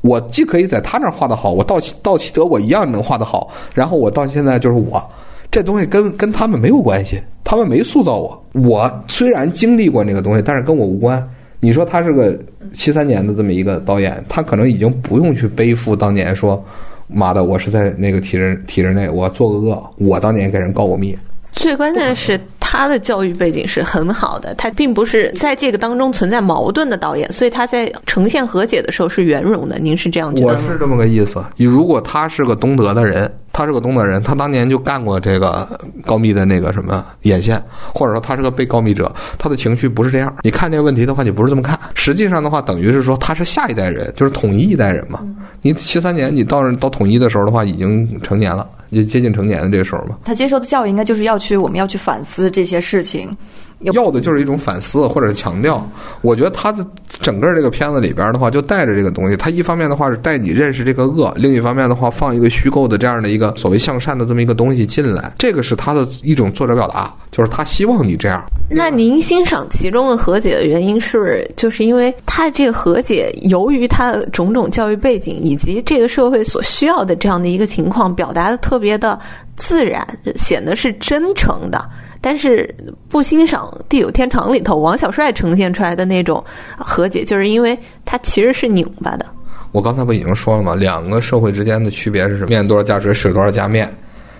[0.00, 5.02] 我既可以在他那儿画的好，我到到齐德我一样能画的好，然后我到现在就是我，
[5.50, 8.44] 这东西跟跟他们没有关系，他们没塑造我。
[8.54, 11.28] 我虽然经历过那个东西，但是跟我无关。
[11.64, 12.36] 你说他是个
[12.74, 16.62] 七三年的这么一个导演，他可能已经不用去背负当年说，
[17.06, 21.16] 妈的，我是在那个体制体制内，我做个恶，我当年给人告过密。
[21.52, 29.78] 最关键的是，他的教育背景是很好的，他并不是在这个当中存在矛盾的导演，所以他在呈现和解的时候是圆融的。
[29.78, 30.60] 您是这样觉得吗？
[30.60, 31.44] 我是这么个意思。
[31.56, 35.68] 你如果他是个东德的人，他是个东德人，他当年就干过这个
[36.06, 37.62] 高密的那个什么眼线，
[37.94, 40.34] 或者说他是个被告密者，他的情绪不是这样。
[40.42, 41.78] 你看这个问题的话，你不是这么看。
[41.94, 45.20] 实际上的话，等于是说他是下一代人，就是统一一代人嘛。
[45.60, 50.16] 你七三年你到到统一的时候的话，已经成年了，就接近成年的这个时候嘛。
[50.24, 53.36] 他接受的教育应该就是要去，我们要去反思这些事情。
[53.82, 55.86] 要的就是一种反思或者是强调。
[56.20, 56.86] 我觉得他的
[57.20, 59.36] 整个这个片子里边的话，就带着这个东西。
[59.36, 65.32] 他一方面的话是带你认识这个恶，另一方面的话放一个虚构的这样的一个所谓向善的这么一个东西进来。
[65.38, 68.42] 这个是他的一种作者表达，就是他希望你这样。
[68.70, 79.18] 那您欣赏其中的和解的原因是，就是因为他这个和解，由于他的种种教育背景以及这个社会所需要的这样的一个情况，表达的特别的
[79.56, 80.06] 自然，
[80.36, 81.84] 显得是真诚的。
[82.22, 82.74] 但是
[83.08, 86.42] 不欣赏《地久天长》里头王小帅呈现出来的那种
[86.78, 89.26] 和解，就是因为它其实是拧巴的。
[89.72, 90.74] 我刚才不已经说了吗？
[90.74, 92.48] 两个社会之间的区别是什么？
[92.48, 93.92] 面多少加水，水多少加面。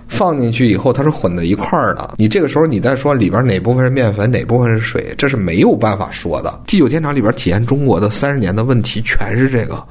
[0.09, 2.15] 放进去以后，它是混在一块儿的。
[2.19, 6.51] 你这个时候你再说里边哪部分是面粉，哪部分是水，这是没有办法说的。
[6.71, 9.83] 《地久天长》里边体现中国的三十年的问题，全是这个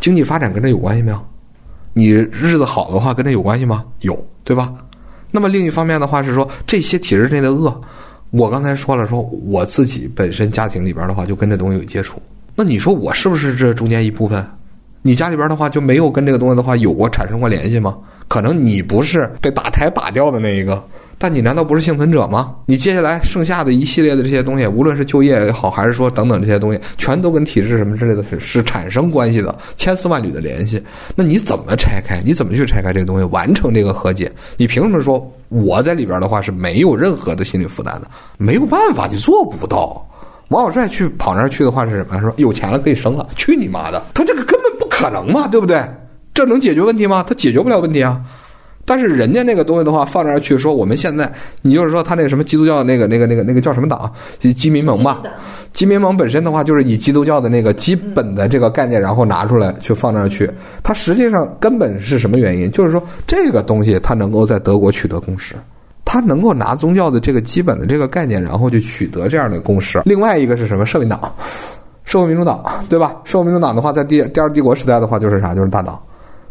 [0.00, 1.20] 经济发展跟这有关系没有？
[1.92, 3.84] 你日子好的话，跟这有关系吗？
[4.00, 4.72] 有，对吧？
[5.30, 7.80] 那么另一方面的话是说，这些体制内的恶，
[8.30, 12.20] 我刚才说了，说我自己本身家庭里边的话就跟这东西有接触。
[12.54, 14.44] 那你说我是不是这中间一部分？
[15.02, 17.96] 你家里边的话就没有跟这个东西的话有过产生过联系吗？
[18.26, 20.82] 可能你不是被打胎打掉的那一个，
[21.18, 22.54] 但你难道不是幸存者吗？
[22.66, 30.82] 你接下来剩下的一系列的这些东西，无论是就业也好，还是说等等这些东西，全都跟体制什么之类的是是产生关系的，千丝万缕的联系。
[31.16, 32.22] 那你怎么拆开？
[32.24, 34.30] 你怎么去拆开这个东西，完成这个和解？
[34.56, 38.08] 你凭什么说我在里边的话是没有任何的心理负担的？
[38.36, 40.04] 没有办法，你做不到。
[40.50, 42.18] 王小帅去跑那儿去的话是什么？
[42.20, 44.02] 说有钱了可以生了，去你妈的！
[44.14, 45.84] 他这个根本不可能嘛，对不对？
[46.32, 47.24] 这能解决问题吗？
[47.26, 48.20] 他解决不了问题啊。
[48.88, 54.10] 但是人家那个东西的话放那儿去说，我们现在你就是说他那个什么基督教那个那个那个那个叫什么党？
[54.56, 55.20] 基民盟吧。
[55.74, 60.50] 基民盟本身的话就是以基督教的那个基本的这个概念，然后拿出来去放那儿去。
[60.82, 62.72] 它实际上根本是什么原因？
[62.72, 65.54] 就是说这个东西它能够在德国取得共识。
[66.10, 70.00] 他能够拿宗教的这个基本的这个概念，然后去取得这样的共识。
[70.06, 70.86] 另外一个是什么？
[70.86, 71.20] 社民党、
[72.04, 73.16] 社会民主党，对吧？
[73.24, 75.54] 社会民主党的话，在第第二帝国时代的话，就是啥？
[75.54, 76.00] 就是大党，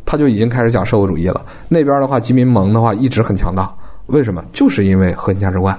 [0.07, 1.45] 他就已经开始讲社会主义了。
[1.67, 3.71] 那边的话，吉民盟的话一直很强大。
[4.05, 4.41] 为什么？
[4.53, 5.77] 就是因为核心价值观。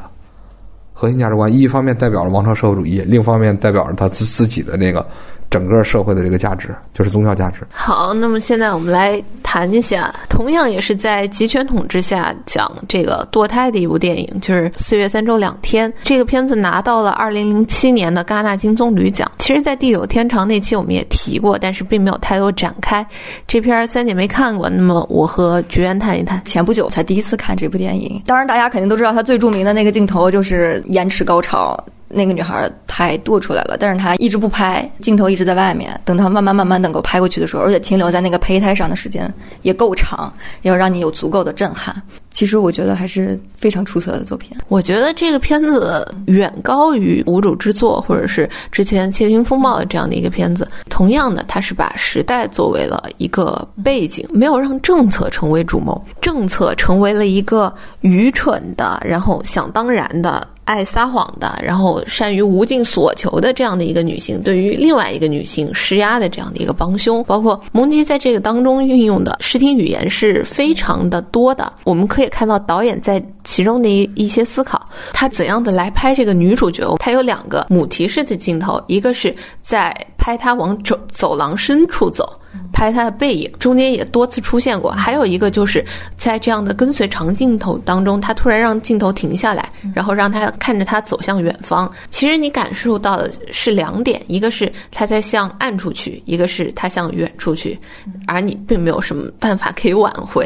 [0.93, 5.05] 核心价值观一方面代表了王朝社会主义，另一方面代表着他自自己的那个。
[5.51, 7.61] 整个社会的这个价值就是宗教价值。
[7.71, 15.91] 好，那么现在我们来谈一下，同样也是在集权统治下讲这个堕胎的一部电影，就是《四月三周两天》。
[16.03, 19.31] 这个片子拿到了二零零七年的戛纳金棕榈奖。
[19.39, 23.07] 其实，在《地久天长》那期我们也提过，但是并没有太多展开。
[23.47, 26.43] 这片三姐没看过，那么我和菊园谈一谈。
[26.45, 31.79] 前不久才第一次看这部电影，当然大家肯定都知道，它最著名的那个镜头就是延迟高潮。
[32.09, 35.99] 那个女孩太剁出来了，但是她一直不拍，镜头一直在外面。
[36.05, 39.33] 等她慢慢慢慢能够拍过去的时候，而且停留在那个胚胎上的时间
[39.63, 40.33] 也够长，
[40.63, 41.95] 要让你有足够的震撼。
[42.31, 44.57] 其实我觉得还是非常出色的作品。
[44.69, 50.67] 我觉得这个片子远高于《无主之作》或者是之前《窃听风暴》这样的一个片子。
[50.89, 60.47] 同样的，它是把时代作为了一个背景，没有让政策成为主谋，政策成为了一个愚蠢的，然后想当然的。
[60.69, 71.73] 爱撒谎的，然后善于无尽索求的这样的一个女性，对于另外一个女性施压的这样的一个帮凶，包括蒙迪在这个当中运用的视听语言是非常的多的。
[71.85, 73.19] 我们可以看到导演在
[73.49, 74.85] 其中的一一些思考，
[75.15, 76.95] 他怎样的来拍这个女主角？
[76.99, 82.39] 他有两个母题式的镜头，一个是在拍她往走走廊深处走。
[82.73, 84.91] 拍她的背影，中间也多次出现过。
[84.91, 85.85] 还有一个就是
[86.17, 91.91] 在这样的跟随长镜头当中，他突然让镜头停下来，然后让他看着他走向远方。
[92.11, 97.79] 其实你感受到的是两点，一个是他在向暗处去，一个是他向远处去，
[98.27, 100.45] 而你并没有什么办法可以挽回。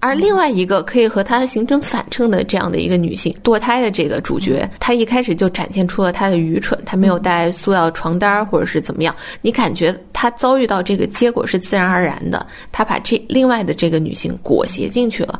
[0.00, 15.38] 而另外一个可以和她形成反衬的这样的一个女性堕胎的这个主角，她一开始就展现出了她的愚蠢，她没有带塑料床单或者是怎么样，你感觉她遭遇到这个结果是自然而然的，她把这另外的这个女性裹挟进去了。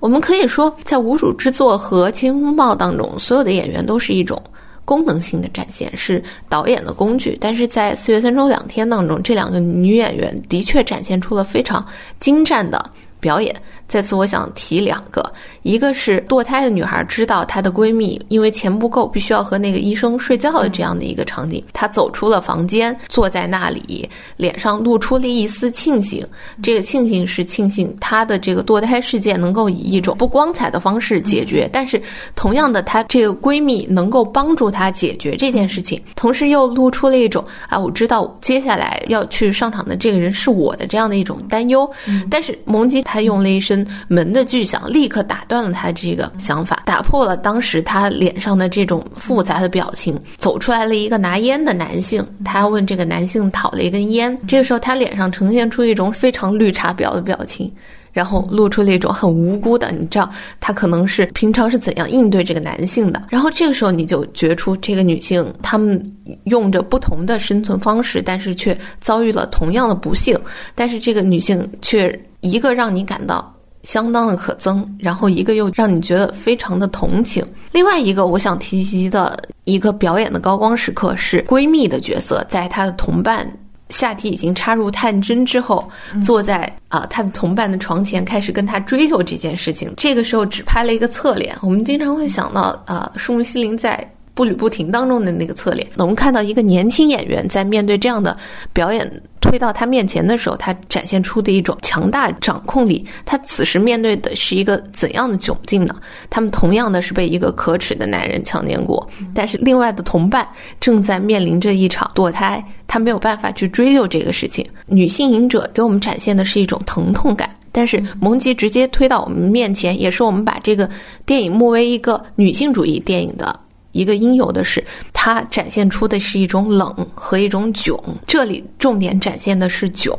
[0.00, 4.42] 我们可以说，在无主之作和《青春风暴》当中，所有的演员都是一种
[4.84, 7.38] 功能性的展现，是导演的工具。
[7.40, 11.82] 但是在《四月三周两天》当中，这两个女演员的确展现出了非常
[12.20, 12.84] 精湛的
[13.24, 13.56] 表演。
[13.86, 15.22] 在此，我想提两个，
[15.62, 21.62] 一个是堕胎的女孩知道她的闺蜜因为钱不够，必须要和那个医生睡觉的这样的一个场景。
[21.72, 26.26] 她走出了房间，坐在那里，脸上露出了一丝庆幸。
[26.62, 32.02] 这个庆幸是庆幸她的这个堕胎事件能够以一种不光彩的方式解决，但是
[32.34, 41.88] 同样的，她这个闺蜜能够帮助她解决这件事情，同时又露出了一种啊，我知道接下来要去上场的这个人是我的这样的一种担忧。
[42.30, 43.86] 但是蒙吉他他用了一声。
[44.08, 50.20] 门的巨响立刻打断了他这个想法，打破了当时他脸上的这种复杂的表情。
[50.36, 54.36] 走出来了一个拿烟的男性，他问这个男性讨了一根烟。
[54.48, 57.72] 这个时候，他脸上呈现出一种非常绿茶婊的表情，
[58.12, 60.28] 然后露出了一种很无辜的，你知道
[60.60, 63.22] 他可能是平常是怎样应对这个男性的。
[63.28, 66.00] 然后这个时候，你就觉出这个女性，她们
[66.44, 70.38] 用着不同的生存方式，但是却遭遇了同样的不幸。
[70.74, 72.08] 但是这个女性却
[72.44, 73.50] 一个让你感到。
[73.82, 77.44] 相当的可憎，然后一个又让你觉得非常的同情。
[77.70, 83.46] 另外一个我想提及的一个表演的高光时刻是闺蜜的角色，在她的同伴
[83.90, 85.86] 下体已经插入探针之后，
[86.22, 89.92] 坐在啊她的同伴的床前，开始跟她追求这件事情。
[89.98, 94.10] 这个时候只拍了一个侧脸，我们经常会想到啊，树木希林在。
[94.34, 98.36] 步履不停当中的那个侧脸，我们看到一个年轻演员在面对这样的
[98.72, 103.04] 表演推到他面前的时候，他展现出的一种强大掌控力。
[103.24, 105.94] 他此时面对的是一个怎样的窘境呢？
[106.28, 110.46] 他们同样的是被一个可耻的男人强奸过，但是另外的同伴
[110.80, 114.66] 正在面临着一场堕胎，他没有办法去追究这个事情。
[114.86, 120.90] 女性影者给我们展现的是一种疼痛感，但是蒙吉直接推到我们面前，也是我们把这个
[121.24, 123.60] 电影目为一个女性主义电影的。
[123.94, 127.96] 一个应有的是，它展现出的是一种冷和一种窘。
[128.26, 130.12] 这里重点展现的是窘，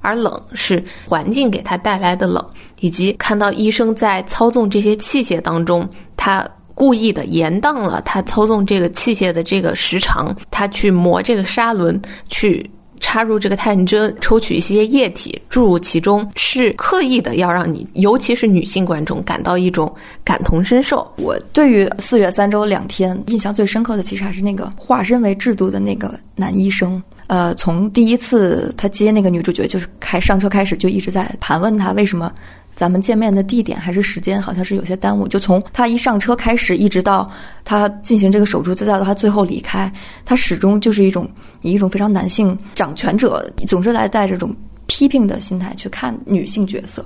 [0.00, 2.44] 而冷是环境给他带来的冷，
[2.80, 12.70] 以及看到医生在操纵这些器械当中，他故意的延宕了他操纵这个器械的这个时长，他去磨这个砂轮去。
[13.02, 19.92] 插入这个探针，抽取一些液体注入其中，是刻意的要让你，尤其是女性观众感到一种
[20.24, 21.06] 感同身受。
[21.18, 27.02] 我对于四月三周两天印象最深刻的，其实还是那个化身为制度的那个男医生。
[27.26, 32.32] 呃，从第一次他接那个女主角，就是开上车开始，就一直在盘问他为什么。
[32.74, 35.28] 咱们见面的地点还是时间，好像是有些耽误。
[35.28, 37.30] 就从他一上车开始，一直到
[37.64, 39.92] 他进行这个手术，再到他最后离开，
[40.24, 41.28] 他始终就是一种
[41.60, 44.54] 以一种非常男性掌权者，总是来带这种
[44.86, 47.04] 批评的心态去看女性角色。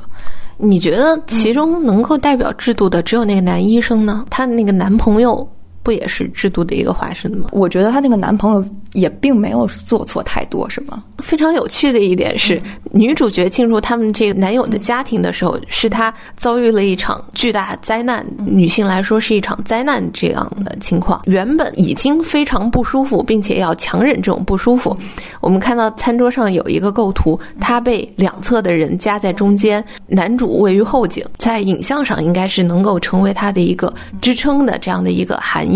[0.57, 4.25] 你觉得其中能够代表制度的只有那个男医生呢？
[4.31, 5.47] 他的那个男朋友。
[5.87, 7.47] 不也是制度的一个化身吗？
[7.53, 11.01] 我觉得她那个男朋友也并没有做错太多什么。
[11.19, 12.61] 非常有趣的一点是，
[12.91, 18.27] 女主角进入他们这个男友的家庭的时候，是她遭遇了一场巨大灾难。
[18.45, 24.97] 女性来说是一场灾难这样的情况，原本已经非常不舒服，并且要强忍这种不舒服。
[25.41, 35.76] 我们看到餐桌上有一个构图，她被两侧的人夹在中间，男主位于后景，在影像上应该是能够成为他的一个支撑的这样的一个含义。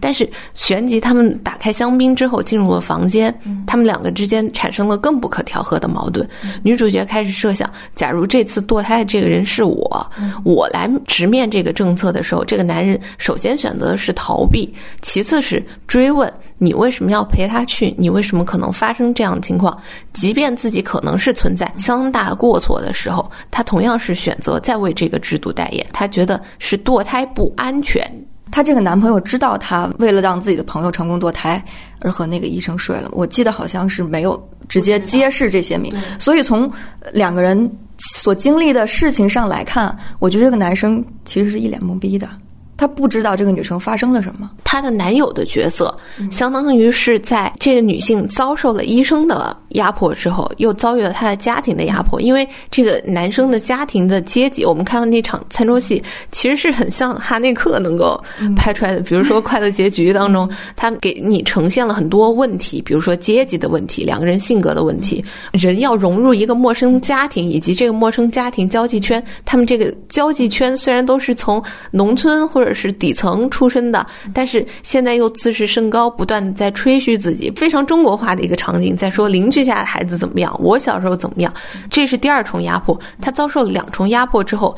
[0.00, 3.34] 但是旋即他们打开香槟之后进入了房间，
[3.66, 6.28] 他们两个之间产生了更不可调和的矛盾。
[6.62, 10.10] 女主角开始设想，假如这次堕胎的这个人是我，
[10.44, 14.72] 我来直面这个政策的时候，这个男人首先选择的是逃避，
[15.02, 19.76] 其次是追问你为什么要陪他去，你为什么可能发生这样的情况？
[20.12, 25.84] 即便自己可能是存在相当大的过错的时候，他同样是选择在为这个制度代言。
[25.92, 28.08] 他觉得是堕胎不安全。
[28.54, 31.60] 她这个男朋友知道她为了让自己的朋友成功堕胎
[31.98, 36.70] 而和那个医生睡了，我记得好像是没有直接揭示这些名，所以从
[37.12, 37.68] 两个人
[37.98, 42.28] 所经历的事情上来看，我觉得这个男生其实是一脸懵逼的。
[42.76, 44.48] 他不知道这个女生发生了什么。
[44.62, 45.92] 她的男友的角色，
[46.30, 52.20] 相当于是在这个女性遭受了医生的压迫之后，又遭遇了他的家庭的压迫。
[52.20, 56.02] 因为这个男生的家庭的阶级，我们看到那场餐桌戏，
[56.32, 58.20] 其实是很像哈内克能够
[58.56, 59.00] 拍出来的。
[59.00, 69.22] 比如说《快乐结局》当中，他给你呈现了很多问题，比如说阶级的问题、两个人性格的问题，人要融入一个陌生家庭，以及这个陌生家庭交际圈。
[69.44, 81.52] 他们这个交际圈虽然都是从农村或者是底层出身的，但是现在又自视甚高，不断的在吹嘘自己，非常中国化的一个场景，在说邻居下的孩子怎么样，我小时候怎么样，
[81.90, 82.98] 这是第二重压迫。
[83.20, 84.76] 她遭受两重压迫之后，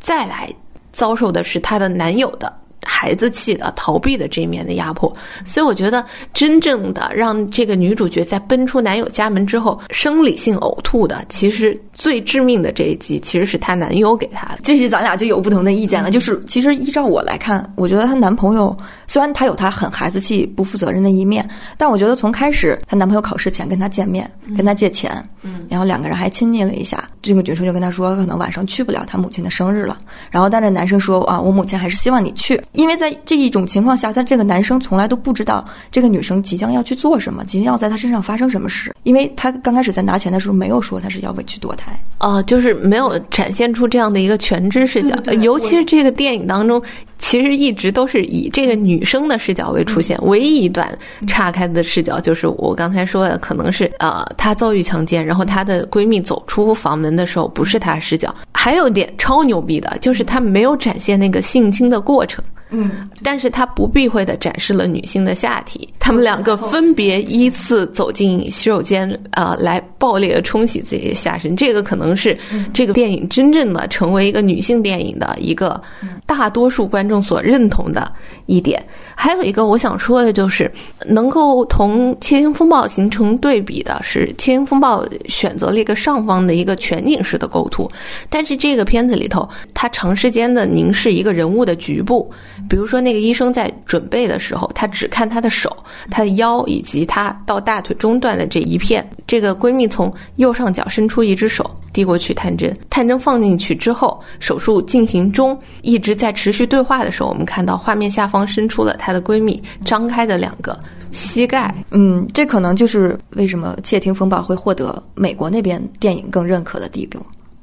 [0.00, 0.48] 再来
[0.92, 2.52] 遭受的是她的男友的。
[2.82, 5.12] 孩子气的、逃避的这一面的压迫，
[5.44, 6.02] 所以我觉得
[6.32, 14.60] 真正的让这个女主角在奔出男友家门之后生理性呕吐的，其实最致命的这一击，其实是她男友给她的。
[14.64, 16.10] 这是咱俩就有不同的意见了。
[16.10, 18.74] 就是其实依照我来看，我觉得她男朋友
[19.06, 21.46] 虽然他有他很孩子气、不负责任的一面，
[21.76, 25.12] 但我觉得从开始她男朋友考试前跟她见面，跟她借钱，
[25.42, 27.06] 嗯，然后两个人还亲昵了一下。
[27.20, 29.98] 这个女生就跟他说，可能晚上去不了她母亲的生日了。
[30.30, 32.58] 然后但这男生说啊，我母亲还是希望你去。
[32.72, 38.94] 因为在这一种情况下，他这个男生从来都不知道这个女生即将要去做什么，即将要在他身上发生什么事。
[39.02, 45.16] 因为他刚开始在拿钱的时候没有说他是要委屈堕胎，哦，就是没有展现出这样的一个全知视角。
[45.40, 46.80] 尤其是这个电影当中，
[47.18, 50.18] 其实一直都是以这个女生的视角为出现。
[50.24, 50.86] 唯一一段
[51.26, 58.34] 岔开的视角，就是我刚才说的，可能是呃，她遭遇强奸，然后她的闺蜜走出房门的时候，不是她视角。
[58.52, 62.44] 还有一点超牛逼的，就是她没有展现那个性侵的过程。
[62.70, 62.90] 嗯，
[63.22, 71.56] 但是他不避讳的展示了女性的下体，他们两个分别依次走进洗手间，啊，来暴烈的冲洗自己的下身。
[71.56, 72.36] 这个可能是
[72.72, 75.80] 这个电影真正的成为一个女性电影的一个
[76.26, 78.10] 大多数观众所认同的
[78.46, 78.82] 一点。
[79.14, 80.70] 还有一个我想说的就是，
[81.06, 87.90] 能够同《窃听风暴》形成对比的是，《窃听风暴》选择了一个上方的一个全景式的构图，
[88.28, 92.30] 但是这个片子里头，它长时间的凝视一个人物的局部。
[92.68, 95.74] 比如说，那个医生在准备的时候，他只看他的手、
[96.10, 99.08] 他的腰以及他到大腿中段的这一片。
[99.26, 102.76] 这个闺蜜从右上角伸出一只手，递过去探针。
[102.88, 110.78] 探针放进去之后，手术进行中，一直在持续对话的时候，我们看到画面下方伸出了她的闺蜜张开的两个
[111.12, 111.72] 膝盖。
[111.90, 117.18] 嗯，这可能就是为什么《窃听风暴》会获得美国那边电影更认可的地步。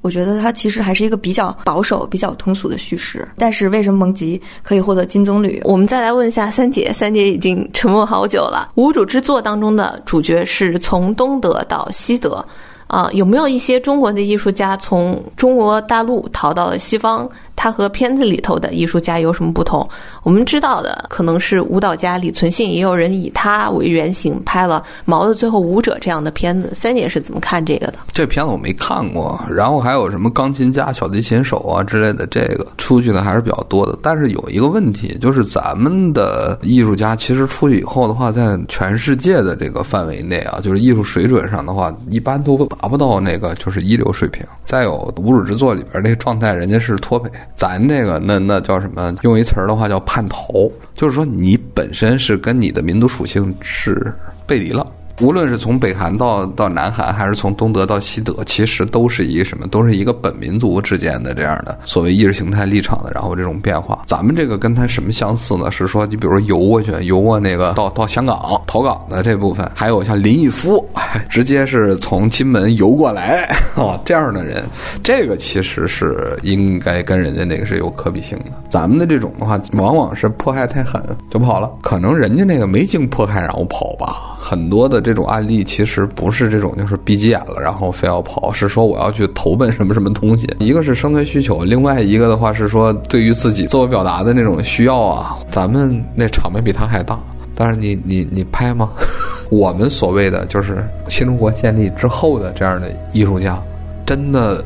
[0.08, 5.60] 我觉得它其实还是一个比较保守、比较通俗的叙事，但是为什么蒙吉可以获得金棕榈？
[5.66, 8.72] 我们再来问一下三姐，三姐已经沉默好久了。
[8.76, 12.46] 无主之作当中的主角是从东德到西德，
[12.88, 17.30] 啊，有没有一些中国的艺术家从中国大陆逃到了西方？
[17.58, 19.86] 他和片子里头的艺术家有什么不同？
[20.24, 26.72] 我们知道的可能是舞蹈家李存信，也有人以他为原型拍了《毛的最后舞者》这样的片子。
[26.76, 27.96] 三姐是怎么看这个的？
[28.14, 33.98] 这片子我没看过，然后还有什么钢琴家、小提琴手啊之类的，这个出去的还是比较多的。
[34.04, 44.46] 但是有一个问题，就是咱们的艺术家其实出去以后的话，在全世界的这个范围内啊，就是艺术水准上的话，一般都达不到那个就是一流水平。
[44.64, 47.30] 再有无主之作里边那个状态，人家是脱北。
[47.56, 49.14] 咱这个那那叫什么？
[49.24, 54.14] 用一词儿的话叫叛逃，就是说你本身是跟你的民族属性是
[54.46, 54.86] 背离了。
[55.20, 59.66] 无论是从北韩到到南韩，还是从东德到西德，其实都是一个什么？
[59.68, 64.04] 都是一个本民族之间的这样的所谓意识形态立场的，然后这种变化。
[64.06, 65.72] 咱们这个跟他什么相似呢？
[65.72, 70.88] 是说你比如游过去，游过那个到到香港投港的这部分，还有像林毅夫，
[71.30, 73.42] 直接是从金门游过来
[73.76, 74.64] 啊这样的人，
[75.02, 78.46] 这个其实是应该跟人家那个是有可比性的。
[78.70, 84.36] 咱们的这种的话，往往是迫害太狠就跑了，可能人家那个没经迫害然后跑吧。
[84.40, 90.46] 很多的这种案例其实不是这种，就是闭急眼了，然后非要跑，是说我要去投奔什么什么东西。
[90.60, 95.38] 一个是生存需求，另外一个的话是说对于自己自我表达的那种需要啊。
[95.50, 97.18] 咱们那场面比他还大，
[97.56, 98.92] 但是你你你拍吗？
[99.50, 103.58] 我们所谓的就是新中国建立之后的这样的艺术家，
[104.06, 104.62] 真的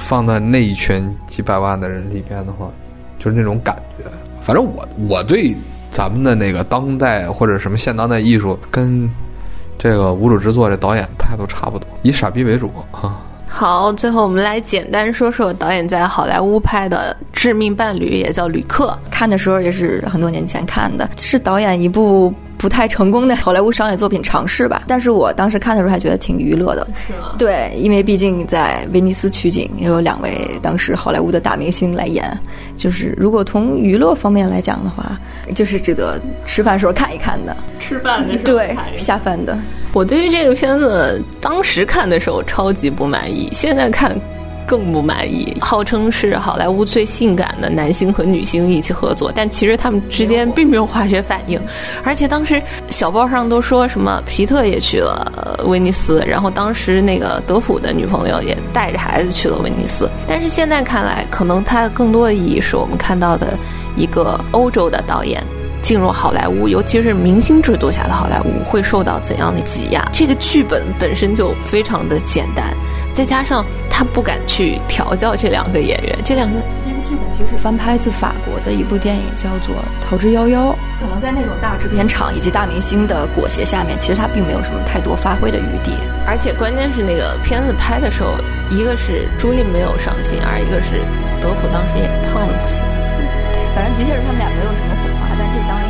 [0.00, 2.68] 放在那一群几百万的人里边的话，
[3.16, 4.04] 就是那种感觉。
[4.40, 5.54] 反正我我对。
[5.94, 9.06] 咱们的那个当代或者什么现当代艺术，跟
[9.82, 13.26] 这个无主之作这导演态度差不多，以傻逼为主啊。
[13.48, 18.96] 好，最后我们来简单说说导演在好莱坞拍的《致命伴侣》，也叫《旅客》。
[19.10, 22.32] 看的时候也是很多年前看的，是导演一部。
[22.62, 24.84] 不太成功的 好莱坞商业作品尝试吧。
[24.86, 27.34] 但是我当时看的时候还觉得挺娱乐的，是吗？
[27.36, 32.24] 对，因为毕竟在威尼斯取景，也有两位当时好莱坞的大明星来演，
[32.76, 35.20] 就是如果从娱乐方面来讲的话，
[35.54, 37.56] 就是值得吃饭时候看一看的。
[37.80, 39.58] 吃饭的时候对下饭的。
[39.92, 44.16] 我对于这个片子当时看的时候超级不满意，现在看
[44.72, 45.54] 更不满意。
[45.60, 51.60] 号称是好莱坞最性感的男星和女星一起合作，但其实他们之间并没有化学反应。
[52.02, 60.08] 而且当时小报上都说什么皮特也去了威尼斯，然后当时那个德普的女朋友也带着孩子去了威尼斯。
[60.26, 63.58] 但是现在看来，可能它更多的意义是我们看到的
[63.94, 65.44] 一个欧洲的导演。
[65.82, 70.08] 进入好莱坞，尤其是明星制度下的好莱坞，会受到怎样的挤压？
[70.12, 72.72] 这个剧本本身就非常的简单，
[73.14, 80.72] 再加上他不敢去调教这两个演员，这两个这个剧本其实是翻拍自法国的一部电影，叫做《逃之夭夭》。
[81.00, 85.92] 可能在那种大制片厂以及大明星的裹挟下面，其实他并没有什么太多发挥的余地。
[86.26, 88.38] 而且关键是那个片子拍的时候，
[88.70, 91.02] 一个是朱莉没有上心，而一个是
[91.42, 92.80] 德普当时也胖的不行。
[93.74, 95.84] 反正的确是他们俩没有什么火花，但这当然